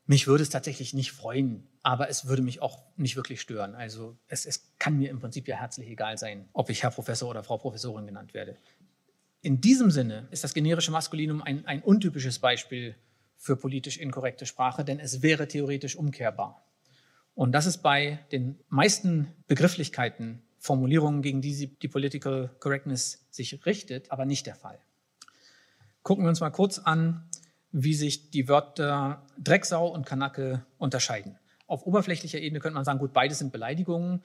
mich 0.06 0.28
würde 0.28 0.44
es 0.44 0.50
tatsächlich 0.50 0.94
nicht 0.94 1.12
freuen, 1.12 1.68
aber 1.84 2.10
es 2.10 2.28
würde 2.28 2.42
mich 2.42 2.62
auch 2.62 2.84
nicht 2.96 3.16
wirklich 3.16 3.40
stören. 3.40 3.76
Also 3.76 4.18
es, 4.28 4.46
es 4.46 4.72
kann 4.80 4.98
mir 4.98 5.10
im 5.10 5.20
Prinzip 5.20 5.48
ja 5.48 5.58
herzlich 5.58 5.90
egal 5.90 6.18
sein, 6.18 6.50
ob 6.54 6.70
ich 6.70 6.84
Herr 6.84 6.92
Professor 6.92 7.30
oder 7.30 7.44
Frau 7.44 7.58
Professorin 7.58 8.08
genannt 8.08 8.34
werde. 8.34 8.58
In 9.42 9.62
diesem 9.62 9.92
Sinne 9.92 10.28
ist 10.32 10.44
das 10.44 10.54
generische 10.54 10.92
Maskulinum 10.92 11.42
ein, 11.42 11.66
ein 11.66 11.82
untypisches 11.82 12.40
Beispiel 12.40 12.96
für 13.38 13.56
politisch 13.56 13.98
inkorrekte 13.98 14.46
Sprache, 14.46 14.84
denn 14.84 15.00
es 15.00 15.22
wäre 15.22 15.48
theoretisch 15.48 15.96
umkehrbar. 15.96 16.64
Und 17.36 17.52
das 17.52 17.68
ist 17.68 17.84
bei 17.84 18.20
den 18.32 18.60
meisten 18.68 19.28
Begrifflichkeiten, 19.48 20.42
Formulierungen, 20.58 21.22
gegen 21.22 21.42
die 21.42 21.68
die 21.68 21.88
Political 21.88 22.50
Correctness 22.60 23.28
sich 23.30 23.64
richtet, 23.66 24.12
aber 24.12 24.26
nicht 24.26 24.48
der 24.48 24.56
Fall. 24.56 24.80
Gucken 26.02 26.26
wir 26.26 26.30
uns 26.30 26.40
mal 26.40 26.50
kurz 26.50 26.80
an, 26.80 27.30
wie 27.72 27.94
sich 27.94 28.32
die 28.32 28.48
Wörter 28.48 29.26
Drecksau 29.38 29.88
und 29.88 30.06
Kanake 30.06 30.66
unterscheiden. 30.78 31.38
Auf 31.68 31.86
oberflächlicher 31.86 32.40
Ebene 32.40 32.60
könnte 32.60 32.76
man 32.76 32.86
sagen, 32.86 32.98
gut, 32.98 33.14
beides 33.14 33.40
sind 33.40 33.52
Beleidigungen. 33.52 34.24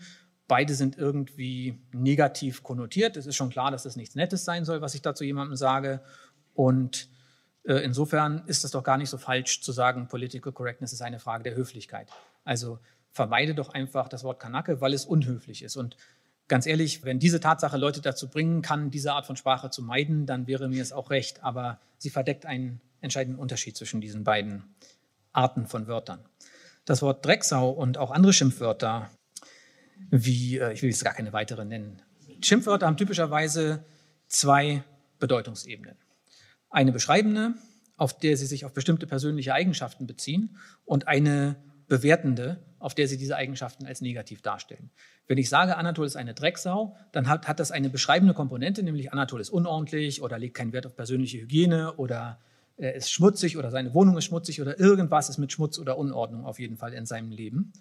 Beide 0.52 0.74
sind 0.74 0.98
irgendwie 0.98 1.78
negativ 1.94 2.62
konnotiert. 2.62 3.16
Es 3.16 3.24
ist 3.24 3.36
schon 3.36 3.48
klar, 3.48 3.70
dass 3.70 3.84
das 3.84 3.96
nichts 3.96 4.16
Nettes 4.16 4.44
sein 4.44 4.66
soll, 4.66 4.82
was 4.82 4.94
ich 4.94 5.00
da 5.00 5.14
zu 5.14 5.24
jemandem 5.24 5.56
sage. 5.56 6.02
Und 6.52 7.08
äh, 7.64 7.76
insofern 7.76 8.42
ist 8.44 8.62
es 8.62 8.72
doch 8.72 8.84
gar 8.84 8.98
nicht 8.98 9.08
so 9.08 9.16
falsch 9.16 9.62
zu 9.62 9.72
sagen, 9.72 10.08
Political 10.08 10.52
Correctness 10.52 10.92
ist 10.92 11.00
eine 11.00 11.20
Frage 11.20 11.42
der 11.42 11.54
Höflichkeit. 11.54 12.10
Also 12.44 12.78
vermeide 13.12 13.54
doch 13.54 13.70
einfach 13.70 14.10
das 14.10 14.24
Wort 14.24 14.40
Kanake, 14.40 14.82
weil 14.82 14.92
es 14.92 15.06
unhöflich 15.06 15.62
ist. 15.62 15.76
Und 15.76 15.96
ganz 16.48 16.66
ehrlich, 16.66 17.02
wenn 17.02 17.18
diese 17.18 17.40
Tatsache 17.40 17.78
Leute 17.78 18.02
dazu 18.02 18.28
bringen 18.28 18.60
kann, 18.60 18.90
diese 18.90 19.14
Art 19.14 19.24
von 19.24 19.36
Sprache 19.36 19.70
zu 19.70 19.82
meiden, 19.82 20.26
dann 20.26 20.46
wäre 20.46 20.68
mir 20.68 20.82
es 20.82 20.92
auch 20.92 21.08
recht. 21.08 21.42
Aber 21.42 21.80
sie 21.96 22.10
verdeckt 22.10 22.44
einen 22.44 22.82
entscheidenden 23.00 23.40
Unterschied 23.40 23.74
zwischen 23.74 24.02
diesen 24.02 24.22
beiden 24.22 24.64
Arten 25.32 25.66
von 25.66 25.86
Wörtern. 25.86 26.18
Das 26.84 27.00
Wort 27.00 27.24
Drecksau 27.24 27.70
und 27.70 27.96
auch 27.96 28.10
andere 28.10 28.34
Schimpfwörter 28.34 29.08
wie, 30.10 30.58
äh, 30.58 30.72
ich 30.72 30.82
will 30.82 30.90
jetzt 30.90 31.04
gar 31.04 31.14
keine 31.14 31.32
weitere 31.32 31.64
nennen. 31.64 32.02
Schimpfwörter 32.40 32.86
haben 32.86 32.96
typischerweise 32.96 33.84
zwei 34.26 34.82
Bedeutungsebenen. 35.18 35.96
Eine 36.70 36.92
beschreibende, 36.92 37.54
auf 37.96 38.18
der 38.18 38.36
sie 38.36 38.46
sich 38.46 38.64
auf 38.64 38.72
bestimmte 38.72 39.06
persönliche 39.06 39.54
Eigenschaften 39.54 40.06
beziehen, 40.06 40.56
und 40.84 41.06
eine 41.06 41.56
bewertende, 41.86 42.58
auf 42.78 42.94
der 42.94 43.06
sie 43.06 43.18
diese 43.18 43.36
Eigenschaften 43.36 43.86
als 43.86 44.00
negativ 44.00 44.42
darstellen. 44.42 44.90
Wenn 45.26 45.38
ich 45.38 45.48
sage, 45.48 45.76
Anatol 45.76 46.06
ist 46.06 46.16
eine 46.16 46.34
Drecksau, 46.34 46.96
dann 47.12 47.28
hat, 47.28 47.46
hat 47.46 47.60
das 47.60 47.70
eine 47.70 47.90
beschreibende 47.90 48.34
Komponente, 48.34 48.82
nämlich 48.82 49.12
Anatol 49.12 49.40
ist 49.40 49.50
unordentlich 49.50 50.22
oder 50.22 50.38
legt 50.38 50.56
keinen 50.56 50.72
Wert 50.72 50.86
auf 50.86 50.96
persönliche 50.96 51.38
Hygiene 51.38 51.92
oder 51.94 52.40
er 52.76 52.94
ist 52.94 53.12
schmutzig 53.12 53.58
oder 53.58 53.70
seine 53.70 53.94
Wohnung 53.94 54.16
ist 54.16 54.24
schmutzig 54.24 54.60
oder 54.60 54.80
irgendwas 54.80 55.28
ist 55.28 55.38
mit 55.38 55.52
Schmutz 55.52 55.78
oder 55.78 55.98
Unordnung 55.98 56.44
auf 56.44 56.58
jeden 56.58 56.76
Fall 56.76 56.94
in 56.94 57.06
seinem 57.06 57.30
Leben. 57.30 57.72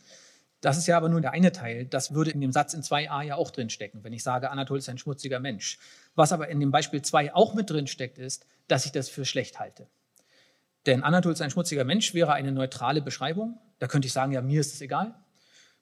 Das 0.61 0.77
ist 0.77 0.87
ja 0.87 0.95
aber 0.95 1.09
nur 1.09 1.21
der 1.21 1.31
eine 1.31 1.51
Teil. 1.51 1.85
Das 1.85 2.13
würde 2.13 2.31
in 2.31 2.39
dem 2.39 2.51
Satz 2.51 2.73
in 2.73 2.81
2a 2.81 3.23
ja 3.23 3.35
auch 3.35 3.49
drinstecken, 3.49 4.03
wenn 4.03 4.13
ich 4.13 4.23
sage, 4.23 4.51
Anatol 4.51 4.77
ist 4.77 4.89
ein 4.89 4.99
schmutziger 4.99 5.39
Mensch. 5.39 5.79
Was 6.15 6.31
aber 6.31 6.49
in 6.49 6.59
dem 6.59 6.71
Beispiel 6.71 7.01
2 7.01 7.33
auch 7.33 7.55
mit 7.55 7.69
drinsteckt, 7.69 8.19
ist, 8.19 8.45
dass 8.67 8.85
ich 8.85 8.91
das 8.91 9.09
für 9.09 9.25
schlecht 9.25 9.59
halte. 9.59 9.87
Denn 10.85 11.03
Anatol 11.03 11.33
ist 11.33 11.41
ein 11.41 11.49
schmutziger 11.49 11.83
Mensch 11.83 12.13
wäre 12.13 12.33
eine 12.33 12.51
neutrale 12.51 13.01
Beschreibung. 13.01 13.59
Da 13.79 13.87
könnte 13.87 14.05
ich 14.05 14.13
sagen, 14.13 14.31
ja, 14.31 14.41
mir 14.41 14.61
ist 14.61 14.73
es 14.73 14.81
egal. 14.81 15.15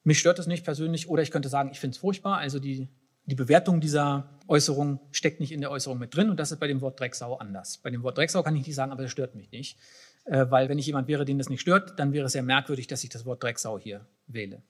Mich 0.03 0.19
stört 0.19 0.39
es 0.39 0.47
nicht 0.47 0.63
persönlich. 0.63 1.09
Oder 1.09 1.23
ich 1.23 1.31
könnte 1.31 1.49
sagen, 1.49 1.69
ich 1.71 1.79
finde 1.79 1.95
es 1.95 1.99
furchtbar. 1.99 2.37
Also 2.37 2.59
die, 2.59 2.87
die 3.25 3.35
Bewertung 3.35 3.81
dieser 3.81 4.29
Äußerung 4.47 4.99
steckt 5.11 5.39
nicht 5.39 5.51
in 5.51 5.61
der 5.61 5.71
Äußerung 5.71 5.99
mit 5.99 6.15
drin. 6.15 6.29
Und 6.29 6.39
das 6.39 6.51
ist 6.51 6.59
bei 6.59 6.67
dem 6.67 6.81
Wort 6.81 6.99
Drecksau 6.99 7.35
anders. 7.35 7.77
Bei 7.77 7.89
dem 7.89 8.03
Wort 8.03 8.17
Drecksau 8.17 8.43
kann 8.43 8.55
ich 8.55 8.65
nicht 8.65 8.75
sagen, 8.75 8.91
aber 8.91 9.03
das 9.03 9.11
stört 9.11 9.35
mich 9.35 9.51
nicht. 9.51 9.77
Äh, 10.25 10.45
weil 10.49 10.69
wenn 10.69 10.79
ich 10.79 10.87
jemand 10.87 11.07
wäre, 11.07 11.25
den 11.25 11.37
das 11.37 11.49
nicht 11.49 11.61
stört, 11.61 11.99
dann 11.99 12.13
wäre 12.13 12.25
es 12.25 12.33
sehr 12.33 12.43
merkwürdig, 12.43 12.87
dass 12.87 13.03
ich 13.03 13.09
das 13.09 13.25
Wort 13.25 13.43
Drecksau 13.43 13.79
hier 13.79 14.05
wähle. 14.27 14.61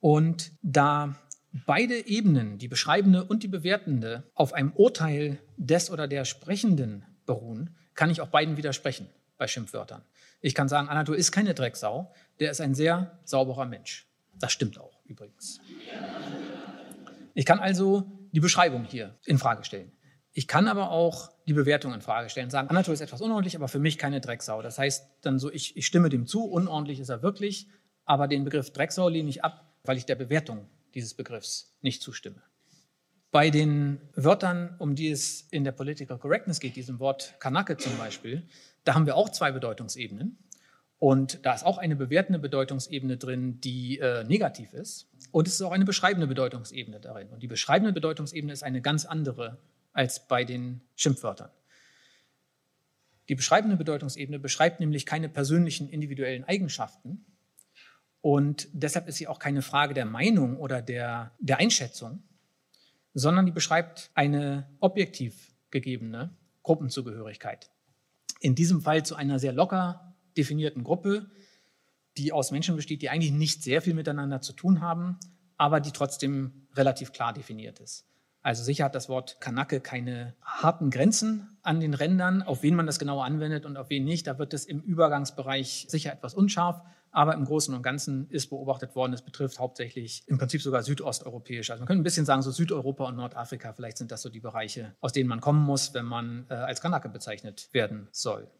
Und 0.00 0.52
da 0.62 1.14
beide 1.66 2.06
Ebenen, 2.06 2.58
die 2.58 2.68
beschreibende 2.68 3.24
und 3.24 3.42
die 3.42 3.48
bewertende, 3.48 4.24
auf 4.34 4.52
einem 4.52 4.72
Urteil 4.72 5.38
des 5.56 5.90
oder 5.90 6.08
der 6.08 6.24
Sprechenden 6.24 7.04
beruhen, 7.26 7.76
kann 7.94 8.10
ich 8.10 8.20
auch 8.20 8.28
beiden 8.28 8.56
widersprechen 8.56 9.08
bei 9.38 9.46
Schimpfwörtern. 9.46 10.02
Ich 10.40 10.54
kann 10.54 10.68
sagen, 10.68 10.88
Anatol 10.88 11.16
ist 11.16 11.30
keine 11.30 11.54
Drecksau, 11.54 12.12
der 12.40 12.50
ist 12.50 12.60
ein 12.60 12.74
sehr 12.74 13.18
sauberer 13.24 13.66
Mensch. 13.66 14.08
Das 14.38 14.52
stimmt 14.52 14.78
auch 14.80 15.00
übrigens. 15.04 15.60
Ich 17.34 17.46
kann 17.46 17.60
also 17.60 18.10
die 18.32 18.40
Beschreibung 18.40 18.84
hier 18.84 19.14
in 19.24 19.38
Frage 19.38 19.64
stellen. 19.64 19.92
Ich 20.32 20.48
kann 20.48 20.66
aber 20.66 20.90
auch 20.90 21.30
die 21.46 21.52
Bewertung 21.52 21.92
in 21.92 22.00
Frage 22.00 22.30
stellen, 22.30 22.48
sagen, 22.48 22.68
Anatol 22.68 22.94
ist 22.94 23.00
etwas 23.00 23.20
unordentlich, 23.20 23.54
aber 23.54 23.68
für 23.68 23.78
mich 23.78 23.98
keine 23.98 24.20
Drecksau. 24.20 24.62
Das 24.62 24.78
heißt 24.78 25.06
dann 25.20 25.38
so, 25.38 25.52
ich, 25.52 25.76
ich 25.76 25.86
stimme 25.86 26.08
dem 26.08 26.26
zu, 26.26 26.44
unordentlich 26.44 27.00
ist 27.00 27.10
er 27.10 27.22
wirklich, 27.22 27.68
aber 28.04 28.28
den 28.28 28.44
Begriff 28.44 28.72
Drecksau 28.72 29.08
lehne 29.08 29.28
ich 29.28 29.44
ab, 29.44 29.74
weil 29.84 29.98
ich 29.98 30.06
der 30.06 30.14
Bewertung 30.14 30.68
dieses 30.94 31.14
Begriffs 31.14 31.76
nicht 31.82 32.02
zustimme. 32.02 32.42
Bei 33.30 33.50
den 33.50 34.00
Wörtern, 34.14 34.74
um 34.78 34.94
die 34.94 35.10
es 35.10 35.42
in 35.50 35.64
der 35.64 35.72
Political 35.72 36.18
Correctness 36.18 36.60
geht, 36.60 36.76
diesem 36.76 36.98
Wort 36.98 37.34
Kanake 37.38 37.76
zum 37.76 37.96
Beispiel, 37.98 38.46
da 38.84 38.94
haben 38.94 39.06
wir 39.06 39.16
auch 39.16 39.30
zwei 39.30 39.52
Bedeutungsebenen. 39.52 40.38
Und 40.98 41.44
da 41.44 41.54
ist 41.54 41.66
auch 41.66 41.78
eine 41.78 41.96
bewertende 41.96 42.38
Bedeutungsebene 42.38 43.16
drin, 43.16 43.60
die 43.60 43.98
äh, 43.98 44.22
negativ 44.22 44.72
ist. 44.72 45.08
Und 45.32 45.48
es 45.48 45.54
ist 45.54 45.62
auch 45.62 45.72
eine 45.72 45.84
beschreibende 45.84 46.28
Bedeutungsebene 46.28 47.00
darin. 47.00 47.28
Und 47.30 47.42
die 47.42 47.48
beschreibende 47.48 47.92
Bedeutungsebene 47.92 48.52
ist 48.52 48.62
eine 48.62 48.82
ganz 48.82 49.04
andere 49.04 49.58
als 49.92 50.26
bei 50.26 50.44
den 50.44 50.80
Schimpfwörtern. 50.96 51.50
Die 53.28 53.34
beschreibende 53.34 53.76
Bedeutungsebene 53.76 54.38
beschreibt 54.38 54.80
nämlich 54.80 55.06
keine 55.06 55.28
persönlichen 55.28 55.88
individuellen 55.88 56.44
Eigenschaften. 56.44 57.24
Und 58.20 58.68
deshalb 58.72 59.08
ist 59.08 59.16
sie 59.16 59.26
auch 59.26 59.38
keine 59.38 59.62
Frage 59.62 59.94
der 59.94 60.06
Meinung 60.06 60.56
oder 60.56 60.82
der, 60.82 61.32
der 61.38 61.58
Einschätzung, 61.58 62.22
sondern 63.14 63.46
die 63.46 63.52
beschreibt 63.52 64.10
eine 64.14 64.68
objektiv 64.80 65.54
gegebene 65.70 66.36
Gruppenzugehörigkeit. 66.62 67.70
In 68.40 68.54
diesem 68.54 68.82
Fall 68.82 69.04
zu 69.04 69.16
einer 69.16 69.38
sehr 69.38 69.52
locker 69.52 70.14
definierten 70.36 70.84
Gruppe, 70.84 71.30
die 72.16 72.32
aus 72.32 72.50
Menschen 72.50 72.76
besteht, 72.76 73.02
die 73.02 73.10
eigentlich 73.10 73.32
nicht 73.32 73.62
sehr 73.62 73.82
viel 73.82 73.94
miteinander 73.94 74.40
zu 74.40 74.52
tun 74.52 74.80
haben, 74.80 75.18
aber 75.56 75.80
die 75.80 75.92
trotzdem 75.92 76.66
relativ 76.74 77.12
klar 77.12 77.32
definiert 77.32 77.80
ist. 77.80 78.06
Also 78.42 78.64
sicher 78.64 78.84
hat 78.84 78.94
das 78.94 79.08
Wort 79.08 79.40
Kanake 79.40 79.80
keine 79.80 80.34
harten 80.42 80.90
Grenzen 80.90 81.56
an 81.62 81.78
den 81.78 81.94
Rändern, 81.94 82.42
auf 82.42 82.62
wen 82.62 82.74
man 82.74 82.86
das 82.86 82.98
genau 82.98 83.20
anwendet 83.20 83.64
und 83.64 83.76
auf 83.76 83.88
wen 83.88 84.04
nicht. 84.04 84.26
Da 84.26 84.38
wird 84.38 84.52
es 84.52 84.64
im 84.64 84.80
Übergangsbereich 84.80 85.86
sicher 85.88 86.12
etwas 86.12 86.34
unscharf, 86.34 86.82
aber 87.12 87.34
im 87.34 87.44
Großen 87.44 87.72
und 87.72 87.82
Ganzen 87.82 88.28
ist 88.30 88.48
beobachtet 88.48 88.96
worden, 88.96 89.12
es 89.12 89.22
betrifft 89.22 89.60
hauptsächlich 89.60 90.24
im 90.26 90.38
Prinzip 90.38 90.60
sogar 90.60 90.82
südosteuropäisch. 90.82 91.70
Also 91.70 91.82
man 91.82 91.86
könnte 91.86 92.00
ein 92.00 92.04
bisschen 92.04 92.26
sagen, 92.26 92.42
so 92.42 92.50
Südeuropa 92.50 93.06
und 93.06 93.16
Nordafrika, 93.16 93.74
vielleicht 93.74 93.98
sind 93.98 94.10
das 94.10 94.22
so 94.22 94.28
die 94.28 94.40
Bereiche, 94.40 94.96
aus 95.00 95.12
denen 95.12 95.28
man 95.28 95.40
kommen 95.40 95.62
muss, 95.62 95.94
wenn 95.94 96.06
man 96.06 96.46
äh, 96.48 96.54
als 96.54 96.80
Kanake 96.80 97.08
bezeichnet 97.10 97.68
werden 97.72 98.08
soll. 98.10 98.50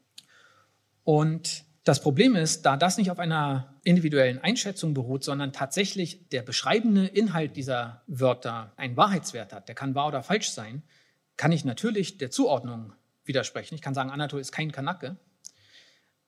Und 1.02 1.64
das 1.84 2.00
Problem 2.00 2.36
ist, 2.36 2.62
da 2.62 2.76
das 2.76 2.96
nicht 2.96 3.10
auf 3.10 3.18
einer 3.18 3.74
individuellen 3.82 4.38
Einschätzung 4.38 4.94
beruht, 4.94 5.24
sondern 5.24 5.52
tatsächlich 5.52 6.28
der 6.28 6.42
beschreibende 6.42 7.06
Inhalt 7.06 7.56
dieser 7.56 8.02
Wörter 8.06 8.72
einen 8.76 8.96
Wahrheitswert 8.96 9.52
hat, 9.52 9.68
der 9.68 9.74
kann 9.74 9.94
wahr 9.94 10.08
oder 10.08 10.22
falsch 10.22 10.50
sein, 10.50 10.82
kann 11.36 11.50
ich 11.50 11.64
natürlich 11.64 12.18
der 12.18 12.30
Zuordnung 12.30 12.92
widersprechen. 13.24 13.74
Ich 13.74 13.82
kann 13.82 13.94
sagen, 13.94 14.10
Anatol 14.10 14.40
ist 14.40 14.52
kein 14.52 14.70
Kanake. 14.70 15.16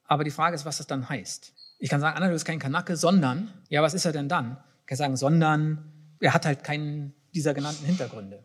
Aber 0.05 0.25
die 0.25 0.31
Frage 0.31 0.57
ist, 0.57 0.65
was 0.65 0.79
das 0.79 0.87
dann 0.87 1.09
heißt. 1.09 1.55
Ich 1.79 1.89
kann 1.89 2.01
sagen, 2.01 2.17
Anatol 2.17 2.35
ist 2.35 2.45
kein 2.45 2.59
Kanake, 2.59 2.97
sondern, 2.97 3.53
ja, 3.69 3.83
was 3.83 3.95
ist 3.95 4.05
er 4.05 4.13
denn 4.13 4.29
dann? 4.29 4.59
Ich 4.81 4.87
kann 4.87 4.99
sagen, 4.99 5.17
sondern 5.17 6.17
er 6.21 6.35
hat 6.35 6.47
halt 6.47 6.65
keinen 6.65 7.15
dieser 7.33 7.55
genannten 7.55 7.85
Hintergründe, 7.85 8.45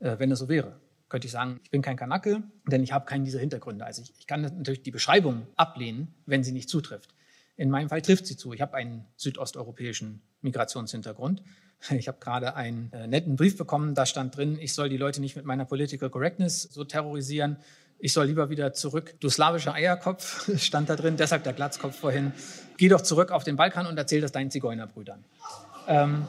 äh, 0.00 0.18
wenn 0.18 0.30
es 0.32 0.40
so 0.40 0.48
wäre 0.48 0.80
könnte 1.10 1.26
ich 1.26 1.32
sagen, 1.32 1.60
ich 1.62 1.70
bin 1.70 1.82
kein 1.82 1.96
Kanake, 1.96 2.42
denn 2.66 2.82
ich 2.82 2.92
habe 2.92 3.04
keinen 3.04 3.24
dieser 3.24 3.40
Hintergründe. 3.40 3.84
Also 3.84 4.00
ich, 4.00 4.14
ich 4.18 4.26
kann 4.26 4.40
natürlich 4.40 4.82
die 4.82 4.92
Beschreibung 4.92 5.46
ablehnen, 5.56 6.14
wenn 6.24 6.42
sie 6.42 6.52
nicht 6.52 6.70
zutrifft. 6.70 7.10
In 7.56 7.68
meinem 7.68 7.90
Fall 7.90 8.00
trifft 8.00 8.26
sie 8.26 8.36
zu. 8.36 8.54
Ich 8.54 8.62
habe 8.62 8.74
einen 8.74 9.04
südosteuropäischen 9.16 10.22
Migrationshintergrund. 10.40 11.42
Ich 11.92 12.08
habe 12.08 12.18
gerade 12.20 12.56
einen 12.56 12.92
äh, 12.92 13.06
netten 13.06 13.36
Brief 13.36 13.56
bekommen, 13.56 13.94
da 13.94 14.04
stand 14.04 14.36
drin, 14.36 14.58
ich 14.60 14.74
soll 14.74 14.90
die 14.90 14.98
Leute 14.98 15.22
nicht 15.22 15.34
mit 15.34 15.46
meiner 15.46 15.64
Political 15.64 16.10
Correctness 16.10 16.64
so 16.64 16.84
terrorisieren. 16.84 17.56
Ich 17.98 18.12
soll 18.12 18.26
lieber 18.26 18.50
wieder 18.50 18.74
zurück. 18.74 19.14
Du 19.18 19.30
slawischer 19.30 19.72
Eierkopf 19.72 20.50
stand 20.58 20.90
da 20.90 20.96
drin, 20.96 21.16
deshalb 21.16 21.42
der 21.42 21.54
Glatzkopf 21.54 21.96
vorhin. 21.96 22.32
Geh 22.76 22.90
doch 22.90 23.00
zurück 23.00 23.30
auf 23.30 23.44
den 23.44 23.56
Balkan 23.56 23.86
und 23.86 23.96
erzähl 23.96 24.20
das 24.20 24.30
deinen 24.30 24.50
Zigeunerbrüdern. 24.50 25.24
Ähm, 25.88 26.26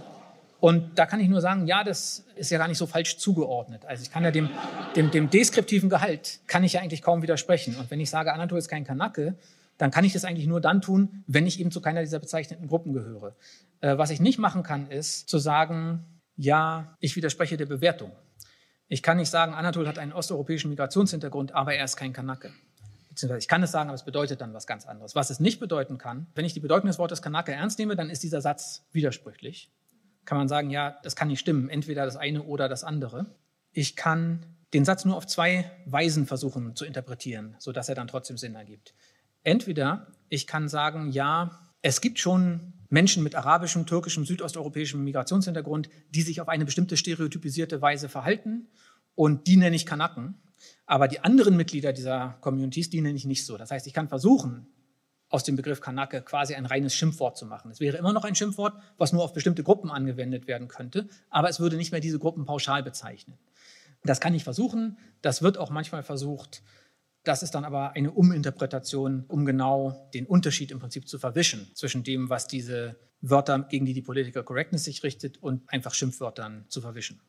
und 0.61 0.99
da 0.99 1.07
kann 1.07 1.19
ich 1.19 1.27
nur 1.27 1.41
sagen, 1.41 1.65
ja, 1.65 1.83
das 1.83 2.23
ist 2.35 2.51
ja 2.51 2.59
gar 2.59 2.67
nicht 2.67 2.77
so 2.77 2.85
falsch 2.85 3.17
zugeordnet. 3.17 3.83
Also 3.85 4.03
ich 4.03 4.11
kann 4.11 4.23
ja 4.23 4.29
dem, 4.29 4.47
dem, 4.95 5.09
dem 5.09 5.27
deskriptiven 5.31 5.89
Gehalt, 5.89 6.39
kann 6.45 6.63
ich 6.63 6.73
ja 6.73 6.81
eigentlich 6.81 7.01
kaum 7.01 7.23
widersprechen. 7.23 7.75
Und 7.77 7.89
wenn 7.89 7.99
ich 7.99 8.11
sage, 8.11 8.31
Anatol 8.31 8.59
ist 8.59 8.67
kein 8.67 8.83
Kanake, 8.83 9.35
dann 9.79 9.89
kann 9.89 10.05
ich 10.05 10.13
das 10.13 10.23
eigentlich 10.23 10.45
nur 10.45 10.61
dann 10.61 10.83
tun, 10.83 11.23
wenn 11.25 11.47
ich 11.47 11.59
eben 11.59 11.71
zu 11.71 11.81
keiner 11.81 12.01
dieser 12.01 12.19
bezeichneten 12.19 12.67
Gruppen 12.67 12.93
gehöre. 12.93 13.35
Äh, 13.81 13.97
was 13.97 14.11
ich 14.11 14.19
nicht 14.19 14.37
machen 14.37 14.61
kann, 14.61 14.87
ist 14.91 15.27
zu 15.29 15.39
sagen, 15.39 16.05
ja, 16.35 16.95
ich 16.99 17.15
widerspreche 17.15 17.57
der 17.57 17.65
Bewertung. 17.65 18.11
Ich 18.87 19.01
kann 19.01 19.17
nicht 19.17 19.31
sagen, 19.31 19.55
Anatol 19.55 19.87
hat 19.87 19.97
einen 19.97 20.13
osteuropäischen 20.13 20.69
Migrationshintergrund, 20.69 21.55
aber 21.55 21.73
er 21.73 21.85
ist 21.85 21.95
kein 21.95 22.13
Kanake. 22.13 22.51
Beziehungsweise 23.09 23.39
ich 23.39 23.47
kann 23.47 23.63
es 23.63 23.71
sagen, 23.71 23.89
aber 23.89 23.95
es 23.95 24.05
bedeutet 24.05 24.41
dann 24.41 24.53
was 24.53 24.67
ganz 24.67 24.85
anderes. 24.85 25.15
Was 25.15 25.31
es 25.31 25.39
nicht 25.39 25.59
bedeuten 25.59 25.97
kann, 25.97 26.27
wenn 26.35 26.45
ich 26.45 26.53
die 26.53 26.59
Bedeutung 26.59 26.85
des 26.85 26.99
Wortes 26.99 27.23
Kanake 27.23 27.51
ernst 27.51 27.79
nehme, 27.79 27.95
dann 27.95 28.11
ist 28.11 28.21
dieser 28.21 28.41
Satz 28.41 28.85
widersprüchlich 28.91 29.71
kann 30.25 30.37
man 30.37 30.47
sagen, 30.47 30.69
ja, 30.69 30.97
das 31.03 31.15
kann 31.15 31.27
nicht 31.27 31.39
stimmen, 31.39 31.69
entweder 31.69 32.05
das 32.05 32.15
eine 32.15 32.43
oder 32.43 32.69
das 32.69 32.83
andere. 32.83 33.35
Ich 33.71 33.95
kann 33.95 34.45
den 34.73 34.85
Satz 34.85 35.05
nur 35.05 35.17
auf 35.17 35.27
zwei 35.27 35.69
Weisen 35.85 36.25
versuchen 36.25 36.75
zu 36.75 36.85
interpretieren, 36.85 37.55
sodass 37.59 37.89
er 37.89 37.95
dann 37.95 38.07
trotzdem 38.07 38.37
Sinn 38.37 38.55
ergibt. 38.55 38.93
Entweder 39.43 40.07
ich 40.29 40.47
kann 40.47 40.69
sagen, 40.69 41.11
ja, 41.11 41.71
es 41.81 41.99
gibt 41.99 42.19
schon 42.19 42.73
Menschen 42.89 43.23
mit 43.23 43.35
arabischem, 43.35 43.85
türkischem, 43.85 44.25
südosteuropäischem 44.25 45.03
Migrationshintergrund, 45.03 45.89
die 46.11 46.21
sich 46.21 46.41
auf 46.41 46.49
eine 46.49 46.65
bestimmte 46.65 46.97
stereotypisierte 46.97 47.81
Weise 47.81 48.09
verhalten 48.09 48.67
und 49.15 49.47
die 49.47 49.57
nenne 49.57 49.75
ich 49.75 49.85
Kanaken. 49.85 50.35
Aber 50.85 51.07
die 51.07 51.21
anderen 51.21 51.57
Mitglieder 51.57 51.93
dieser 51.93 52.37
Communities, 52.41 52.89
die 52.89 53.01
nenne 53.01 53.15
ich 53.15 53.25
nicht 53.25 53.45
so. 53.45 53.57
Das 53.57 53.71
heißt, 53.71 53.87
ich 53.87 53.93
kann 53.93 54.09
versuchen, 54.09 54.67
aus 55.31 55.43
dem 55.43 55.55
Begriff 55.55 55.81
Kanake 55.81 56.21
quasi 56.21 56.53
ein 56.53 56.65
reines 56.65 56.93
Schimpfwort 56.93 57.37
zu 57.37 57.45
machen. 57.45 57.71
Es 57.71 57.79
wäre 57.79 57.97
immer 57.97 58.13
noch 58.13 58.25
ein 58.25 58.35
Schimpfwort, 58.35 58.75
was 58.97 59.13
nur 59.13 59.23
auf 59.23 59.33
bestimmte 59.33 59.63
Gruppen 59.63 59.89
angewendet 59.89 60.47
werden 60.47 60.67
könnte, 60.67 61.07
aber 61.29 61.49
es 61.49 61.59
würde 61.59 61.77
nicht 61.77 61.91
mehr 61.91 62.01
diese 62.01 62.19
Gruppen 62.19 62.45
pauschal 62.45 62.83
bezeichnen. 62.83 63.37
Das 64.03 64.19
kann 64.19 64.33
ich 64.33 64.43
versuchen, 64.43 64.97
das 65.21 65.41
wird 65.41 65.57
auch 65.57 65.69
manchmal 65.69 66.03
versucht. 66.03 66.63
Das 67.23 67.43
ist 67.43 67.55
dann 67.55 67.65
aber 67.65 67.91
eine 67.91 68.11
Uminterpretation, 68.11 69.25
um 69.27 69.45
genau 69.45 70.09
den 70.13 70.25
Unterschied 70.25 70.71
im 70.71 70.79
Prinzip 70.79 71.07
zu 71.07 71.19
verwischen 71.19 71.71
zwischen 71.75 72.03
dem, 72.03 72.29
was 72.29 72.47
diese 72.47 72.97
Wörter, 73.21 73.59
gegen 73.59 73.85
die 73.85 73.93
die 73.93 74.01
Political 74.01 74.43
Correctness 74.43 74.83
sich 74.83 75.03
richtet, 75.03 75.37
und 75.37 75.71
einfach 75.71 75.93
Schimpfwörtern 75.93 76.65
zu 76.67 76.81
verwischen. 76.81 77.21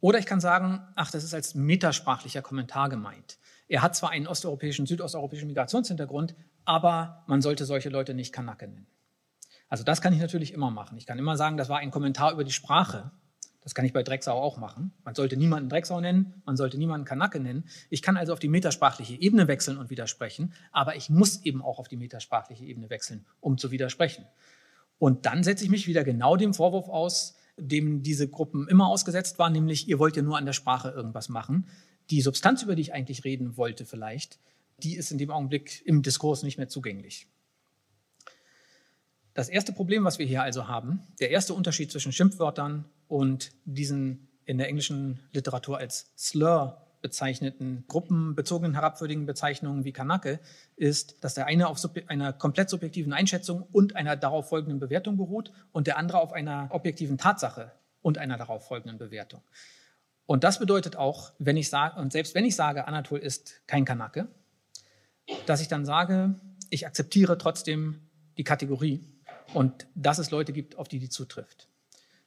Oder 0.00 0.18
ich 0.18 0.26
kann 0.26 0.40
sagen, 0.40 0.80
ach, 0.94 1.10
das 1.10 1.24
ist 1.24 1.34
als 1.34 1.54
metasprachlicher 1.54 2.42
Kommentar 2.42 2.88
gemeint. 2.88 3.38
Er 3.66 3.82
hat 3.82 3.96
zwar 3.96 4.10
einen 4.10 4.26
osteuropäischen, 4.26 4.86
südosteuropäischen 4.86 5.48
Migrationshintergrund, 5.48 6.36
aber 6.64 7.24
man 7.26 7.42
sollte 7.42 7.64
solche 7.64 7.88
Leute 7.88 8.14
nicht 8.14 8.32
Kanake 8.32 8.68
nennen. 8.68 8.86
Also 9.68 9.84
das 9.84 10.00
kann 10.00 10.12
ich 10.12 10.20
natürlich 10.20 10.52
immer 10.52 10.70
machen. 10.70 10.96
Ich 10.98 11.06
kann 11.06 11.18
immer 11.18 11.36
sagen, 11.36 11.56
das 11.56 11.68
war 11.68 11.78
ein 11.78 11.90
Kommentar 11.90 12.32
über 12.32 12.44
die 12.44 12.52
Sprache. 12.52 13.10
Das 13.64 13.74
kann 13.74 13.86
ich 13.86 13.94
bei 13.94 14.02
Drecksau 14.02 14.34
auch 14.40 14.58
machen. 14.58 14.92
Man 15.04 15.14
sollte 15.14 15.38
niemanden 15.38 15.70
Drecksau 15.70 15.98
nennen, 16.00 16.42
man 16.44 16.56
sollte 16.56 16.76
niemanden 16.76 17.06
Kanake 17.06 17.40
nennen. 17.40 17.64
Ich 17.88 18.02
kann 18.02 18.18
also 18.18 18.34
auf 18.34 18.38
die 18.38 18.48
metasprachliche 18.48 19.18
Ebene 19.20 19.48
wechseln 19.48 19.78
und 19.78 19.88
widersprechen, 19.88 20.52
aber 20.70 20.96
ich 20.96 21.08
muss 21.08 21.42
eben 21.44 21.62
auch 21.62 21.78
auf 21.78 21.88
die 21.88 21.96
metasprachliche 21.96 22.64
Ebene 22.64 22.90
wechseln, 22.90 23.24
um 23.40 23.56
zu 23.56 23.70
widersprechen. 23.70 24.26
Und 24.98 25.24
dann 25.24 25.42
setze 25.42 25.64
ich 25.64 25.70
mich 25.70 25.86
wieder 25.86 26.04
genau 26.04 26.36
dem 26.36 26.52
Vorwurf 26.52 26.90
aus, 26.90 27.36
dem 27.56 28.02
diese 28.02 28.28
Gruppen 28.28 28.68
immer 28.68 28.88
ausgesetzt 28.88 29.38
waren, 29.38 29.52
nämlich 29.52 29.88
ihr 29.88 29.98
wollt 29.98 30.16
ja 30.16 30.22
nur 30.22 30.36
an 30.36 30.44
der 30.44 30.52
Sprache 30.52 30.90
irgendwas 30.90 31.30
machen. 31.30 31.66
Die 32.10 32.20
Substanz, 32.20 32.62
über 32.62 32.74
die 32.74 32.82
ich 32.82 32.92
eigentlich 32.92 33.24
reden 33.24 33.56
wollte 33.56 33.86
vielleicht, 33.86 34.38
die 34.78 34.96
ist 34.96 35.10
in 35.10 35.18
dem 35.18 35.30
Augenblick 35.30 35.82
im 35.86 36.02
Diskurs 36.02 36.42
nicht 36.42 36.58
mehr 36.58 36.68
zugänglich. 36.68 37.26
Das 39.34 39.48
erste 39.48 39.72
Problem, 39.72 40.04
was 40.04 40.18
wir 40.18 40.26
hier 40.26 40.42
also 40.42 40.68
haben, 40.68 41.02
der 41.20 41.30
erste 41.30 41.54
Unterschied 41.54 41.90
zwischen 41.90 42.12
Schimpfwörtern 42.12 42.84
und 43.08 43.52
diesen 43.64 44.28
in 44.44 44.58
der 44.58 44.68
englischen 44.68 45.20
Literatur 45.32 45.78
als 45.78 46.12
Slur 46.16 46.80
bezeichneten 47.00 47.84
gruppenbezogenen 47.86 48.72
herabwürdigen 48.74 49.26
Bezeichnungen 49.26 49.84
wie 49.84 49.92
Kanake, 49.92 50.40
ist, 50.76 51.22
dass 51.22 51.34
der 51.34 51.46
eine 51.46 51.68
auf 51.68 51.78
einer 52.06 52.32
komplett 52.32 52.70
subjektiven 52.70 53.12
Einschätzung 53.12 53.62
und 53.72 53.94
einer 53.94 54.16
darauf 54.16 54.48
folgenden 54.48 54.78
Bewertung 54.78 55.18
beruht 55.18 55.52
und 55.72 55.86
der 55.86 55.98
andere 55.98 56.20
auf 56.20 56.32
einer 56.32 56.68
objektiven 56.70 57.18
Tatsache 57.18 57.72
und 58.00 58.16
einer 58.16 58.38
darauf 58.38 58.66
folgenden 58.66 58.96
Bewertung. 58.96 59.42
Und 60.24 60.44
das 60.44 60.58
bedeutet 60.58 60.96
auch, 60.96 61.32
wenn 61.38 61.58
ich 61.58 61.68
sage, 61.68 62.00
und 62.00 62.10
selbst 62.10 62.34
wenn 62.34 62.46
ich 62.46 62.56
sage, 62.56 62.86
Anatol 62.86 63.18
ist 63.18 63.60
kein 63.66 63.84
Kanake, 63.84 64.28
dass 65.46 65.60
ich 65.60 65.68
dann 65.68 65.84
sage, 65.84 66.34
ich 66.70 66.86
akzeptiere 66.86 67.38
trotzdem 67.38 68.00
die 68.36 68.44
Kategorie 68.44 69.06
und 69.52 69.86
dass 69.94 70.18
es 70.18 70.30
Leute 70.30 70.52
gibt, 70.52 70.76
auf 70.76 70.88
die 70.88 70.98
die 70.98 71.08
zutrifft. 71.08 71.68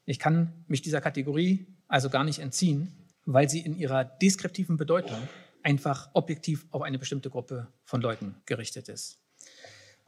Ich 0.06 0.20
kann 0.20 0.64
mich 0.68 0.82
dieser 0.82 1.02
Kategorie 1.02 1.68
also 1.88 2.10
gar 2.10 2.24
nicht 2.24 2.40
entziehen, 2.40 3.08
weil 3.26 3.50
sie 3.50 3.60
in 3.60 3.76
ihrer 3.76 4.06
deskriptiven 4.06 4.78
Bedeutung 4.78 5.18
einfach 5.64 6.10
objektiv 6.14 6.66
auf 6.72 6.82
eine 6.82 6.98
bestimmte 6.98 7.30
Gruppe 7.30 7.68
von 7.84 8.02
Leuten 8.02 8.36
gerichtet 8.46 8.88
ist. 8.88 9.20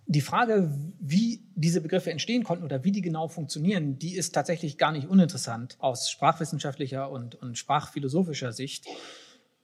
Die 0.06 0.22
Frage, 0.22 0.74
wie 1.00 1.46
diese 1.54 1.82
Begriffe 1.82 2.12
entstehen 2.12 2.44
konnten 2.44 2.64
oder 2.64 2.84
wie 2.84 2.92
die 2.92 3.02
genau 3.02 3.28
funktionieren, 3.28 4.00
die 4.00 4.16
ist 4.16 4.34
tatsächlich 4.34 4.78
gar 4.78 4.92
nicht 4.92 5.08
uninteressant 5.08 5.76
aus 5.80 6.10
sprachwissenschaftlicher 6.10 7.12
und, 7.12 7.36
und 7.36 7.58
sprachphilosophischer 7.58 8.52
Sicht. 8.52 8.88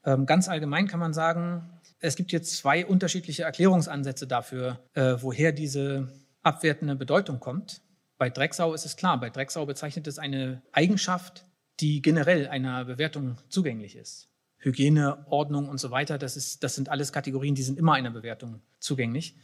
Ähm, 0.04 0.28
ganz 0.28 0.48
allgemein 0.48 0.88
kann 0.88 1.00
man 1.00 1.14
sagen, 1.14 1.75
es 2.00 2.16
gibt 2.16 2.32
jetzt 2.32 2.58
zwei 2.58 2.86
unterschiedliche 2.86 3.44
Erklärungsansätze 3.44 4.28
dafür, 4.28 4.80
äh, 4.94 5.16
woher 5.20 5.52
diese 5.52 6.10
abwertende 6.44 6.96
Bedeutung 6.96 7.40
kommt. 7.40 7.82
Bei 8.18 8.30
Drecksau 8.30 8.74
ist 8.74 8.86
es 8.86 8.96
klar, 8.96 9.20
bei 9.20 9.30
Drecksau 9.30 9.66
bezeichnet 9.66 10.08
es 10.08 10.20
eine 10.20 10.62
Eigenschaft 10.72 11.46
die 11.80 12.02
generell 12.02 12.48
einer 12.48 12.86
Bewertung 12.86 13.38
zugänglich 13.50 13.96
ist. 13.96 14.30
Hygiene, 14.58 15.26
Ordnung 15.28 15.70
und 15.70 15.80
so 15.80 15.92
weiter, 15.92 16.18
das, 16.18 16.38
ist, 16.38 16.64
das 16.64 16.76
sind 16.76 16.90
alles 16.90 17.12
Kategorien, 17.12 17.56
die 17.56 17.64
sind 17.64 17.78
immer 17.78 17.94
einer 17.94 18.12
Bewertung 18.12 18.62
zugänglich. 18.80 19.36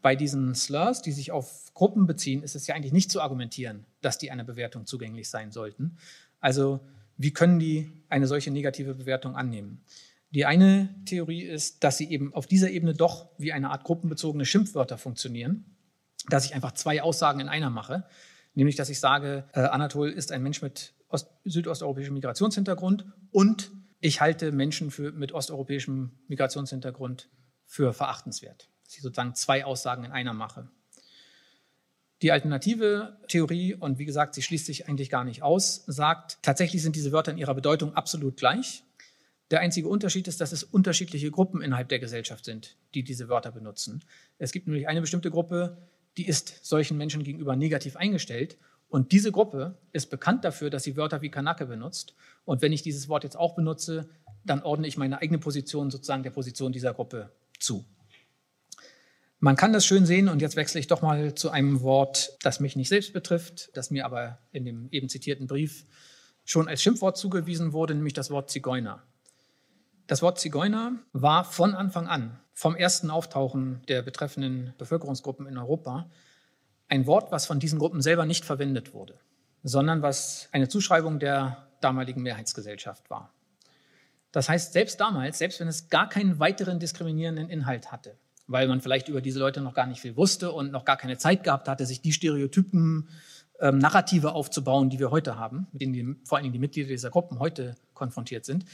Bei 0.00 0.14
diesen 0.14 0.54
Slurs, 0.54 1.02
die 1.02 1.12
sich 1.12 1.32
auf 1.32 1.74
Gruppen 1.74 2.06
beziehen, 2.06 2.42
ist 2.42 2.54
es 2.54 2.66
ja 2.66 2.74
eigentlich 2.74 2.92
nicht 2.92 3.10
zu 3.10 3.20
argumentieren, 3.20 3.84
dass 4.00 4.18
die 4.18 4.30
einer 4.30 4.44
Bewertung 4.44 4.86
zugänglich 4.86 5.28
sein 5.28 5.50
sollten. 5.50 5.98
Also 6.40 6.80
wie 7.16 7.32
können 7.32 7.58
die 7.58 7.92
eine 8.08 8.26
solche 8.26 8.50
negative 8.50 8.94
Bewertung 8.94 9.36
annehmen? 9.36 9.82
Die 10.34 10.46
eine 10.46 10.92
Theorie 11.04 11.42
ist, 11.42 11.84
dass 11.84 11.96
sie 11.96 12.10
eben 12.10 12.34
auf 12.34 12.48
dieser 12.48 12.68
Ebene 12.68 12.92
doch 12.92 13.30
wie 13.38 13.52
eine 13.52 13.70
Art 13.70 13.84
gruppenbezogene 13.84 14.44
Schimpfwörter 14.44 14.98
funktionieren, 14.98 15.64
dass 16.28 16.44
ich 16.44 16.56
einfach 16.56 16.72
zwei 16.72 17.02
Aussagen 17.02 17.38
in 17.38 17.48
einer 17.48 17.70
mache, 17.70 18.04
nämlich 18.54 18.74
dass 18.74 18.88
ich 18.88 18.98
sage, 18.98 19.44
äh, 19.52 19.60
Anatol 19.60 20.10
ist 20.10 20.32
ein 20.32 20.42
Mensch 20.42 20.60
mit 20.60 20.92
Ost 21.08 21.28
südosteuropäischem 21.44 22.14
Migrationshintergrund 22.14 23.06
und 23.30 23.70
ich 24.00 24.20
halte 24.20 24.50
Menschen 24.50 24.90
für, 24.90 25.12
mit 25.12 25.30
osteuropäischem 25.30 26.10
Migrationshintergrund 26.26 27.28
für 27.64 27.92
verachtenswert. 27.92 28.68
Dass 28.84 28.96
ich 28.96 29.02
sozusagen 29.02 29.36
zwei 29.36 29.64
Aussagen 29.64 30.02
in 30.02 30.10
einer 30.10 30.34
mache. 30.34 30.68
Die 32.22 32.32
alternative 32.32 33.18
Theorie, 33.28 33.74
und 33.74 33.98
wie 33.98 34.04
gesagt, 34.04 34.34
sie 34.34 34.42
schließt 34.42 34.66
sich 34.66 34.88
eigentlich 34.88 35.10
gar 35.10 35.22
nicht 35.22 35.42
aus, 35.42 35.84
sagt, 35.86 36.38
tatsächlich 36.42 36.82
sind 36.82 36.96
diese 36.96 37.12
Wörter 37.12 37.30
in 37.30 37.38
ihrer 37.38 37.54
Bedeutung 37.54 37.94
absolut 37.94 38.36
gleich. 38.36 38.82
Der 39.50 39.60
einzige 39.60 39.88
Unterschied 39.88 40.26
ist, 40.26 40.40
dass 40.40 40.52
es 40.52 40.64
unterschiedliche 40.64 41.30
Gruppen 41.30 41.60
innerhalb 41.62 41.88
der 41.88 41.98
Gesellschaft 41.98 42.44
sind, 42.44 42.76
die 42.94 43.04
diese 43.04 43.28
Wörter 43.28 43.52
benutzen. 43.52 44.02
Es 44.38 44.52
gibt 44.52 44.66
nämlich 44.66 44.88
eine 44.88 45.00
bestimmte 45.00 45.30
Gruppe, 45.30 45.76
die 46.16 46.26
ist 46.26 46.64
solchen 46.64 46.96
Menschen 46.96 47.22
gegenüber 47.22 47.56
negativ 47.56 47.96
eingestellt. 47.96 48.56
Und 48.88 49.12
diese 49.12 49.32
Gruppe 49.32 49.76
ist 49.92 50.08
bekannt 50.08 50.44
dafür, 50.44 50.70
dass 50.70 50.84
sie 50.84 50.96
Wörter 50.96 51.20
wie 51.20 51.30
Kanake 51.30 51.66
benutzt. 51.66 52.14
Und 52.44 52.62
wenn 52.62 52.72
ich 52.72 52.82
dieses 52.82 53.08
Wort 53.08 53.24
jetzt 53.24 53.36
auch 53.36 53.54
benutze, 53.54 54.08
dann 54.44 54.62
ordne 54.62 54.86
ich 54.86 54.96
meine 54.96 55.20
eigene 55.20 55.38
Position 55.38 55.90
sozusagen 55.90 56.22
der 56.22 56.30
Position 56.30 56.72
dieser 56.72 56.94
Gruppe 56.94 57.30
zu. 57.58 57.84
Man 59.40 59.56
kann 59.56 59.72
das 59.72 59.84
schön 59.84 60.06
sehen 60.06 60.28
und 60.28 60.40
jetzt 60.40 60.56
wechsle 60.56 60.80
ich 60.80 60.86
doch 60.86 61.02
mal 61.02 61.34
zu 61.34 61.50
einem 61.50 61.82
Wort, 61.82 62.38
das 62.42 62.60
mich 62.60 62.76
nicht 62.76 62.88
selbst 62.88 63.12
betrifft, 63.12 63.70
das 63.74 63.90
mir 63.90 64.06
aber 64.06 64.38
in 64.52 64.64
dem 64.64 64.88
eben 64.90 65.08
zitierten 65.08 65.46
Brief 65.46 65.84
schon 66.44 66.68
als 66.68 66.82
Schimpfwort 66.82 67.18
zugewiesen 67.18 67.72
wurde, 67.72 67.94
nämlich 67.94 68.14
das 68.14 68.30
Wort 68.30 68.50
Zigeuner. 68.50 69.02
Das 70.06 70.20
Wort 70.20 70.38
Zigeuner 70.38 70.92
war 71.14 71.44
von 71.44 71.74
Anfang 71.74 72.08
an, 72.08 72.38
vom 72.52 72.76
ersten 72.76 73.10
Auftauchen 73.10 73.80
der 73.88 74.02
betreffenden 74.02 74.74
Bevölkerungsgruppen 74.76 75.46
in 75.46 75.56
Europa, 75.56 76.10
ein 76.88 77.06
Wort, 77.06 77.32
was 77.32 77.46
von 77.46 77.58
diesen 77.58 77.78
Gruppen 77.78 78.02
selber 78.02 78.26
nicht 78.26 78.44
verwendet 78.44 78.92
wurde, 78.92 79.18
sondern 79.62 80.02
was 80.02 80.50
eine 80.52 80.68
Zuschreibung 80.68 81.20
der 81.20 81.68
damaligen 81.80 82.22
Mehrheitsgesellschaft 82.22 83.08
war. 83.08 83.32
Das 84.30 84.50
heißt, 84.50 84.74
selbst 84.74 85.00
damals, 85.00 85.38
selbst 85.38 85.60
wenn 85.60 85.68
es 85.68 85.88
gar 85.88 86.08
keinen 86.08 86.38
weiteren 86.38 86.78
diskriminierenden 86.78 87.48
Inhalt 87.48 87.90
hatte, 87.90 88.18
weil 88.46 88.68
man 88.68 88.82
vielleicht 88.82 89.08
über 89.08 89.22
diese 89.22 89.38
Leute 89.38 89.62
noch 89.62 89.72
gar 89.72 89.86
nicht 89.86 90.00
viel 90.00 90.18
wusste 90.18 90.52
und 90.52 90.70
noch 90.70 90.84
gar 90.84 90.98
keine 90.98 91.16
Zeit 91.16 91.44
gehabt 91.44 91.66
hatte, 91.66 91.86
sich 91.86 92.02
die 92.02 92.12
Stereotypen, 92.12 93.08
ähm, 93.60 93.78
Narrative 93.78 94.32
aufzubauen, 94.32 94.90
die 94.90 94.98
wir 94.98 95.10
heute 95.10 95.38
haben, 95.38 95.68
mit 95.72 95.80
denen 95.80 95.92
die, 95.94 96.16
vor 96.24 96.36
allen 96.36 96.42
Dingen 96.42 96.52
die 96.52 96.58
Mitglieder 96.58 96.88
dieser 96.88 97.10
Gruppen 97.10 97.38
heute 97.38 97.76
konfrontiert 97.94 98.44
sind, 98.44 98.66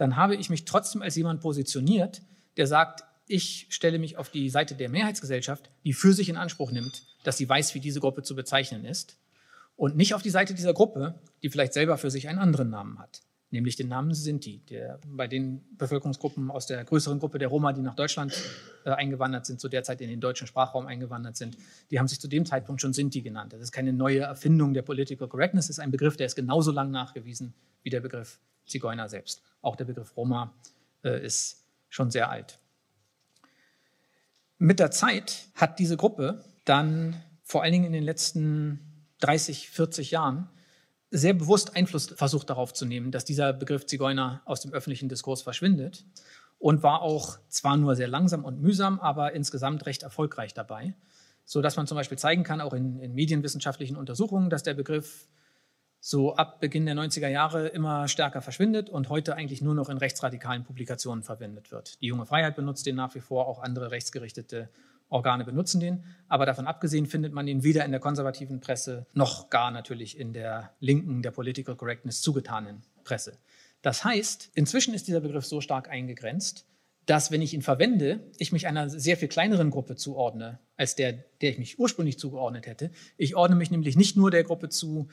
dann 0.00 0.16
habe 0.16 0.34
ich 0.34 0.48
mich 0.48 0.64
trotzdem 0.64 1.02
als 1.02 1.14
jemand 1.16 1.42
positioniert, 1.42 2.22
der 2.56 2.66
sagt, 2.66 3.04
ich 3.26 3.66
stelle 3.68 3.98
mich 3.98 4.16
auf 4.16 4.30
die 4.30 4.48
Seite 4.48 4.74
der 4.74 4.88
Mehrheitsgesellschaft, 4.88 5.70
die 5.84 5.92
für 5.92 6.14
sich 6.14 6.30
in 6.30 6.38
Anspruch 6.38 6.72
nimmt, 6.72 7.02
dass 7.22 7.36
sie 7.36 7.46
weiß, 7.46 7.74
wie 7.74 7.80
diese 7.80 8.00
Gruppe 8.00 8.22
zu 8.22 8.34
bezeichnen 8.34 8.86
ist, 8.86 9.18
und 9.76 9.98
nicht 9.98 10.14
auf 10.14 10.22
die 10.22 10.30
Seite 10.30 10.54
dieser 10.54 10.72
Gruppe, 10.72 11.20
die 11.42 11.50
vielleicht 11.50 11.74
selber 11.74 11.98
für 11.98 12.10
sich 12.10 12.28
einen 12.28 12.38
anderen 12.38 12.70
Namen 12.70 12.98
hat, 12.98 13.20
nämlich 13.50 13.76
den 13.76 13.88
Namen 13.88 14.14
Sinti, 14.14 14.62
der 14.70 15.00
bei 15.06 15.28
den 15.28 15.66
Bevölkerungsgruppen 15.76 16.50
aus 16.50 16.66
der 16.66 16.82
größeren 16.82 17.18
Gruppe 17.18 17.38
der 17.38 17.48
Roma, 17.48 17.74
die 17.74 17.82
nach 17.82 17.94
Deutschland 17.94 18.32
äh, 18.86 18.90
eingewandert 18.92 19.44
sind, 19.44 19.60
zu 19.60 19.68
der 19.68 19.82
Zeit 19.82 20.00
in 20.00 20.08
den 20.08 20.20
deutschen 20.20 20.46
Sprachraum 20.46 20.86
eingewandert 20.86 21.36
sind, 21.36 21.58
die 21.90 21.98
haben 21.98 22.08
sich 22.08 22.20
zu 22.20 22.28
dem 22.28 22.46
Zeitpunkt 22.46 22.80
schon 22.80 22.94
Sinti 22.94 23.20
genannt. 23.20 23.52
Das 23.52 23.60
ist 23.60 23.72
keine 23.72 23.92
neue 23.92 24.20
Erfindung 24.20 24.72
der 24.72 24.80
Political 24.80 25.28
Correctness, 25.28 25.66
das 25.66 25.76
ist 25.76 25.80
ein 25.80 25.90
Begriff, 25.90 26.16
der 26.16 26.24
ist 26.24 26.36
genauso 26.36 26.72
lang 26.72 26.90
nachgewiesen 26.90 27.52
wie 27.82 27.90
der 27.90 28.00
Begriff 28.00 28.38
Zigeuner 28.70 29.08
selbst. 29.08 29.42
Auch 29.62 29.76
der 29.76 29.84
Begriff 29.84 30.16
Roma 30.16 30.54
äh, 31.04 31.24
ist 31.24 31.66
schon 31.88 32.10
sehr 32.10 32.30
alt. 32.30 32.58
Mit 34.58 34.78
der 34.78 34.90
Zeit 34.90 35.48
hat 35.54 35.78
diese 35.78 35.96
Gruppe 35.96 36.44
dann 36.64 37.22
vor 37.42 37.62
allen 37.62 37.72
Dingen 37.72 37.86
in 37.86 37.92
den 37.92 38.04
letzten 38.04 39.06
30, 39.20 39.70
40 39.70 40.10
Jahren 40.10 40.48
sehr 41.10 41.34
bewusst 41.34 41.76
Einfluss 41.76 42.06
versucht 42.06 42.50
darauf 42.50 42.72
zu 42.72 42.86
nehmen, 42.86 43.10
dass 43.10 43.24
dieser 43.24 43.52
Begriff 43.52 43.86
Zigeuner 43.86 44.42
aus 44.44 44.60
dem 44.60 44.72
öffentlichen 44.72 45.08
Diskurs 45.08 45.42
verschwindet 45.42 46.04
und 46.58 46.82
war 46.82 47.02
auch 47.02 47.38
zwar 47.48 47.76
nur 47.76 47.96
sehr 47.96 48.06
langsam 48.06 48.44
und 48.44 48.60
mühsam, 48.60 49.00
aber 49.00 49.32
insgesamt 49.32 49.86
recht 49.86 50.02
erfolgreich 50.02 50.54
dabei, 50.54 50.94
so 51.44 51.62
dass 51.62 51.76
man 51.76 51.86
zum 51.86 51.96
Beispiel 51.96 52.18
zeigen 52.18 52.44
kann, 52.44 52.60
auch 52.60 52.74
in, 52.74 53.00
in 53.00 53.14
medienwissenschaftlichen 53.14 53.96
Untersuchungen, 53.96 54.50
dass 54.50 54.62
der 54.62 54.74
Begriff 54.74 55.26
so 56.00 56.34
ab 56.34 56.60
Beginn 56.60 56.86
der 56.86 56.94
90er 56.94 57.28
Jahre 57.28 57.68
immer 57.68 58.08
stärker 58.08 58.40
verschwindet 58.40 58.88
und 58.88 59.10
heute 59.10 59.36
eigentlich 59.36 59.60
nur 59.60 59.74
noch 59.74 59.90
in 59.90 59.98
rechtsradikalen 59.98 60.64
Publikationen 60.64 61.22
verwendet 61.22 61.70
wird. 61.70 62.00
Die 62.00 62.06
junge 62.06 62.26
Freiheit 62.26 62.56
benutzt 62.56 62.86
den 62.86 62.96
nach 62.96 63.14
wie 63.14 63.20
vor, 63.20 63.46
auch 63.46 63.62
andere 63.62 63.90
rechtsgerichtete 63.90 64.70
Organe 65.10 65.44
benutzen 65.44 65.80
den. 65.80 66.04
Aber 66.28 66.46
davon 66.46 66.66
abgesehen 66.66 67.06
findet 67.06 67.32
man 67.32 67.46
ihn 67.48 67.62
weder 67.62 67.84
in 67.84 67.90
der 67.90 68.00
konservativen 68.00 68.60
Presse 68.60 69.06
noch 69.12 69.50
gar 69.50 69.70
natürlich 69.70 70.18
in 70.18 70.32
der 70.32 70.72
linken, 70.80 71.20
der 71.20 71.32
Political 71.32 71.76
Correctness 71.76 72.22
zugetanen 72.22 72.82
Presse. 73.04 73.36
Das 73.82 74.04
heißt, 74.04 74.50
inzwischen 74.54 74.94
ist 74.94 75.08
dieser 75.08 75.20
Begriff 75.20 75.44
so 75.44 75.60
stark 75.60 75.90
eingegrenzt, 75.90 76.66
dass, 77.06 77.30
wenn 77.30 77.42
ich 77.42 77.54
ihn 77.54 77.62
verwende, 77.62 78.20
ich 78.38 78.52
mich 78.52 78.66
einer 78.66 78.88
sehr 78.88 79.16
viel 79.16 79.28
kleineren 79.28 79.70
Gruppe 79.70 79.96
zuordne, 79.96 80.60
als 80.76 80.94
der, 80.94 81.12
der 81.40 81.50
ich 81.50 81.58
mich 81.58 81.78
ursprünglich 81.78 82.18
zugeordnet 82.18 82.66
hätte. 82.66 82.92
Ich 83.16 83.34
ordne 83.34 83.56
mich 83.56 83.70
nämlich 83.70 83.96
nicht 83.96 84.16
nur 84.16 84.30
der 84.30 84.44
Gruppe 84.44 84.68
zu, 84.68 85.08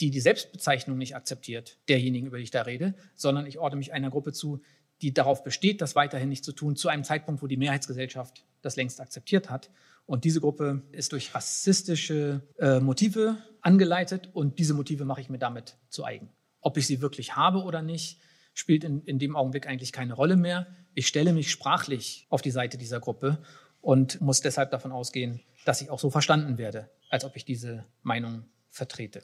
die 0.00 0.10
die 0.10 0.20
Selbstbezeichnung 0.20 0.98
nicht 0.98 1.14
akzeptiert, 1.14 1.78
derjenigen, 1.88 2.26
über 2.26 2.38
die 2.38 2.44
ich 2.44 2.50
da 2.50 2.62
rede, 2.62 2.94
sondern 3.14 3.46
ich 3.46 3.58
ordne 3.58 3.78
mich 3.78 3.92
einer 3.92 4.10
Gruppe 4.10 4.32
zu, 4.32 4.60
die 5.02 5.14
darauf 5.14 5.42
besteht, 5.42 5.80
das 5.80 5.94
weiterhin 5.94 6.28
nicht 6.28 6.44
zu 6.44 6.52
tun, 6.52 6.76
zu 6.76 6.88
einem 6.88 7.04
Zeitpunkt, 7.04 7.42
wo 7.42 7.46
die 7.46 7.56
Mehrheitsgesellschaft 7.56 8.44
das 8.62 8.76
längst 8.76 9.00
akzeptiert 9.00 9.50
hat. 9.50 9.70
Und 10.06 10.24
diese 10.24 10.40
Gruppe 10.40 10.82
ist 10.92 11.12
durch 11.12 11.34
rassistische 11.34 12.42
äh, 12.58 12.80
Motive 12.80 13.38
angeleitet 13.62 14.30
und 14.32 14.58
diese 14.58 14.74
Motive 14.74 15.04
mache 15.04 15.20
ich 15.20 15.30
mir 15.30 15.38
damit 15.38 15.76
zu 15.88 16.04
eigen. 16.04 16.30
Ob 16.60 16.76
ich 16.76 16.86
sie 16.86 17.00
wirklich 17.00 17.36
habe 17.36 17.62
oder 17.62 17.82
nicht, 17.82 18.20
spielt 18.52 18.84
in, 18.84 19.02
in 19.04 19.18
dem 19.18 19.36
Augenblick 19.36 19.66
eigentlich 19.66 19.92
keine 19.92 20.14
Rolle 20.14 20.36
mehr. 20.36 20.66
Ich 20.94 21.06
stelle 21.06 21.32
mich 21.32 21.50
sprachlich 21.50 22.26
auf 22.28 22.42
die 22.42 22.50
Seite 22.50 22.76
dieser 22.76 23.00
Gruppe 23.00 23.42
und 23.80 24.20
muss 24.20 24.40
deshalb 24.40 24.70
davon 24.70 24.92
ausgehen, 24.92 25.40
dass 25.64 25.80
ich 25.80 25.90
auch 25.90 25.98
so 25.98 26.10
verstanden 26.10 26.58
werde, 26.58 26.90
als 27.08 27.24
ob 27.24 27.36
ich 27.36 27.44
diese 27.44 27.86
Meinung 28.02 28.44
vertrete. 28.68 29.22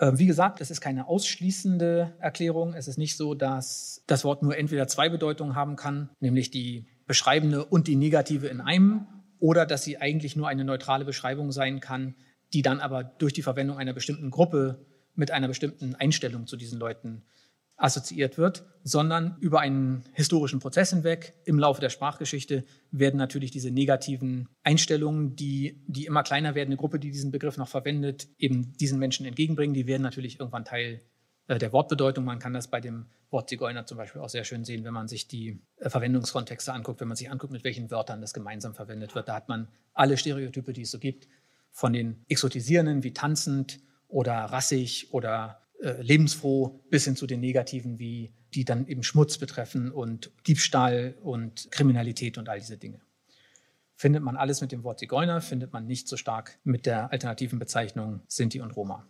Ähm, 0.00 0.18
wie 0.18 0.26
gesagt, 0.26 0.60
es 0.62 0.70
ist 0.70 0.80
keine 0.80 1.08
ausschließende 1.08 2.14
Erklärung. 2.18 2.72
Es 2.74 2.88
ist 2.88 2.96
nicht 2.96 3.16
so, 3.16 3.34
dass 3.34 4.02
das 4.06 4.24
Wort 4.24 4.42
nur 4.42 4.56
entweder 4.56 4.88
zwei 4.88 5.10
Bedeutungen 5.10 5.54
haben 5.54 5.76
kann, 5.76 6.08
nämlich 6.20 6.50
die 6.50 6.86
beschreibende 7.06 7.64
und 7.64 7.86
die 7.86 7.96
negative 7.96 8.48
in 8.48 8.60
einem, 8.60 9.06
oder 9.38 9.66
dass 9.66 9.84
sie 9.84 9.98
eigentlich 9.98 10.36
nur 10.36 10.48
eine 10.48 10.64
neutrale 10.64 11.04
Beschreibung 11.04 11.52
sein 11.52 11.80
kann, 11.80 12.14
die 12.52 12.62
dann 12.62 12.80
aber 12.80 13.04
durch 13.04 13.32
die 13.32 13.42
Verwendung 13.42 13.76
einer 13.76 13.92
bestimmten 13.92 14.30
Gruppe 14.30 14.86
mit 15.14 15.30
einer 15.30 15.48
bestimmten 15.48 15.94
Einstellung 15.94 16.46
zu 16.46 16.56
diesen 16.56 16.78
Leuten 16.78 17.22
assoziiert 17.80 18.36
wird, 18.36 18.64
sondern 18.84 19.36
über 19.40 19.60
einen 19.60 20.04
historischen 20.12 20.60
Prozess 20.60 20.90
hinweg 20.90 21.34
im 21.44 21.58
Laufe 21.58 21.80
der 21.80 21.88
Sprachgeschichte 21.88 22.64
werden 22.90 23.16
natürlich 23.16 23.50
diese 23.50 23.70
negativen 23.70 24.48
Einstellungen, 24.62 25.34
die 25.34 25.82
die 25.86 26.04
immer 26.04 26.22
kleiner 26.22 26.54
werdende 26.54 26.76
Gruppe, 26.76 26.98
die 26.98 27.10
diesen 27.10 27.30
Begriff 27.30 27.56
noch 27.56 27.68
verwendet, 27.68 28.28
eben 28.38 28.74
diesen 28.74 28.98
Menschen 28.98 29.24
entgegenbringen, 29.24 29.74
die 29.74 29.86
werden 29.86 30.02
natürlich 30.02 30.38
irgendwann 30.38 30.64
Teil 30.66 31.00
äh, 31.46 31.58
der 31.58 31.72
Wortbedeutung. 31.72 32.24
Man 32.24 32.38
kann 32.38 32.52
das 32.52 32.68
bei 32.68 32.80
dem 32.80 33.06
Wort 33.30 33.48
Zigeuner 33.48 33.86
zum 33.86 33.96
Beispiel 33.96 34.20
auch 34.20 34.28
sehr 34.28 34.44
schön 34.44 34.64
sehen, 34.64 34.84
wenn 34.84 34.94
man 34.94 35.08
sich 35.08 35.26
die 35.26 35.62
äh, 35.78 35.88
Verwendungskontexte 35.88 36.74
anguckt, 36.74 37.00
wenn 37.00 37.08
man 37.08 37.16
sich 37.16 37.30
anguckt, 37.30 37.52
mit 37.52 37.64
welchen 37.64 37.90
Wörtern 37.90 38.20
das 38.20 38.34
gemeinsam 38.34 38.74
verwendet 38.74 39.14
wird. 39.14 39.28
Da 39.28 39.34
hat 39.34 39.48
man 39.48 39.68
alle 39.94 40.18
Stereotype, 40.18 40.74
die 40.74 40.82
es 40.82 40.90
so 40.90 40.98
gibt, 40.98 41.28
von 41.70 41.94
den 41.94 42.24
exotisierenden 42.28 43.04
wie 43.04 43.14
tanzend 43.14 43.80
oder 44.06 44.34
rassig 44.34 45.08
oder 45.12 45.62
äh, 45.82 46.02
lebensfroh 46.02 46.80
bis 46.90 47.04
hin 47.04 47.16
zu 47.16 47.26
den 47.26 47.40
negativen, 47.40 47.98
wie 47.98 48.32
die 48.54 48.64
dann 48.64 48.86
eben 48.86 49.02
Schmutz 49.02 49.38
betreffen 49.38 49.90
und 49.90 50.30
Diebstahl 50.46 51.14
und 51.22 51.70
Kriminalität 51.70 52.38
und 52.38 52.48
all 52.48 52.58
diese 52.58 52.76
Dinge. 52.76 53.00
Findet 53.96 54.22
man 54.22 54.36
alles 54.36 54.60
mit 54.60 54.72
dem 54.72 54.82
Wort 54.82 54.98
Zigeuner, 54.98 55.40
findet 55.40 55.72
man 55.72 55.86
nicht 55.86 56.08
so 56.08 56.16
stark 56.16 56.58
mit 56.64 56.86
der 56.86 57.12
alternativen 57.12 57.58
Bezeichnung 57.58 58.20
Sinti 58.28 58.60
und 58.60 58.72
Roma. 58.72 59.06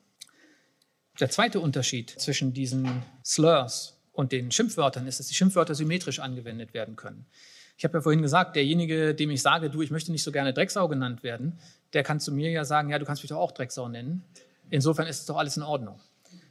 Der 1.19 1.31
zweite 1.31 1.61
Unterschied 1.61 2.11
zwischen 2.11 2.53
diesen 2.53 3.03
Slurs 3.25 3.99
und 4.13 4.33
den 4.33 4.51
Schimpfwörtern 4.51 5.07
ist, 5.07 5.21
dass 5.21 5.27
die 5.27 5.35
Schimpfwörter 5.35 5.75
symmetrisch 5.75 6.19
angewendet 6.19 6.75
werden 6.75 6.97
können. 6.97 7.27
Ich 7.77 7.85
habe 7.85 7.99
ja 7.99 8.03
vorhin 8.03 8.23
gesagt, 8.23 8.57
derjenige, 8.57 9.15
dem 9.15 9.31
ich 9.31 9.43
sage, 9.43 9.71
du, 9.71 9.81
ich 9.81 9.91
möchte 9.91 10.13
nicht 10.13 10.23
so 10.23 10.33
gerne 10.33 10.53
Drecksau 10.53 10.87
genannt 10.89 11.23
werden, 11.23 11.59
der 11.95 12.03
kann 12.03 12.21
zu 12.21 12.33
mir 12.33 12.51
ja 12.51 12.65
sagen, 12.65 12.91
ja, 12.91 12.99
du 12.99 13.07
kannst 13.07 13.23
mich 13.23 13.31
doch 13.31 13.39
auch 13.39 13.53
Drecksau 13.53 13.89
nennen. 13.89 14.25
Insofern 14.71 15.07
ist 15.07 15.21
es 15.21 15.27
doch 15.27 15.37
alles 15.37 15.57
in 15.57 15.63
Ordnung. 15.63 16.01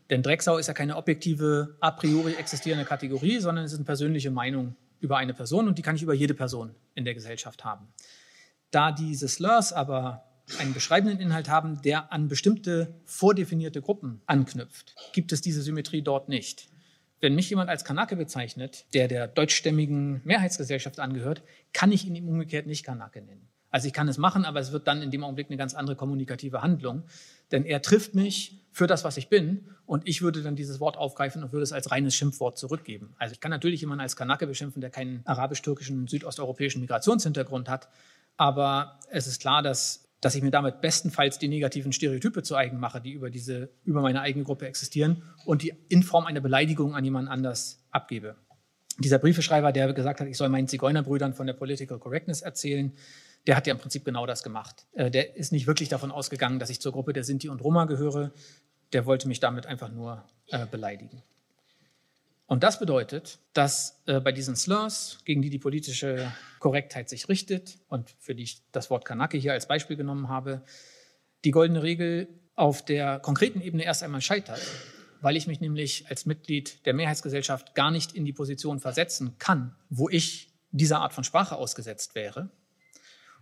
Denn 0.10 0.24
Drecksau 0.24 0.58
ist 0.58 0.68
ja 0.68 0.74
keine 0.74 0.96
objektive, 0.96 1.78
a 1.80 1.92
priori 1.92 2.34
existierende 2.34 2.86
Kategorie, 2.86 3.40
sondern 3.40 3.66
es 3.66 3.74
ist 3.74 3.78
eine 3.78 3.86
persönliche 3.86 4.32
Meinung 4.32 4.76
über 5.00 5.18
eine 5.18 5.34
Person 5.34 5.68
und 5.68 5.78
die 5.78 5.82
kann 5.82 5.96
ich 5.96 6.04
über 6.04 6.14
jede 6.14 6.34
Person 6.34 6.76
in 6.96 7.06
der 7.06 7.14
Gesellschaft 7.14 7.64
haben. 7.64 7.88
Da 8.72 8.92
diese 8.92 9.28
Slurs 9.28 9.72
aber 9.72 10.26
einen 10.58 10.74
beschreibenden 10.74 11.20
Inhalt 11.20 11.48
haben, 11.48 11.82
der 11.84 12.12
an 12.12 12.28
bestimmte 12.28 12.96
vordefinierte 13.06 13.82
Gruppen 13.82 14.22
anknüpft, 14.26 14.96
gibt 15.14 15.32
es 15.32 15.42
diese 15.42 15.62
Symmetrie 15.62 16.02
dort 16.02 16.28
nicht. 16.28 16.70
Wenn 17.22 17.36
mich 17.36 17.50
jemand 17.50 17.70
als 17.70 17.84
Kanake 17.84 18.16
bezeichnet, 18.16 18.86
der 18.94 19.08
der 19.08 19.28
deutschstämmigen 19.28 20.22
Mehrheitsgesellschaft 20.24 21.00
angehört, 21.00 21.44
kann 21.74 21.92
ich 21.92 22.06
ihn 22.06 22.16
im 22.16 22.30
umgekehrt 22.30 22.66
nicht 22.66 22.84
Kanake 22.84 23.22
nennen. 23.22 23.48
Also 23.72 23.88
ich 23.88 23.94
kann 23.94 24.08
es 24.08 24.18
machen, 24.18 24.46
aber 24.46 24.60
es 24.60 24.72
wird 24.72 24.88
dann 24.88 25.02
in 25.02 25.12
dem 25.12 25.24
Augenblick 25.24 25.48
eine 25.48 25.58
ganz 25.58 25.76
andere 25.76 25.96
kommunikative 25.96 26.62
Handlung. 26.62 27.04
Denn 27.52 27.66
er 27.66 27.82
trifft 27.82 28.16
mich 28.16 28.59
für 28.72 28.88
das, 28.88 29.04
was 29.04 29.18
ich 29.18 29.30
bin, 29.30 29.66
und 29.86 30.08
ich 30.08 30.22
würde 30.22 30.44
dann 30.44 30.56
dieses 30.56 30.80
Wort 30.80 30.98
aufgreifen 30.98 31.44
und 31.44 31.52
würde 31.52 31.64
es 31.64 31.74
als 31.74 31.92
reines 31.92 32.16
Schimpfwort 32.16 32.58
zurückgeben. 32.58 33.16
Also 33.18 33.34
ich 33.34 33.40
kann 33.40 33.50
natürlich 33.50 33.82
jemanden 33.82 34.02
als 34.02 34.16
Kanake 34.16 34.46
beschimpfen, 34.46 34.82
der 34.82 34.90
keinen 34.90 35.22
arabisch-türkischen, 35.26 36.08
südosteuropäischen 36.08 36.82
Migrationshintergrund 36.82 37.70
hat, 37.70 37.90
aber 38.38 39.00
es 39.10 39.28
ist 39.28 39.42
klar, 39.42 39.62
dass, 39.62 40.08
dass 40.22 40.36
ich 40.36 40.44
mir 40.44 40.52
damit 40.52 40.82
bestenfalls 40.82 41.40
die 41.40 41.48
negativen 41.48 41.92
Stereotype 41.92 42.44
zu 42.44 42.56
eigen 42.56 42.80
mache, 42.80 43.02
die 43.02 43.12
über, 43.12 43.30
diese, 43.30 43.70
über 43.84 44.02
meine 44.02 44.22
eigene 44.22 44.46
Gruppe 44.46 44.68
existieren 44.68 45.24
und 45.46 45.64
die 45.64 45.74
in 45.90 46.04
Form 46.04 46.26
einer 46.26 46.42
Beleidigung 46.42 46.96
an 46.96 47.04
jemanden 47.04 47.30
anders 47.30 47.84
abgebe. 47.92 48.36
Dieser 49.00 49.18
Briefeschreiber, 49.18 49.72
der 49.72 49.92
gesagt 49.94 50.20
hat, 50.20 50.28
ich 50.28 50.38
soll 50.38 50.50
meinen 50.50 50.68
Zigeunerbrüdern 50.68 51.34
von 51.34 51.48
der 51.48 51.54
Political 51.54 52.00
Correctness 52.00 52.42
erzählen, 52.42 52.94
der 53.50 53.56
hat 53.56 53.66
ja 53.66 53.74
im 53.74 53.80
Prinzip 53.80 54.06
genau 54.06 54.28
das 54.28 54.44
gemacht. 54.44 54.86
Äh, 54.94 55.10
der 55.10 55.36
ist 55.36 55.52
nicht 55.52 55.66
wirklich 55.66 55.90
davon 55.90 56.12
ausgegangen, 56.12 56.60
dass 56.60 56.70
ich 56.70 56.80
zur 56.80 56.92
Gruppe 56.92 57.14
der 57.14 57.24
Sinti 57.24 57.50
und 57.50 57.62
Roma 57.62 57.86
gehöre. 57.86 58.32
Der 58.94 59.08
wollte 59.08 59.28
mich 59.28 59.40
damit 59.40 59.66
einfach 59.66 59.90
nur 59.90 60.24
äh, 60.50 60.68
beleidigen. 60.68 61.24
Und 62.46 62.62
das 62.62 62.80
bedeutet, 62.80 63.40
dass 63.54 64.04
äh, 64.06 64.20
bei 64.20 64.32
diesen 64.32 64.56
Slurs, 64.56 65.18
gegen 65.26 65.42
die 65.42 65.50
die 65.50 65.58
politische 65.58 66.32
Korrektheit 66.60 67.10
sich 67.10 67.28
richtet 67.28 67.80
und 67.88 68.12
für 68.20 68.36
die 68.36 68.44
ich 68.44 68.62
das 68.72 68.92
Wort 68.92 69.04
Kanake 69.04 69.40
hier 69.40 69.54
als 69.54 69.68
Beispiel 69.68 69.98
genommen 69.98 70.30
habe, 70.30 70.62
die 71.44 71.50
goldene 71.50 71.82
Regel 71.82 72.28
auf 72.54 72.86
der 72.86 73.18
konkreten 73.18 73.62
Ebene 73.62 73.84
erst 73.84 74.04
einmal 74.04 74.22
scheitert, 74.22 74.62
weil 75.22 75.36
ich 75.36 75.48
mich 75.48 75.60
nämlich 75.60 76.08
als 76.08 76.28
Mitglied 76.28 76.86
der 76.86 76.94
Mehrheitsgesellschaft 76.94 77.74
gar 77.74 77.90
nicht 77.90 78.12
in 78.12 78.26
die 78.26 78.34
Position 78.34 78.80
versetzen 78.80 79.40
kann, 79.40 79.76
wo 79.90 80.08
ich 80.08 80.54
dieser 80.70 81.00
Art 81.00 81.14
von 81.14 81.24
Sprache 81.24 81.56
ausgesetzt 81.56 82.14
wäre. 82.14 82.52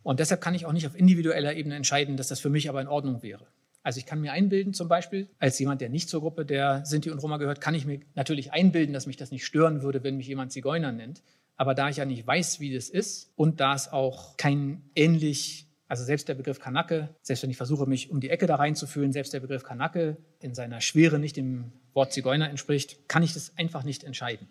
Und 0.07 0.21
deshalb 0.21 0.39
kann 0.39 0.55
ich 0.55 0.65
auch 0.65 0.71
nicht 0.71 0.87
auf 0.87 0.97
individueller 0.97 1.53
Ebene 1.53 1.75
entscheiden, 1.75 2.15
dass 2.15 2.29
das 2.29 2.39
für 2.39 2.49
mich 2.49 2.69
aber 2.69 2.79
in 2.79 2.87
Ordnung 2.87 3.23
wäre. 3.23 3.45
Also 3.83 3.97
ich 3.97 4.05
kann 4.05 4.21
mir 4.21 4.31
einbilden, 4.31 4.73
zum 4.73 4.87
Beispiel, 4.87 5.27
als 5.37 5.59
jemand, 5.59 5.81
der 5.81 5.89
nicht 5.89 6.07
zur 6.07 6.21
Gruppe 6.21 6.45
der 6.45 6.85
Sinti 6.85 7.11
und 7.11 7.19
Roma 7.19 7.35
gehört, 7.35 7.59
kann 7.59 7.75
ich 7.75 7.85
mir 7.85 7.99
natürlich 8.15 8.53
einbilden, 8.53 8.93
dass 8.93 9.05
mich 9.05 9.17
das 9.17 9.31
nicht 9.31 9.45
stören 9.45 9.81
würde, 9.81 10.05
wenn 10.05 10.15
mich 10.15 10.27
jemand 10.27 10.53
Zigeuner 10.53 10.93
nennt. 10.93 11.23
Aber 11.57 11.75
da 11.75 11.89
ich 11.89 11.97
ja 11.97 12.05
nicht 12.05 12.25
weiß, 12.25 12.61
wie 12.61 12.73
das 12.73 12.87
ist 12.87 13.33
und 13.35 13.59
da 13.59 13.75
es 13.75 13.91
auch 13.91 14.37
kein 14.37 14.81
ähnlich, 14.95 15.67
also 15.89 16.05
selbst 16.05 16.29
der 16.29 16.35
Begriff 16.35 16.61
Kanake, 16.61 17.09
selbst 17.21 17.43
wenn 17.43 17.49
ich 17.49 17.57
versuche, 17.57 17.85
mich 17.85 18.09
um 18.09 18.21
die 18.21 18.29
Ecke 18.29 18.47
da 18.47 18.55
reinzufühlen, 18.55 19.11
selbst 19.11 19.33
der 19.33 19.41
Begriff 19.41 19.65
Kanake 19.65 20.15
in 20.39 20.55
seiner 20.55 20.79
Schwere 20.79 21.19
nicht 21.19 21.35
dem 21.35 21.73
Wort 21.93 22.13
Zigeuner 22.13 22.49
entspricht, 22.49 23.09
kann 23.09 23.23
ich 23.23 23.33
das 23.33 23.57
einfach 23.57 23.83
nicht 23.83 24.05
entscheiden 24.05 24.47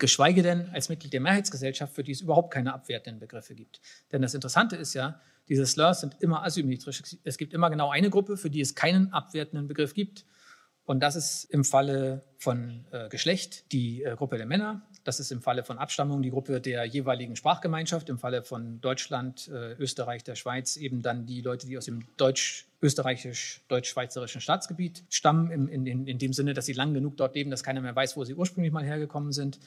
geschweige 0.00 0.42
denn 0.42 0.68
als 0.70 0.88
Mitglied 0.88 1.12
der 1.12 1.20
Mehrheitsgesellschaft, 1.20 1.94
für 1.94 2.02
die 2.02 2.12
es 2.12 2.20
überhaupt 2.20 2.52
keine 2.52 2.74
abwertenden 2.74 3.20
Begriffe 3.20 3.54
gibt. 3.54 3.80
Denn 4.10 4.22
das 4.22 4.34
Interessante 4.34 4.76
ist 4.76 4.94
ja, 4.94 5.20
diese 5.48 5.66
Slurs 5.66 6.00
sind 6.00 6.16
immer 6.20 6.44
asymmetrisch. 6.44 7.02
Es 7.24 7.38
gibt 7.38 7.52
immer 7.54 7.70
genau 7.70 7.90
eine 7.90 8.10
Gruppe, 8.10 8.36
für 8.36 8.50
die 8.50 8.60
es 8.60 8.74
keinen 8.74 9.12
abwertenden 9.12 9.68
Begriff 9.68 9.94
gibt. 9.94 10.24
Und 10.90 11.00
das 11.00 11.14
ist 11.14 11.44
im 11.44 11.64
Falle 11.64 12.24
von 12.36 12.84
äh, 12.90 13.08
Geschlecht 13.08 13.70
die 13.70 14.02
äh, 14.02 14.16
Gruppe 14.16 14.38
der 14.38 14.46
Männer. 14.46 14.82
Das 15.04 15.20
ist 15.20 15.30
im 15.30 15.40
Falle 15.40 15.62
von 15.62 15.78
Abstammung 15.78 16.20
die 16.20 16.30
Gruppe 16.30 16.60
der 16.60 16.84
jeweiligen 16.84 17.36
Sprachgemeinschaft. 17.36 18.08
Im 18.08 18.18
Falle 18.18 18.42
von 18.42 18.80
Deutschland, 18.80 19.46
äh, 19.48 19.74
Österreich, 19.74 20.24
der 20.24 20.34
Schweiz 20.34 20.76
eben 20.76 21.00
dann 21.00 21.26
die 21.26 21.42
Leute, 21.42 21.68
die 21.68 21.78
aus 21.78 21.84
dem 21.84 22.06
Deutsch 22.16 22.66
österreichisch-deutsch-schweizerischen 22.82 24.40
Staatsgebiet 24.40 25.04
stammen, 25.10 25.50
in, 25.52 25.86
in, 25.86 26.06
in 26.08 26.18
dem 26.18 26.32
Sinne, 26.32 26.54
dass 26.54 26.66
sie 26.66 26.72
lang 26.72 26.92
genug 26.92 27.16
dort 27.16 27.36
leben, 27.36 27.52
dass 27.52 27.62
keiner 27.62 27.82
mehr 27.82 27.94
weiß, 27.94 28.16
wo 28.16 28.24
sie 28.24 28.34
ursprünglich 28.34 28.72
mal 28.72 28.84
hergekommen 28.84 29.30
sind. 29.30 29.60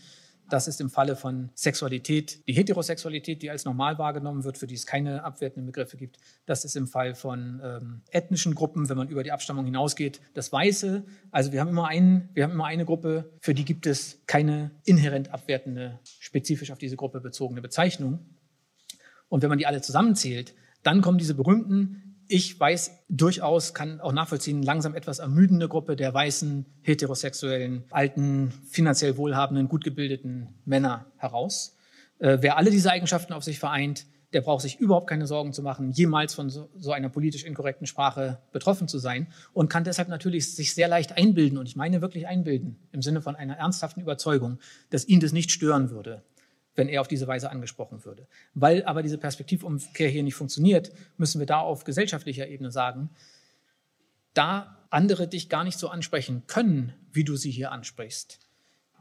Das 0.49 0.67
ist 0.67 0.81
im 0.81 0.89
Falle 0.89 1.15
von 1.15 1.49
Sexualität 1.55 2.47
die 2.47 2.53
Heterosexualität, 2.53 3.41
die 3.41 3.49
als 3.49 3.65
normal 3.65 3.97
wahrgenommen 3.97 4.43
wird, 4.43 4.57
für 4.57 4.67
die 4.67 4.75
es 4.75 4.85
keine 4.85 5.23
abwertenden 5.23 5.65
Begriffe 5.65 5.97
gibt. 5.97 6.17
Das 6.45 6.65
ist 6.65 6.75
im 6.75 6.87
Fall 6.87 7.15
von 7.15 7.61
ähm, 7.63 8.01
ethnischen 8.11 8.53
Gruppen, 8.53 8.89
wenn 8.89 8.97
man 8.97 9.09
über 9.09 9.23
die 9.23 9.31
Abstammung 9.31 9.65
hinausgeht, 9.65 10.21
das 10.33 10.51
Weiße. 10.51 11.05
Also 11.31 11.51
wir 11.51 11.61
haben 11.61 11.69
immer 11.69 11.87
einen, 11.87 12.29
wir 12.33 12.43
haben 12.43 12.51
immer 12.51 12.65
eine 12.65 12.85
Gruppe, 12.85 13.31
für 13.39 13.53
die 13.53 13.65
gibt 13.65 13.85
es 13.85 14.21
keine 14.27 14.71
inhärent 14.85 15.33
abwertende, 15.33 15.99
spezifisch 16.19 16.71
auf 16.71 16.77
diese 16.77 16.97
Gruppe 16.97 17.21
bezogene 17.21 17.61
Bezeichnung. 17.61 18.19
Und 19.29 19.41
wenn 19.41 19.49
man 19.49 19.57
die 19.57 19.65
alle 19.65 19.81
zusammenzählt, 19.81 20.53
dann 20.83 21.01
kommen 21.01 21.17
diese 21.17 21.33
berühmten 21.33 22.12
ich 22.27 22.59
weiß 22.59 22.91
durchaus, 23.09 23.73
kann 23.73 24.01
auch 24.01 24.13
nachvollziehen, 24.13 24.63
langsam 24.63 24.95
etwas 24.95 25.19
ermüdende 25.19 25.67
Gruppe 25.67 25.95
der 25.95 26.13
weißen, 26.13 26.65
heterosexuellen, 26.81 27.83
alten, 27.89 28.51
finanziell 28.67 29.17
wohlhabenden, 29.17 29.67
gut 29.67 29.83
gebildeten 29.83 30.49
Männer 30.65 31.05
heraus. 31.17 31.75
Äh, 32.19 32.37
wer 32.41 32.57
alle 32.57 32.71
diese 32.71 32.91
Eigenschaften 32.91 33.33
auf 33.33 33.43
sich 33.43 33.59
vereint, 33.59 34.05
der 34.33 34.41
braucht 34.41 34.63
sich 34.63 34.79
überhaupt 34.79 35.07
keine 35.07 35.27
Sorgen 35.27 35.53
zu 35.53 35.61
machen, 35.61 35.91
jemals 35.91 36.33
von 36.33 36.49
so, 36.49 36.69
so, 36.75 36.91
einer 36.91 37.09
politisch 37.09 37.43
inkorrekten 37.43 37.85
Sprache 37.85 38.39
betroffen 38.51 38.87
zu 38.87 38.97
sein 38.97 39.27
und 39.53 39.69
kann 39.69 39.83
deshalb 39.83 40.09
natürlich 40.09 40.55
sich 40.55 40.73
sehr 40.73 40.87
leicht 40.87 41.17
einbilden, 41.17 41.57
und 41.57 41.67
ich 41.67 41.75
meine 41.75 42.01
wirklich 42.01 42.27
einbilden, 42.27 42.79
im 42.91 43.01
Sinne 43.01 43.21
von 43.21 43.35
einer 43.35 43.57
ernsthaften 43.57 44.01
Überzeugung, 44.01 44.59
dass 44.89 45.07
ihn 45.07 45.19
das 45.19 45.33
nicht 45.33 45.51
stören 45.51 45.91
würde, 45.91 46.23
wenn 46.75 46.87
er 46.87 47.01
auf 47.01 47.07
diese 47.07 47.27
Weise 47.27 47.49
angesprochen 47.49 48.03
würde. 48.05 48.27
Weil 48.53 48.83
aber 48.85 49.03
diese 49.03 49.17
Perspektivumkehr 49.17 50.09
hier 50.09 50.23
nicht 50.23 50.35
funktioniert, 50.35 50.91
müssen 51.17 51.39
wir 51.39 51.45
da 51.45 51.59
auf 51.59 51.83
gesellschaftlicher 51.83 52.47
Ebene 52.47 52.71
sagen, 52.71 53.09
da 54.33 54.77
andere 54.89 55.27
dich 55.27 55.49
gar 55.49 55.63
nicht 55.63 55.77
so 55.77 55.89
ansprechen 55.89 56.43
können, 56.47 56.93
wie 57.11 57.23
du 57.23 57.35
sie 57.35 57.51
hier 57.51 57.71
ansprichst, 57.71 58.39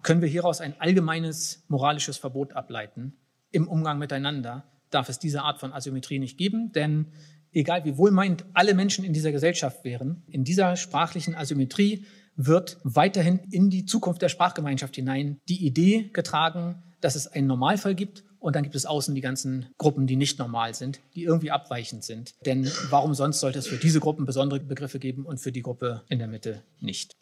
können 0.03 0.21
wir 0.21 0.29
hieraus 0.29 0.61
ein 0.61 0.81
allgemeines 0.81 1.65
moralisches 1.69 2.19
Verbot 2.19 2.55
ableiten. 2.55 3.17
Im 3.51 3.69
Umgang 3.69 3.99
miteinander 3.99 4.65
darf 4.91 5.09
es 5.09 5.19
diese 5.19 5.43
Art 5.43 5.61
von 5.61 5.73
Asymmetrie 5.73 6.19
nicht 6.19 6.39
geben, 6.39 6.73
denn 6.73 7.13
egal 7.53 7.85
wie 7.85 7.97
wohlmeint 7.97 8.45
alle 8.53 8.75
Menschen 8.75 9.05
in 9.05 9.13
dieser 9.13 9.33
Gesellschaft 9.33 9.85
wären, 9.85 10.23
in 10.27 10.45
dieser 10.45 10.77
sprachlichen 10.77 11.35
Asymmetrie 11.35 12.05
wird 12.35 12.79
weiterhin 12.83 13.41
in 13.51 13.71
die 13.71 13.85
Zukunft 13.85 14.23
der 14.23 14.29
Sprachgemeinschaft 14.29 14.97
hinein 14.97 15.39
die 15.49 15.67
Idee 15.67 16.11
getragen, 16.13 16.83
dass 17.03 17.15
es 17.15 17.27
einen 17.27 17.47
Normalfall 17.47 17.95
gibt 17.95 18.25
und 18.39 18.57
dann 18.57 18.63
gibt 18.63 18.75
es 18.75 18.87
außen 18.87 19.15
die 19.15 19.21
ganzen 19.21 19.67
Gruppen, 19.79 20.07
die 20.07 20.17
nicht 20.17 20.39
normal 20.39 20.75
sind, 20.75 21.01
die 21.15 21.25
irgendwie 21.25 21.51
abweichend 21.51 22.05
sind. 22.05 22.35
Denn 22.47 22.71
warum 22.91 23.15
sonst 23.15 23.41
sollte 23.41 23.59
es 23.59 23.67
für 23.67 23.77
diese 23.77 24.01
Gruppen 24.01 24.25
besondere 24.25 24.61
Begriffe 24.61 24.99
geben 24.99 25.27
und 25.27 25.39
für 25.39 25.53
die 25.53 25.63
Gruppe 25.63 26.03
in 26.09 26.19
der 26.19 26.29
Mitte 26.29 26.63
nicht? 26.81 27.17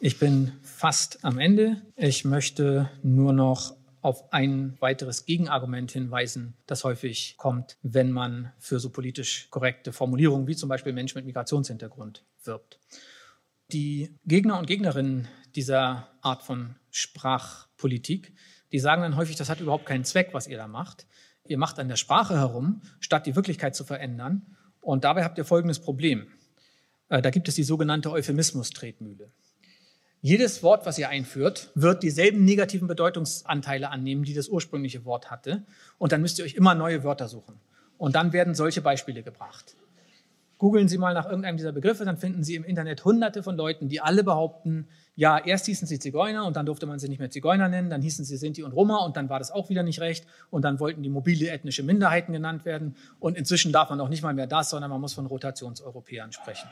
Ich 0.00 0.18
bin 0.18 0.52
fast 0.62 1.24
am 1.24 1.38
Ende. 1.38 1.82
Ich 1.96 2.24
möchte 2.24 2.88
nur 3.02 3.32
noch 3.32 3.76
auf 4.00 4.32
ein 4.32 4.76
weiteres 4.80 5.26
Gegenargument 5.26 5.90
hinweisen, 5.90 6.54
das 6.66 6.84
häufig 6.84 7.34
kommt, 7.36 7.76
wenn 7.82 8.12
man 8.12 8.52
für 8.58 8.78
so 8.78 8.90
politisch 8.90 9.48
korrekte 9.50 9.92
Formulierungen 9.92 10.46
wie 10.46 10.56
zum 10.56 10.68
Beispiel 10.68 10.92
Mensch 10.92 11.14
mit 11.14 11.26
Migrationshintergrund 11.26 12.24
wirbt. 12.44 12.78
Die 13.72 14.16
Gegner 14.24 14.58
und 14.58 14.66
Gegnerinnen 14.66 15.28
dieser 15.56 16.08
Art 16.22 16.42
von 16.42 16.76
Sprachpolitik 16.90 18.32
die 18.72 18.78
sagen 18.78 19.02
dann 19.02 19.16
häufig, 19.16 19.36
das 19.36 19.48
hat 19.48 19.60
überhaupt 19.60 19.86
keinen 19.86 20.04
Zweck, 20.04 20.30
was 20.32 20.46
ihr 20.46 20.56
da 20.56 20.68
macht. 20.68 21.06
Ihr 21.46 21.58
macht 21.58 21.78
an 21.78 21.88
der 21.88 21.96
Sprache 21.96 22.36
herum, 22.36 22.82
statt 23.00 23.26
die 23.26 23.36
Wirklichkeit 23.36 23.74
zu 23.74 23.84
verändern. 23.84 24.42
Und 24.80 25.04
dabei 25.04 25.24
habt 25.24 25.38
ihr 25.38 25.44
folgendes 25.44 25.80
Problem. 25.80 26.28
Äh, 27.08 27.22
da 27.22 27.30
gibt 27.30 27.48
es 27.48 27.54
die 27.54 27.62
sogenannte 27.62 28.10
Euphemismus-Tretmühle. 28.10 29.30
Jedes 30.20 30.62
Wort, 30.62 30.84
was 30.84 30.98
ihr 30.98 31.08
einführt, 31.08 31.70
wird 31.74 32.02
dieselben 32.02 32.44
negativen 32.44 32.88
Bedeutungsanteile 32.88 33.90
annehmen, 33.90 34.24
die 34.24 34.34
das 34.34 34.48
ursprüngliche 34.48 35.04
Wort 35.04 35.30
hatte. 35.30 35.64
Und 35.96 36.12
dann 36.12 36.22
müsst 36.22 36.38
ihr 36.38 36.44
euch 36.44 36.54
immer 36.54 36.74
neue 36.74 37.04
Wörter 37.04 37.28
suchen. 37.28 37.60
Und 37.98 38.16
dann 38.16 38.32
werden 38.32 38.54
solche 38.54 38.80
Beispiele 38.80 39.22
gebracht. 39.22 39.76
Googeln 40.58 40.88
Sie 40.88 40.98
mal 40.98 41.14
nach 41.14 41.26
irgendeinem 41.26 41.56
dieser 41.56 41.72
Begriffe, 41.72 42.04
dann 42.04 42.18
finden 42.18 42.42
Sie 42.42 42.56
im 42.56 42.64
Internet 42.64 43.04
hunderte 43.04 43.42
von 43.42 43.56
Leuten, 43.56 43.88
die 43.88 44.00
alle 44.00 44.24
behaupten, 44.24 44.88
ja, 45.18 45.36
erst 45.36 45.66
hießen 45.66 45.88
sie 45.88 45.98
Zigeuner 45.98 46.46
und 46.46 46.54
dann 46.54 46.64
durfte 46.64 46.86
man 46.86 47.00
sie 47.00 47.08
nicht 47.08 47.18
mehr 47.18 47.28
Zigeuner 47.28 47.68
nennen, 47.68 47.90
dann 47.90 48.00
hießen 48.00 48.24
sie 48.24 48.36
Sinti 48.36 48.62
und 48.62 48.70
Roma 48.70 48.98
und 48.98 49.16
dann 49.16 49.28
war 49.28 49.40
das 49.40 49.50
auch 49.50 49.68
wieder 49.68 49.82
nicht 49.82 50.00
recht 50.00 50.24
und 50.48 50.62
dann 50.62 50.78
wollten 50.78 51.02
die 51.02 51.08
mobile 51.08 51.50
ethnische 51.50 51.82
Minderheiten 51.82 52.32
genannt 52.32 52.64
werden 52.64 52.94
und 53.18 53.36
inzwischen 53.36 53.72
darf 53.72 53.90
man 53.90 54.00
auch 54.00 54.08
nicht 54.08 54.22
mal 54.22 54.32
mehr 54.32 54.46
das, 54.46 54.70
sondern 54.70 54.92
man 54.92 55.00
muss 55.00 55.14
von 55.14 55.26
Rotationseuropäern 55.26 56.30
sprechen. 56.30 56.68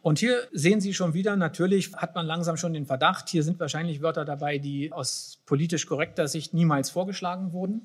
Und 0.00 0.20
hier 0.20 0.38
sehen 0.52 0.80
Sie 0.80 0.94
schon 0.94 1.12
wieder, 1.12 1.34
natürlich 1.34 1.92
hat 1.94 2.14
man 2.14 2.24
langsam 2.24 2.56
schon 2.56 2.72
den 2.72 2.86
Verdacht, 2.86 3.28
hier 3.28 3.42
sind 3.42 3.58
wahrscheinlich 3.58 4.00
Wörter 4.00 4.24
dabei, 4.24 4.58
die 4.58 4.92
aus 4.92 5.42
politisch 5.44 5.86
korrekter 5.86 6.28
Sicht 6.28 6.54
niemals 6.54 6.88
vorgeschlagen 6.88 7.52
wurden. 7.52 7.82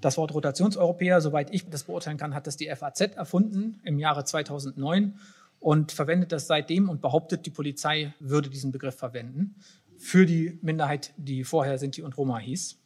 Das 0.00 0.16
Wort 0.16 0.34
Rotationseuropäer, 0.34 1.20
soweit 1.20 1.52
ich 1.52 1.68
das 1.68 1.84
beurteilen 1.84 2.18
kann, 2.18 2.34
hat 2.34 2.46
das 2.46 2.56
die 2.56 2.68
FAZ 2.74 3.16
erfunden 3.16 3.80
im 3.84 3.98
Jahre 3.98 4.24
2009 4.24 5.18
und 5.58 5.92
verwendet 5.92 6.32
das 6.32 6.46
seitdem 6.46 6.88
und 6.88 7.00
behauptet, 7.00 7.46
die 7.46 7.50
Polizei 7.50 8.14
würde 8.20 8.50
diesen 8.50 8.72
Begriff 8.72 8.96
verwenden 8.96 9.56
für 9.96 10.26
die 10.26 10.58
Minderheit, 10.62 11.12
die 11.16 11.44
vorher 11.44 11.78
Sinti 11.78 12.02
und 12.02 12.16
Roma 12.16 12.38
hieß. 12.38 12.78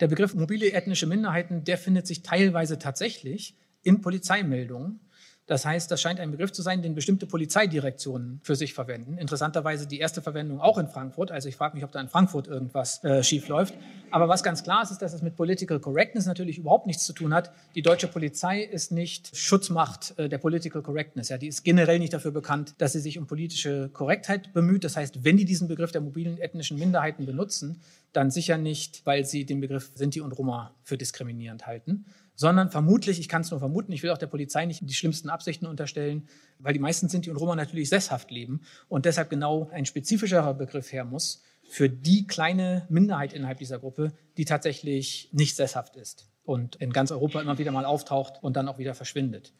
Der 0.00 0.08
Begriff 0.08 0.34
mobile 0.34 0.72
ethnische 0.72 1.06
Minderheiten, 1.06 1.64
der 1.64 1.78
findet 1.78 2.06
sich 2.06 2.22
teilweise 2.22 2.78
tatsächlich 2.78 3.56
in 3.82 4.00
Polizeimeldungen 4.00 5.00
das 5.46 5.66
heißt, 5.66 5.90
das 5.90 6.00
scheint 6.00 6.20
ein 6.20 6.30
Begriff 6.30 6.52
zu 6.52 6.62
sein, 6.62 6.80
den 6.80 6.94
bestimmte 6.94 7.26
Polizeidirektionen 7.26 8.40
für 8.42 8.56
sich 8.56 8.72
verwenden. 8.72 9.18
Interessanterweise 9.18 9.86
die 9.86 9.98
erste 9.98 10.22
Verwendung 10.22 10.58
auch 10.58 10.78
in 10.78 10.88
Frankfurt. 10.88 11.30
Also 11.30 11.50
ich 11.50 11.56
frage 11.56 11.74
mich, 11.74 11.84
ob 11.84 11.92
da 11.92 12.00
in 12.00 12.08
Frankfurt 12.08 12.46
irgendwas 12.46 13.04
äh, 13.04 13.22
schief 13.22 13.48
läuft. 13.48 13.74
Aber 14.10 14.26
was 14.26 14.42
ganz 14.42 14.62
klar 14.62 14.82
ist, 14.82 14.90
ist, 14.90 15.02
dass 15.02 15.12
es 15.12 15.20
mit 15.20 15.36
Political 15.36 15.80
Correctness 15.80 16.24
natürlich 16.24 16.56
überhaupt 16.56 16.86
nichts 16.86 17.04
zu 17.04 17.12
tun 17.12 17.34
hat. 17.34 17.52
Die 17.74 17.82
deutsche 17.82 18.08
Polizei 18.08 18.62
ist 18.62 18.90
nicht 18.90 19.36
Schutzmacht 19.36 20.18
äh, 20.18 20.30
der 20.30 20.38
Political 20.38 20.80
Correctness. 20.80 21.28
Ja, 21.28 21.36
die 21.36 21.48
ist 21.48 21.62
generell 21.62 21.98
nicht 21.98 22.14
dafür 22.14 22.30
bekannt, 22.30 22.74
dass 22.78 22.92
sie 22.92 23.00
sich 23.00 23.18
um 23.18 23.26
politische 23.26 23.90
Korrektheit 23.92 24.54
bemüht. 24.54 24.82
Das 24.82 24.96
heißt, 24.96 25.24
wenn 25.24 25.36
die 25.36 25.44
diesen 25.44 25.68
Begriff 25.68 25.92
der 25.92 26.00
mobilen 26.00 26.38
ethnischen 26.38 26.78
Minderheiten 26.78 27.26
benutzen, 27.26 27.82
dann 28.14 28.30
sicher 28.30 28.56
nicht, 28.56 29.04
weil 29.04 29.26
sie 29.26 29.44
den 29.44 29.60
Begriff 29.60 29.90
Sinti 29.94 30.22
und 30.22 30.32
Roma 30.32 30.74
für 30.84 30.96
diskriminierend 30.96 31.66
halten, 31.66 32.06
sondern 32.34 32.70
vermutlich, 32.70 33.20
ich 33.20 33.28
kann 33.28 33.42
es 33.42 33.50
nur 33.50 33.60
vermuten, 33.60 33.92
ich 33.92 34.02
will 34.02 34.10
auch 34.10 34.18
der 34.18 34.26
Polizei 34.26 34.66
nicht 34.66 34.80
die 34.88 34.94
schlimmsten 34.94 35.28
Absichten 35.28 35.66
unterstellen, 35.66 36.28
weil 36.58 36.72
die 36.72 36.80
meisten 36.80 37.08
Sinti 37.08 37.30
und 37.30 37.36
Roma 37.36 37.56
natürlich 37.56 37.88
sesshaft 37.88 38.30
leben 38.30 38.62
und 38.88 39.04
deshalb 39.04 39.30
genau 39.30 39.68
ein 39.72 39.86
spezifischerer 39.86 40.54
Begriff 40.54 40.92
her 40.92 41.04
muss 41.04 41.42
für 41.68 41.88
die 41.88 42.26
kleine 42.26 42.86
Minderheit 42.88 43.32
innerhalb 43.32 43.58
dieser 43.58 43.78
Gruppe, 43.78 44.12
die 44.36 44.44
tatsächlich 44.44 45.28
nicht 45.32 45.56
sesshaft 45.56 45.96
ist 45.96 46.28
und 46.44 46.76
in 46.76 46.92
ganz 46.92 47.10
Europa 47.10 47.40
immer 47.40 47.58
wieder 47.58 47.72
mal 47.72 47.84
auftaucht 47.84 48.42
und 48.42 48.56
dann 48.56 48.68
auch 48.68 48.78
wieder 48.78 48.94
verschwindet. 48.94 49.52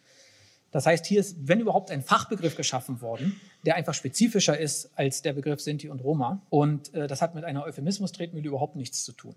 Das 0.74 0.86
heißt, 0.86 1.06
hier 1.06 1.20
ist, 1.20 1.36
wenn 1.46 1.60
überhaupt, 1.60 1.92
ein 1.92 2.02
Fachbegriff 2.02 2.56
geschaffen 2.56 3.00
worden, 3.00 3.40
der 3.64 3.76
einfach 3.76 3.94
spezifischer 3.94 4.58
ist 4.58 4.90
als 4.98 5.22
der 5.22 5.32
Begriff 5.32 5.60
Sinti 5.60 5.88
und 5.88 6.02
Roma. 6.02 6.42
Und 6.50 6.92
äh, 6.94 7.06
das 7.06 7.22
hat 7.22 7.36
mit 7.36 7.44
einer 7.44 7.62
Euphemismus-Tretmühle 7.62 8.48
überhaupt 8.48 8.74
nichts 8.74 9.04
zu 9.04 9.12
tun. 9.12 9.36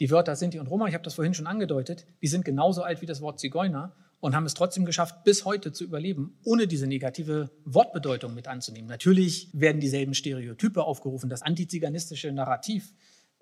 Die 0.00 0.10
Wörter 0.10 0.36
Sinti 0.36 0.60
und 0.60 0.68
Roma, 0.68 0.86
ich 0.86 0.94
habe 0.94 1.02
das 1.02 1.14
vorhin 1.14 1.34
schon 1.34 1.48
angedeutet, 1.48 2.06
die 2.22 2.28
sind 2.28 2.44
genauso 2.44 2.82
alt 2.82 3.02
wie 3.02 3.06
das 3.06 3.20
Wort 3.20 3.40
Zigeuner 3.40 3.96
und 4.20 4.34
haben 4.34 4.46
es 4.46 4.54
trotzdem 4.54 4.84
geschafft, 4.84 5.24
bis 5.24 5.44
heute 5.44 5.72
zu 5.72 5.82
überleben, 5.84 6.38
ohne 6.44 6.68
diese 6.68 6.86
negative 6.86 7.50
Wortbedeutung 7.64 8.32
mit 8.34 8.46
anzunehmen. 8.46 8.88
Natürlich 8.88 9.50
werden 9.52 9.80
dieselben 9.80 10.14
Stereotype 10.14 10.84
aufgerufen, 10.84 11.28
das 11.28 11.42
antiziganistische 11.42 12.30
Narrativ. 12.32 12.92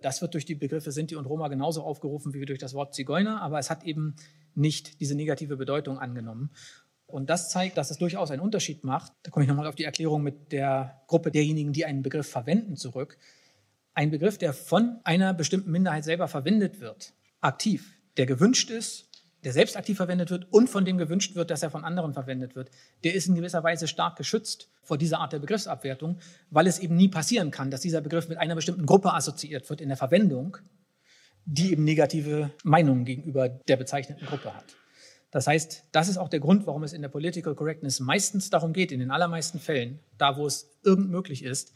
Das 0.01 0.23
wird 0.23 0.33
durch 0.33 0.47
die 0.47 0.55
Begriffe 0.55 0.93
Sinti 0.93 1.17
und 1.17 1.27
Roma 1.27 1.49
genauso 1.49 1.83
aufgerufen 1.83 2.33
wie 2.33 2.45
durch 2.47 2.59
das 2.59 2.73
Wort 2.73 2.95
Zigeuner, 2.95 3.43
aber 3.43 3.59
es 3.59 3.69
hat 3.69 3.85
eben 3.85 4.17
nicht 4.55 5.01
diese 5.01 5.15
negative 5.15 5.57
Bedeutung 5.59 5.99
angenommen. 5.99 6.51
Und 7.07 7.29
das 7.29 7.51
zeigt, 7.51 7.77
dass 7.77 7.91
es 7.91 7.99
durchaus 7.99 8.31
einen 8.31 8.43
Unterschied 8.43 8.83
macht. 8.83 9.13
Da 9.23 9.31
komme 9.31 9.45
ich 9.45 9.49
nochmal 9.49 9.67
auf 9.67 9.75
die 9.75 9.85
Erklärung 9.85 10.23
mit 10.23 10.53
der 10.53 11.03
Gruppe 11.07 11.31
derjenigen, 11.31 11.73
die 11.73 11.85
einen 11.85 12.03
Begriff 12.03 12.29
verwenden, 12.29 12.77
zurück 12.77 13.19
ein 13.97 14.11
Begriff, 14.11 14.37
der 14.37 14.53
von 14.53 15.01
einer 15.05 15.33
bestimmten 15.33 15.73
Minderheit 15.73 16.05
selber 16.05 16.29
verwendet 16.29 16.81
wird, 16.81 17.15
aktiv, 17.41 17.99
der 18.19 18.27
gewünscht 18.27 18.71
ist, 18.71 19.09
der 19.43 19.53
selbst 19.53 19.77
aktiv 19.77 19.97
verwendet 19.97 20.31
wird 20.31 20.53
und 20.53 20.69
von 20.69 20.85
dem 20.85 20.99
gewünscht 20.99 21.35
wird, 21.35 21.51
dass 21.51 21.63
er 21.63 21.71
von 21.71 21.83
anderen 21.83 22.13
verwendet 22.13 22.55
wird, 22.55 22.71
der 23.05 23.15
ist 23.15 23.27
in 23.27 23.35
gewisser 23.35 23.65
Weise 23.65 23.89
stark 23.89 24.17
geschützt 24.17 24.69
vor 24.83 24.99
dieser 24.99 25.21
Art 25.21 25.33
der 25.33 25.39
Begriffsabwertung, 25.39 26.19
weil 26.51 26.67
es 26.67 26.79
eben 26.79 26.95
nie 26.95 27.09
passieren 27.09 27.51
kann, 27.51 27.71
dass 27.71 27.81
dieser 27.81 28.03
Begriff 28.03 28.29
mit 28.29 28.37
einer 28.39 28.55
bestimmten 28.55 28.85
Gruppe 28.85 29.15
assoziiert 29.15 29.69
wird 29.71 29.81
in 29.81 29.89
der 29.89 29.97
Verwendung, 29.97 30.59
die 31.47 31.73
eben 31.73 31.85
negative 31.85 32.51
Meinungen 32.65 33.07
gegenüber 33.07 33.49
der 33.49 33.77
bezeichneten 33.77 34.27
Gruppe 34.27 34.55
hat. 34.55 34.77
Das 35.31 35.47
heißt, 35.47 35.85
das 35.93 36.09
ist 36.09 36.19
auch 36.19 36.29
der 36.29 36.41
Grund, 36.41 36.67
warum 36.67 36.83
es 36.83 36.93
in 36.93 37.03
der 37.03 37.09
Political 37.09 37.55
Correctness 37.55 38.01
meistens 38.01 38.51
darum 38.51 38.75
geht, 38.75 38.93
in 38.93 39.01
den 39.01 39.11
allermeisten 39.11 39.59
Fällen, 39.59 40.01
da 40.19 40.37
wo 40.37 40.47
es 40.47 40.77
irgend 40.85 41.11
möglich 41.11 41.45
ist, 41.45 41.73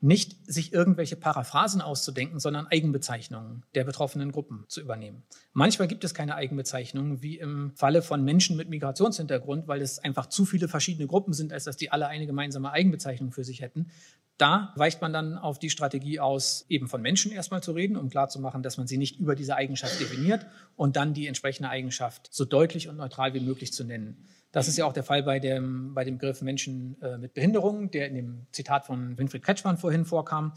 nicht 0.00 0.36
sich 0.46 0.72
irgendwelche 0.72 1.16
Paraphrasen 1.16 1.80
auszudenken, 1.80 2.38
sondern 2.38 2.66
Eigenbezeichnungen 2.66 3.64
der 3.74 3.84
betroffenen 3.84 4.30
Gruppen 4.30 4.64
zu 4.68 4.80
übernehmen. 4.80 5.24
Manchmal 5.52 5.88
gibt 5.88 6.04
es 6.04 6.14
keine 6.14 6.36
Eigenbezeichnungen, 6.36 7.20
wie 7.22 7.38
im 7.38 7.72
Falle 7.74 8.02
von 8.02 8.22
Menschen 8.22 8.56
mit 8.56 8.68
Migrationshintergrund, 8.68 9.66
weil 9.66 9.82
es 9.82 9.98
einfach 9.98 10.26
zu 10.26 10.44
viele 10.44 10.68
verschiedene 10.68 11.08
Gruppen 11.08 11.32
sind, 11.32 11.52
als 11.52 11.64
dass 11.64 11.76
die 11.76 11.90
alle 11.90 12.06
eine 12.06 12.26
gemeinsame 12.26 12.70
Eigenbezeichnung 12.70 13.32
für 13.32 13.42
sich 13.42 13.60
hätten. 13.60 13.90
Da 14.38 14.72
weicht 14.76 15.02
man 15.02 15.12
dann 15.12 15.36
auf 15.36 15.58
die 15.58 15.68
Strategie 15.68 16.20
aus, 16.20 16.64
eben 16.68 16.86
von 16.86 17.02
Menschen 17.02 17.32
erstmal 17.32 17.60
zu 17.60 17.72
reden, 17.72 17.96
um 17.96 18.08
klarzumachen, 18.08 18.62
dass 18.62 18.76
man 18.78 18.86
sie 18.86 18.96
nicht 18.96 19.18
über 19.18 19.34
diese 19.34 19.56
Eigenschaft 19.56 19.98
definiert 20.00 20.46
und 20.76 20.94
dann 20.94 21.12
die 21.12 21.26
entsprechende 21.26 21.68
Eigenschaft 21.68 22.28
so 22.30 22.44
deutlich 22.44 22.88
und 22.88 22.96
neutral 22.96 23.34
wie 23.34 23.40
möglich 23.40 23.72
zu 23.72 23.82
nennen. 23.82 24.28
Das 24.52 24.68
ist 24.68 24.78
ja 24.78 24.86
auch 24.86 24.92
der 24.92 25.02
Fall 25.02 25.24
bei 25.24 25.40
dem, 25.40 25.92
bei 25.92 26.04
dem 26.04 26.18
Begriff 26.18 26.40
Menschen 26.40 26.96
äh, 27.02 27.18
mit 27.18 27.34
Behinderung, 27.34 27.90
der 27.90 28.06
in 28.06 28.14
dem 28.14 28.46
Zitat 28.52 28.86
von 28.86 29.18
Winfried 29.18 29.42
Kretschmann 29.42 29.76
vorhin 29.76 30.04
vorkam. 30.04 30.52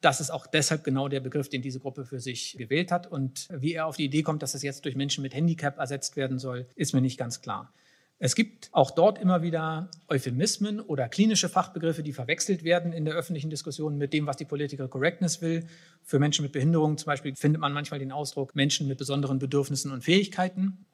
Das 0.00 0.20
ist 0.20 0.30
auch 0.30 0.48
deshalb 0.48 0.82
genau 0.82 1.06
der 1.06 1.20
Begriff, 1.20 1.48
den 1.48 1.62
diese 1.62 1.78
Gruppe 1.78 2.04
für 2.04 2.18
sich 2.18 2.56
gewählt 2.58 2.90
hat. 2.90 3.06
Und 3.06 3.48
wie 3.52 3.72
er 3.74 3.86
auf 3.86 3.96
die 3.96 4.04
Idee 4.04 4.22
kommt, 4.22 4.42
dass 4.42 4.52
das 4.52 4.62
jetzt 4.62 4.84
durch 4.84 4.96
Menschen 4.96 5.22
mit 5.22 5.32
Handicap 5.32 5.78
ersetzt 5.78 6.16
werden 6.16 6.40
soll, 6.40 6.66
ist 6.74 6.92
mir 6.92 7.00
nicht 7.00 7.18
ganz 7.18 7.40
klar. 7.40 7.72
Es 8.24 8.36
gibt 8.36 8.68
auch 8.70 8.92
dort 8.92 9.18
immer 9.18 9.42
wieder 9.42 9.90
Euphemismen 10.06 10.78
oder 10.78 11.08
klinische 11.08 11.48
Fachbegriffe, 11.48 12.04
die 12.04 12.12
verwechselt 12.12 12.62
werden 12.62 12.92
in 12.92 13.04
der 13.04 13.14
öffentlichen 13.14 13.50
Diskussion 13.50 13.98
mit 13.98 14.12
dem, 14.12 14.28
was 14.28 14.36
die 14.36 14.44
Political 14.44 14.86
Correctness 14.86 15.42
will. 15.42 15.66
Für 16.04 16.20
Menschen 16.20 16.44
mit 16.44 16.52
Behinderung 16.52 16.96
zum 16.98 17.06
Beispiel 17.06 17.34
findet 17.34 17.60
man 17.60 17.72
manchmal 17.72 17.98
den 17.98 18.12
Ausdruck 18.12 18.54
Menschen 18.54 18.86
mit 18.86 18.98
besonderen 18.98 19.40
Bedürfnissen 19.40 19.90
und 19.90 20.04
Fähigkeiten. 20.04 20.86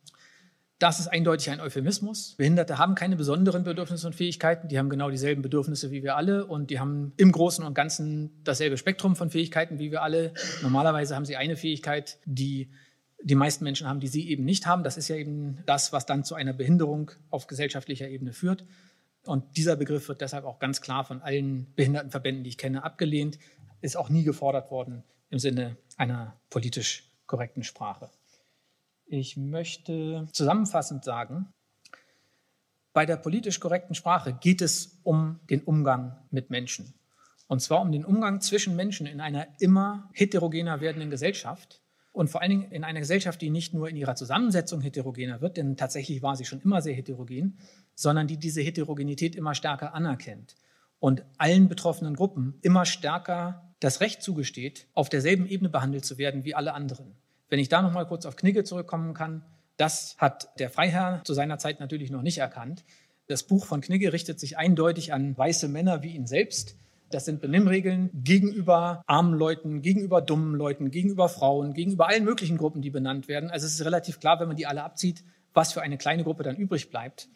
Das 0.79 1.01
ist 1.01 1.09
eindeutig 1.09 1.51
ein 1.51 1.61
Euphemismus. 1.61 2.35
Behinderte 2.39 2.79
haben 2.79 2.95
keine 2.95 3.17
besonderen 3.17 3.63
Bedürfnisse 3.63 4.07
und 4.07 4.15
Fähigkeiten. 4.15 4.69
Die 4.69 4.79
haben 4.79 4.89
genau 4.89 5.11
dieselben 5.11 5.43
Bedürfnisse 5.43 5.91
wie 5.91 6.03
wir 6.03 6.17
alle 6.17 6.47
und 6.47 6.71
die 6.71 6.81
haben 6.81 7.13
im 7.19 7.31
Großen 7.31 7.63
und 7.63 7.75
Ganzen 7.75 8.43
dasselbe 8.43 8.79
Spektrum 8.79 9.17
von 9.17 9.29
Fähigkeiten 9.29 9.79
wie 9.79 9.91
wir 9.91 10.03
alle. 10.03 10.33
Normalerweise 10.63 11.15
haben 11.15 11.27
sie 11.27 11.37
eine 11.37 11.57
Fähigkeit, 11.57 12.21
die 12.25 12.71
die 13.23 13.35
meisten 13.35 13.65
Menschen 13.65 13.89
haben, 13.89 14.01
die 14.01 14.09
sie 14.09 14.29
eben 14.29 14.45
nicht 14.45 14.67
haben. 14.67 14.85
Das 14.85 14.97
ist 14.97 15.09
ja 15.09 15.17
eben 15.17 15.63
das, 15.67 15.93
was 15.93 16.07
dann 16.07 16.25
zu 16.25 16.35
einer 16.35 16.53
Behinderung 16.53 17.11
auf 17.31 17.47
gesellschaftlicher 17.47 18.09
Ebene 18.09 18.33
führt. 18.33 18.65
Und 19.25 19.57
dieser 19.57 19.77
Begriff 19.77 20.09
wird 20.09 20.21
deshalb 20.21 20.45
auch 20.45 20.59
ganz 20.59 20.81
klar 20.81 21.05
von 21.05 21.21
allen 21.21 21.73
Behindertenverbänden, 21.75 22.45
die 22.45 22.51
ich 22.51 22.59
kenne, 22.59 22.85
abgelehnt, 22.85 23.39
ist 23.81 23.97
auch 23.97 24.09
nie 24.09 24.23
gefordert 24.23 24.71
worden 24.71 25.05
im 25.31 25.39
Sinne 25.39 25.77
einer 25.97 26.41
politisch 26.51 27.11
korrekten 27.27 27.63
Sprache. 27.63 28.11
Ich 29.07 29.37
möchte 29.37 30.27
zusammenfassend 30.33 31.05
sagen, 31.05 31.53
bei 32.93 33.07
der 33.07 33.17
politisch 33.17 33.61
korrekten 33.61 33.95
Sprache 33.95 34.33
geht 34.33 34.63
es 34.63 35.01
um 35.03 35.41
den 35.51 35.63
Umgang 35.63 36.17
mit 36.31 36.51
Menschen. 36.51 36.95
Und 37.47 37.61
zwar 37.61 37.81
um 37.81 37.93
den 37.93 38.05
Umgang 38.05 38.41
zwischen 38.41 38.77
Menschen 38.77 39.07
in 39.07 39.21
einer 39.21 39.47
immer 39.61 40.11
heterogener 40.13 40.81
werdenden 40.81 41.11
Gesellschaft 41.11 41.81
und 42.13 42.29
vor 42.29 42.43
allen 42.43 42.51
Dingen 42.51 42.71
in 42.73 42.85
einer 42.85 43.01
Gesellschaft, 43.01 43.41
die 43.41 43.51
nicht 43.51 43.75
nur 43.75 43.89
in 43.89 43.97
ihrer 43.97 44.17
Zusammensetzung 44.17 44.81
heterogener 44.81 45.41
wird, 45.41 45.57
denn 45.57 45.77
tatsächlich 45.77 46.23
war 46.23 46.37
sie 46.37 46.45
schon 46.45 46.61
immer 46.61 46.83
sehr 46.83 46.95
heterogen, 46.95 47.59
sondern 47.95 48.27
die 48.27 48.39
diese 48.39 48.61
Heterogenität 48.61 49.37
immer 49.37 49.55
stärker 49.55 49.95
anerkennt 49.95 50.57
und 51.01 51.25
allen 51.37 51.69
betroffenen 51.69 52.15
Gruppen 52.15 52.59
immer 52.63 52.85
stärker 52.85 53.73
das 53.81 54.01
Recht 54.01 54.23
zugesteht, 54.23 54.89
auf 54.95 55.09
derselben 55.09 55.47
Ebene 55.47 55.69
behandelt 55.69 56.05
zu 56.05 56.19
werden 56.19 56.45
wie 56.45 56.55
alle 56.55 56.75
anderen. 56.75 57.15
Wenn 57.49 57.61
ich 57.61 57.69
da 57.69 57.83
noch 57.83 57.93
mal 57.93 58.07
kurz 58.07 58.27
auf 58.27 58.37
Knigge 58.37 58.65
zurückkommen 58.65 59.15
kann, 59.15 59.45
das 59.77 60.17
hat 60.19 60.51
der 60.59 60.71
Freiherr 60.71 61.23
zu 61.25 61.35
seiner 61.35 61.59
Zeit 61.59 61.79
natürlich 61.79 62.11
noch 62.11 62.23
nicht 62.23 62.39
erkannt. 62.39 62.85
Das 63.29 63.45
Buch 63.45 63.65
von 63.65 63.81
Knigge 63.81 64.13
richtet 64.13 64.41
sich 64.41 64.59
eindeutig 64.59 65.13
an 65.13 65.39
weiße 65.39 65.69
Männer 65.69 66.03
wie 66.03 66.15
ihn 66.15 66.27
selbst. 66.27 66.77
Das 67.11 67.25
sind 67.25 67.41
Benimmregeln 67.41 68.11
gegenüber 68.13 69.03
armen 69.07 69.33
Leuten, 69.33 69.81
gegenüber 69.81 70.21
dummen 70.21 70.55
Leuten, 70.55 70.91
gegenüber 70.91 71.31
Frauen, 71.31 71.73
gegenüber 71.73 72.09
allen 72.09 72.25
möglichen 72.25 72.59
Gruppen, 72.59 72.83
die 72.83 72.91
benannt 72.91 73.29
werden. 73.29 73.51
Also 73.51 73.67
es 73.67 73.75
ist 73.75 73.85
relativ 73.85 74.21
klar, 74.21 74.41
wenn 74.41 74.49
man 74.49 74.57
die 74.57 74.67
alle 74.67 74.83
abzieht, 74.85 75.25
was 75.55 75.73
für 75.73 75.81
eine 75.81 75.97
kleine 75.97 76.25
Gruppe 76.25 76.43
dann 76.43 76.57
übrig 76.57 76.91
bleibt. 76.91 77.29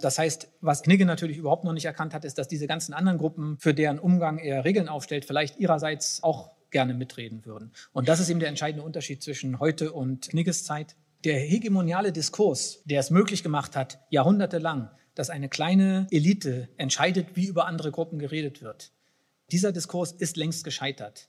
Das 0.00 0.18
heißt, 0.18 0.52
was 0.60 0.82
Knigge 0.82 1.04
natürlich 1.04 1.36
überhaupt 1.36 1.64
noch 1.64 1.72
nicht 1.72 1.84
erkannt 1.84 2.14
hat, 2.14 2.24
ist, 2.24 2.38
dass 2.38 2.46
diese 2.46 2.68
ganzen 2.68 2.94
anderen 2.94 3.18
Gruppen, 3.18 3.58
für 3.58 3.74
deren 3.74 3.98
Umgang 3.98 4.38
er 4.38 4.64
Regeln 4.64 4.88
aufstellt, 4.88 5.24
vielleicht 5.24 5.58
ihrerseits 5.58 6.22
auch 6.22 6.52
gerne 6.70 6.94
mitreden 6.94 7.44
würden. 7.44 7.72
Und 7.92 8.08
das 8.08 8.20
ist 8.20 8.30
eben 8.30 8.38
der 8.38 8.48
entscheidende 8.48 8.84
Unterschied 8.84 9.22
zwischen 9.22 9.58
heute 9.58 9.92
und 9.92 10.28
Knigges 10.28 10.64
Zeit. 10.64 10.94
Der 11.24 11.40
hegemoniale 11.40 12.12
Diskurs, 12.12 12.82
der 12.84 13.00
es 13.00 13.10
möglich 13.10 13.42
gemacht 13.42 13.74
hat, 13.74 13.98
jahrhundertelang, 14.10 14.90
dass 15.16 15.30
eine 15.30 15.48
kleine 15.48 16.06
Elite 16.12 16.68
entscheidet, 16.76 17.34
wie 17.34 17.46
über 17.46 17.66
andere 17.66 17.90
Gruppen 17.90 18.20
geredet 18.20 18.62
wird. 18.62 18.92
Dieser 19.50 19.72
Diskurs 19.72 20.12
ist 20.12 20.36
längst 20.36 20.64
gescheitert. 20.64 21.28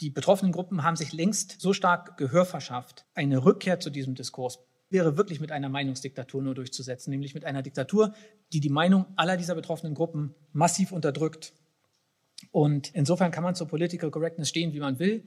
Die 0.00 0.10
betroffenen 0.10 0.52
Gruppen 0.52 0.82
haben 0.82 0.96
sich 0.96 1.12
längst 1.12 1.60
so 1.60 1.72
stark 1.72 2.16
Gehör 2.16 2.44
verschafft. 2.44 3.04
Eine 3.14 3.44
Rückkehr 3.44 3.78
zu 3.78 3.90
diesem 3.90 4.14
Diskurs 4.14 4.58
wäre 4.90 5.16
wirklich 5.16 5.40
mit 5.40 5.52
einer 5.52 5.68
Meinungsdiktatur 5.68 6.42
nur 6.42 6.54
durchzusetzen, 6.54 7.10
nämlich 7.10 7.34
mit 7.34 7.44
einer 7.44 7.62
Diktatur, 7.62 8.14
die 8.52 8.60
die 8.60 8.68
Meinung 8.68 9.06
aller 9.16 9.36
dieser 9.36 9.54
betroffenen 9.54 9.94
Gruppen 9.94 10.34
massiv 10.52 10.92
unterdrückt 10.92 11.52
und 12.50 12.94
insofern 12.94 13.30
kann 13.30 13.44
man 13.44 13.54
zur 13.54 13.68
Political 13.68 14.10
Correctness 14.10 14.48
stehen, 14.48 14.72
wie 14.72 14.80
man 14.80 14.98
will. 14.98 15.24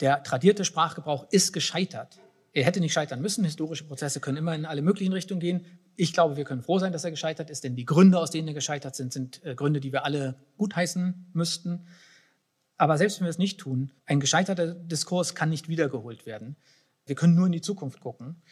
Der 0.00 0.22
tradierte 0.22 0.64
Sprachgebrauch 0.64 1.26
ist 1.30 1.52
gescheitert. 1.52 2.18
Er 2.52 2.64
hätte 2.64 2.80
nicht 2.80 2.92
scheitern 2.92 3.20
müssen. 3.20 3.44
Historische 3.44 3.84
Prozesse 3.84 4.20
können 4.20 4.38
immer 4.38 4.54
in 4.54 4.64
alle 4.64 4.82
möglichen 4.82 5.12
Richtungen 5.12 5.40
gehen. 5.40 5.66
Ich 5.96 6.12
glaube, 6.12 6.36
wir 6.36 6.44
können 6.44 6.62
froh 6.62 6.78
sein, 6.78 6.92
dass 6.92 7.04
er 7.04 7.10
gescheitert 7.10 7.50
ist, 7.50 7.64
denn 7.64 7.74
die 7.74 7.84
Gründe, 7.84 8.18
aus 8.18 8.30
denen 8.30 8.48
er 8.48 8.54
gescheitert 8.54 8.94
sind, 8.94 9.12
sind 9.12 9.44
äh, 9.44 9.54
Gründe, 9.54 9.80
die 9.80 9.92
wir 9.92 10.04
alle 10.04 10.36
gutheißen 10.58 11.30
müssten. 11.32 11.86
Aber 12.76 12.98
selbst 12.98 13.18
wenn 13.18 13.26
wir 13.26 13.30
es 13.30 13.38
nicht 13.38 13.58
tun, 13.58 13.90
ein 14.04 14.20
gescheiterter 14.20 14.74
Diskurs 14.74 15.34
kann 15.34 15.48
nicht 15.48 15.68
wiedergeholt 15.68 16.26
werden. 16.26 16.56
Wir 17.06 17.16
können 17.16 17.34
nur 17.34 17.46
in 17.46 17.52
die 17.52 17.62
Zukunft 17.62 18.00
gucken. 18.00 18.42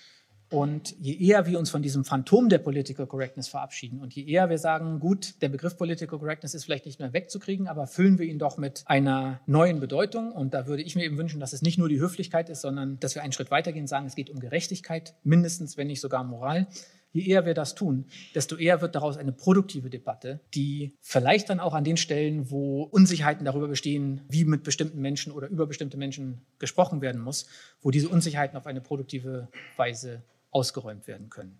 Und 0.51 0.95
je 1.01 1.17
eher 1.17 1.47
wir 1.47 1.59
uns 1.59 1.71
von 1.71 1.83
diesem 1.83 2.05
Phantom 2.05 2.49
der 2.49 2.59
Political 2.59 3.07
Correctness 3.07 3.49
verabschieden 3.49 4.01
und 4.01 4.15
je 4.15 4.25
eher 4.25 4.51
wir 4.51 4.59
sagen, 4.59 5.01
gut, 5.01 5.43
der 5.43 5.49
Begriff 5.49 5.77
Political 5.77 6.19
Correctness 6.19 6.55
ist 6.55 6.65
vielleicht 6.65 6.87
nicht 6.87 7.01
mehr 7.01 7.13
wegzukriegen, 7.13 7.67
aber 7.67 7.87
füllen 7.87 8.19
wir 8.19 8.27
ihn 8.27 8.39
doch 8.39 8.57
mit 8.57 8.85
einer 8.87 9.41
neuen 9.47 9.81
Bedeutung. 9.81 10.33
Und 10.33 10.55
da 10.55 10.67
würde 10.67 10.83
ich 10.83 10.95
mir 10.95 11.05
eben 11.05 11.19
wünschen, 11.19 11.41
dass 11.41 11.55
es 11.55 11.63
nicht 11.63 11.79
nur 11.79 11.89
die 11.89 11.99
Höflichkeit 11.99 12.51
ist, 12.51 12.61
sondern 12.61 13.01
dass 13.01 13.15
wir 13.15 13.23
einen 13.23 13.33
Schritt 13.33 13.51
weitergehen 13.51 13.85
und 13.85 13.89
sagen, 13.89 14.07
es 14.07 14.15
geht 14.15 14.31
um 14.31 14.39
Gerechtigkeit, 14.39 15.15
mindestens, 15.25 15.77
wenn 15.77 15.89
nicht 15.89 16.01
sogar 16.01 16.23
Moral. 16.23 16.69
Je 17.15 17.29
eher 17.29 17.47
wir 17.47 17.55
das 17.55 17.77
tun, 17.77 18.07
desto 18.35 18.57
eher 18.57 18.81
wird 18.81 18.97
daraus 18.97 19.17
eine 19.17 19.31
produktive 19.31 19.89
Debatte, 19.89 20.41
die 20.53 20.97
vielleicht 21.01 21.49
dann 21.49 21.61
auch 21.61 21.73
an 21.73 21.85
den 21.85 21.97
Stellen, 21.97 22.51
wo 22.51 22.83
Unsicherheiten 22.83 23.45
darüber 23.45 23.69
bestehen, 23.69 24.23
wie 24.29 24.45
mit 24.45 24.65
bestimmten 24.65 25.01
Menschen 25.01 25.33
oder 25.33 25.47
über 25.47 25.69
bestimmte 25.69 25.97
Menschen 25.97 26.45
gesprochen 26.59 27.03
werden 27.03 27.21
muss, 27.21 27.47
wo 27.83 27.93
diese 27.93 28.09
Unsicherheiten 28.09 28.59
auf 28.59 28.67
eine 28.67 28.81
produktive 28.81 29.47
Weise 29.77 30.25
ausgeräumt 30.51 31.07
werden 31.07 31.31
können. 31.31 31.57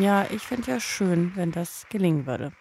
Ja, 0.00 0.26
ich 0.30 0.42
finde 0.42 0.70
ja 0.70 0.80
schön, 0.80 1.32
wenn 1.34 1.52
das 1.52 1.84
gelingen 1.90 2.24
würde. 2.24 2.52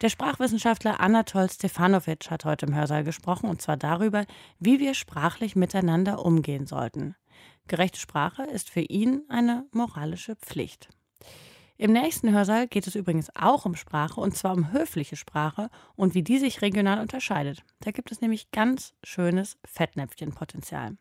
Der 0.00 0.08
Sprachwissenschaftler 0.08 0.98
Anatol 0.98 1.48
Stefanovic 1.48 2.28
hat 2.28 2.44
heute 2.44 2.66
im 2.66 2.74
Hörsaal 2.74 3.04
gesprochen, 3.04 3.48
und 3.48 3.62
zwar 3.62 3.76
darüber, 3.76 4.26
wie 4.58 4.80
wir 4.80 4.94
sprachlich 4.94 5.54
miteinander 5.54 6.24
umgehen 6.24 6.66
sollten. 6.66 7.14
Gerechte 7.68 7.98
Sprache 7.98 8.42
ist 8.44 8.70
für 8.70 8.80
ihn 8.80 9.22
eine 9.28 9.66
moralische 9.72 10.36
Pflicht. 10.36 10.88
Im 11.78 11.92
nächsten 11.92 12.30
Hörsaal 12.32 12.68
geht 12.68 12.86
es 12.86 12.94
übrigens 12.94 13.34
auch 13.34 13.64
um 13.64 13.74
Sprache, 13.74 14.20
und 14.20 14.36
zwar 14.36 14.52
um 14.52 14.70
höfliche 14.70 15.16
Sprache 15.16 15.68
und 15.96 16.14
wie 16.14 16.22
die 16.22 16.38
sich 16.38 16.62
regional 16.62 17.00
unterscheidet. 17.00 17.64
Da 17.80 17.90
gibt 17.90 18.12
es 18.12 18.20
nämlich 18.20 18.52
ganz 18.52 18.94
schönes 19.02 19.56
Fettnäpfchenpotenzial. 19.64 20.96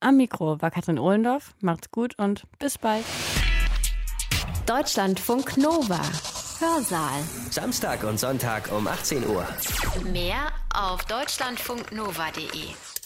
Am 0.00 0.16
Mikro 0.18 0.60
war 0.60 0.70
Katrin 0.70 0.98
Ohlendorf. 0.98 1.54
Macht's 1.60 1.90
gut 1.90 2.18
und 2.18 2.44
bis 2.58 2.76
bald. 2.76 3.04
Deutschlandfunk 4.66 5.56
Nova. 5.56 6.02
Hörsaal. 6.60 7.22
Samstag 7.50 8.04
und 8.04 8.20
Sonntag 8.20 8.70
um 8.70 8.86
18 8.86 9.26
Uhr. 9.26 9.46
Mehr 10.12 10.52
auf 10.74 11.06
deutschlandfunknova.de. 11.06 12.97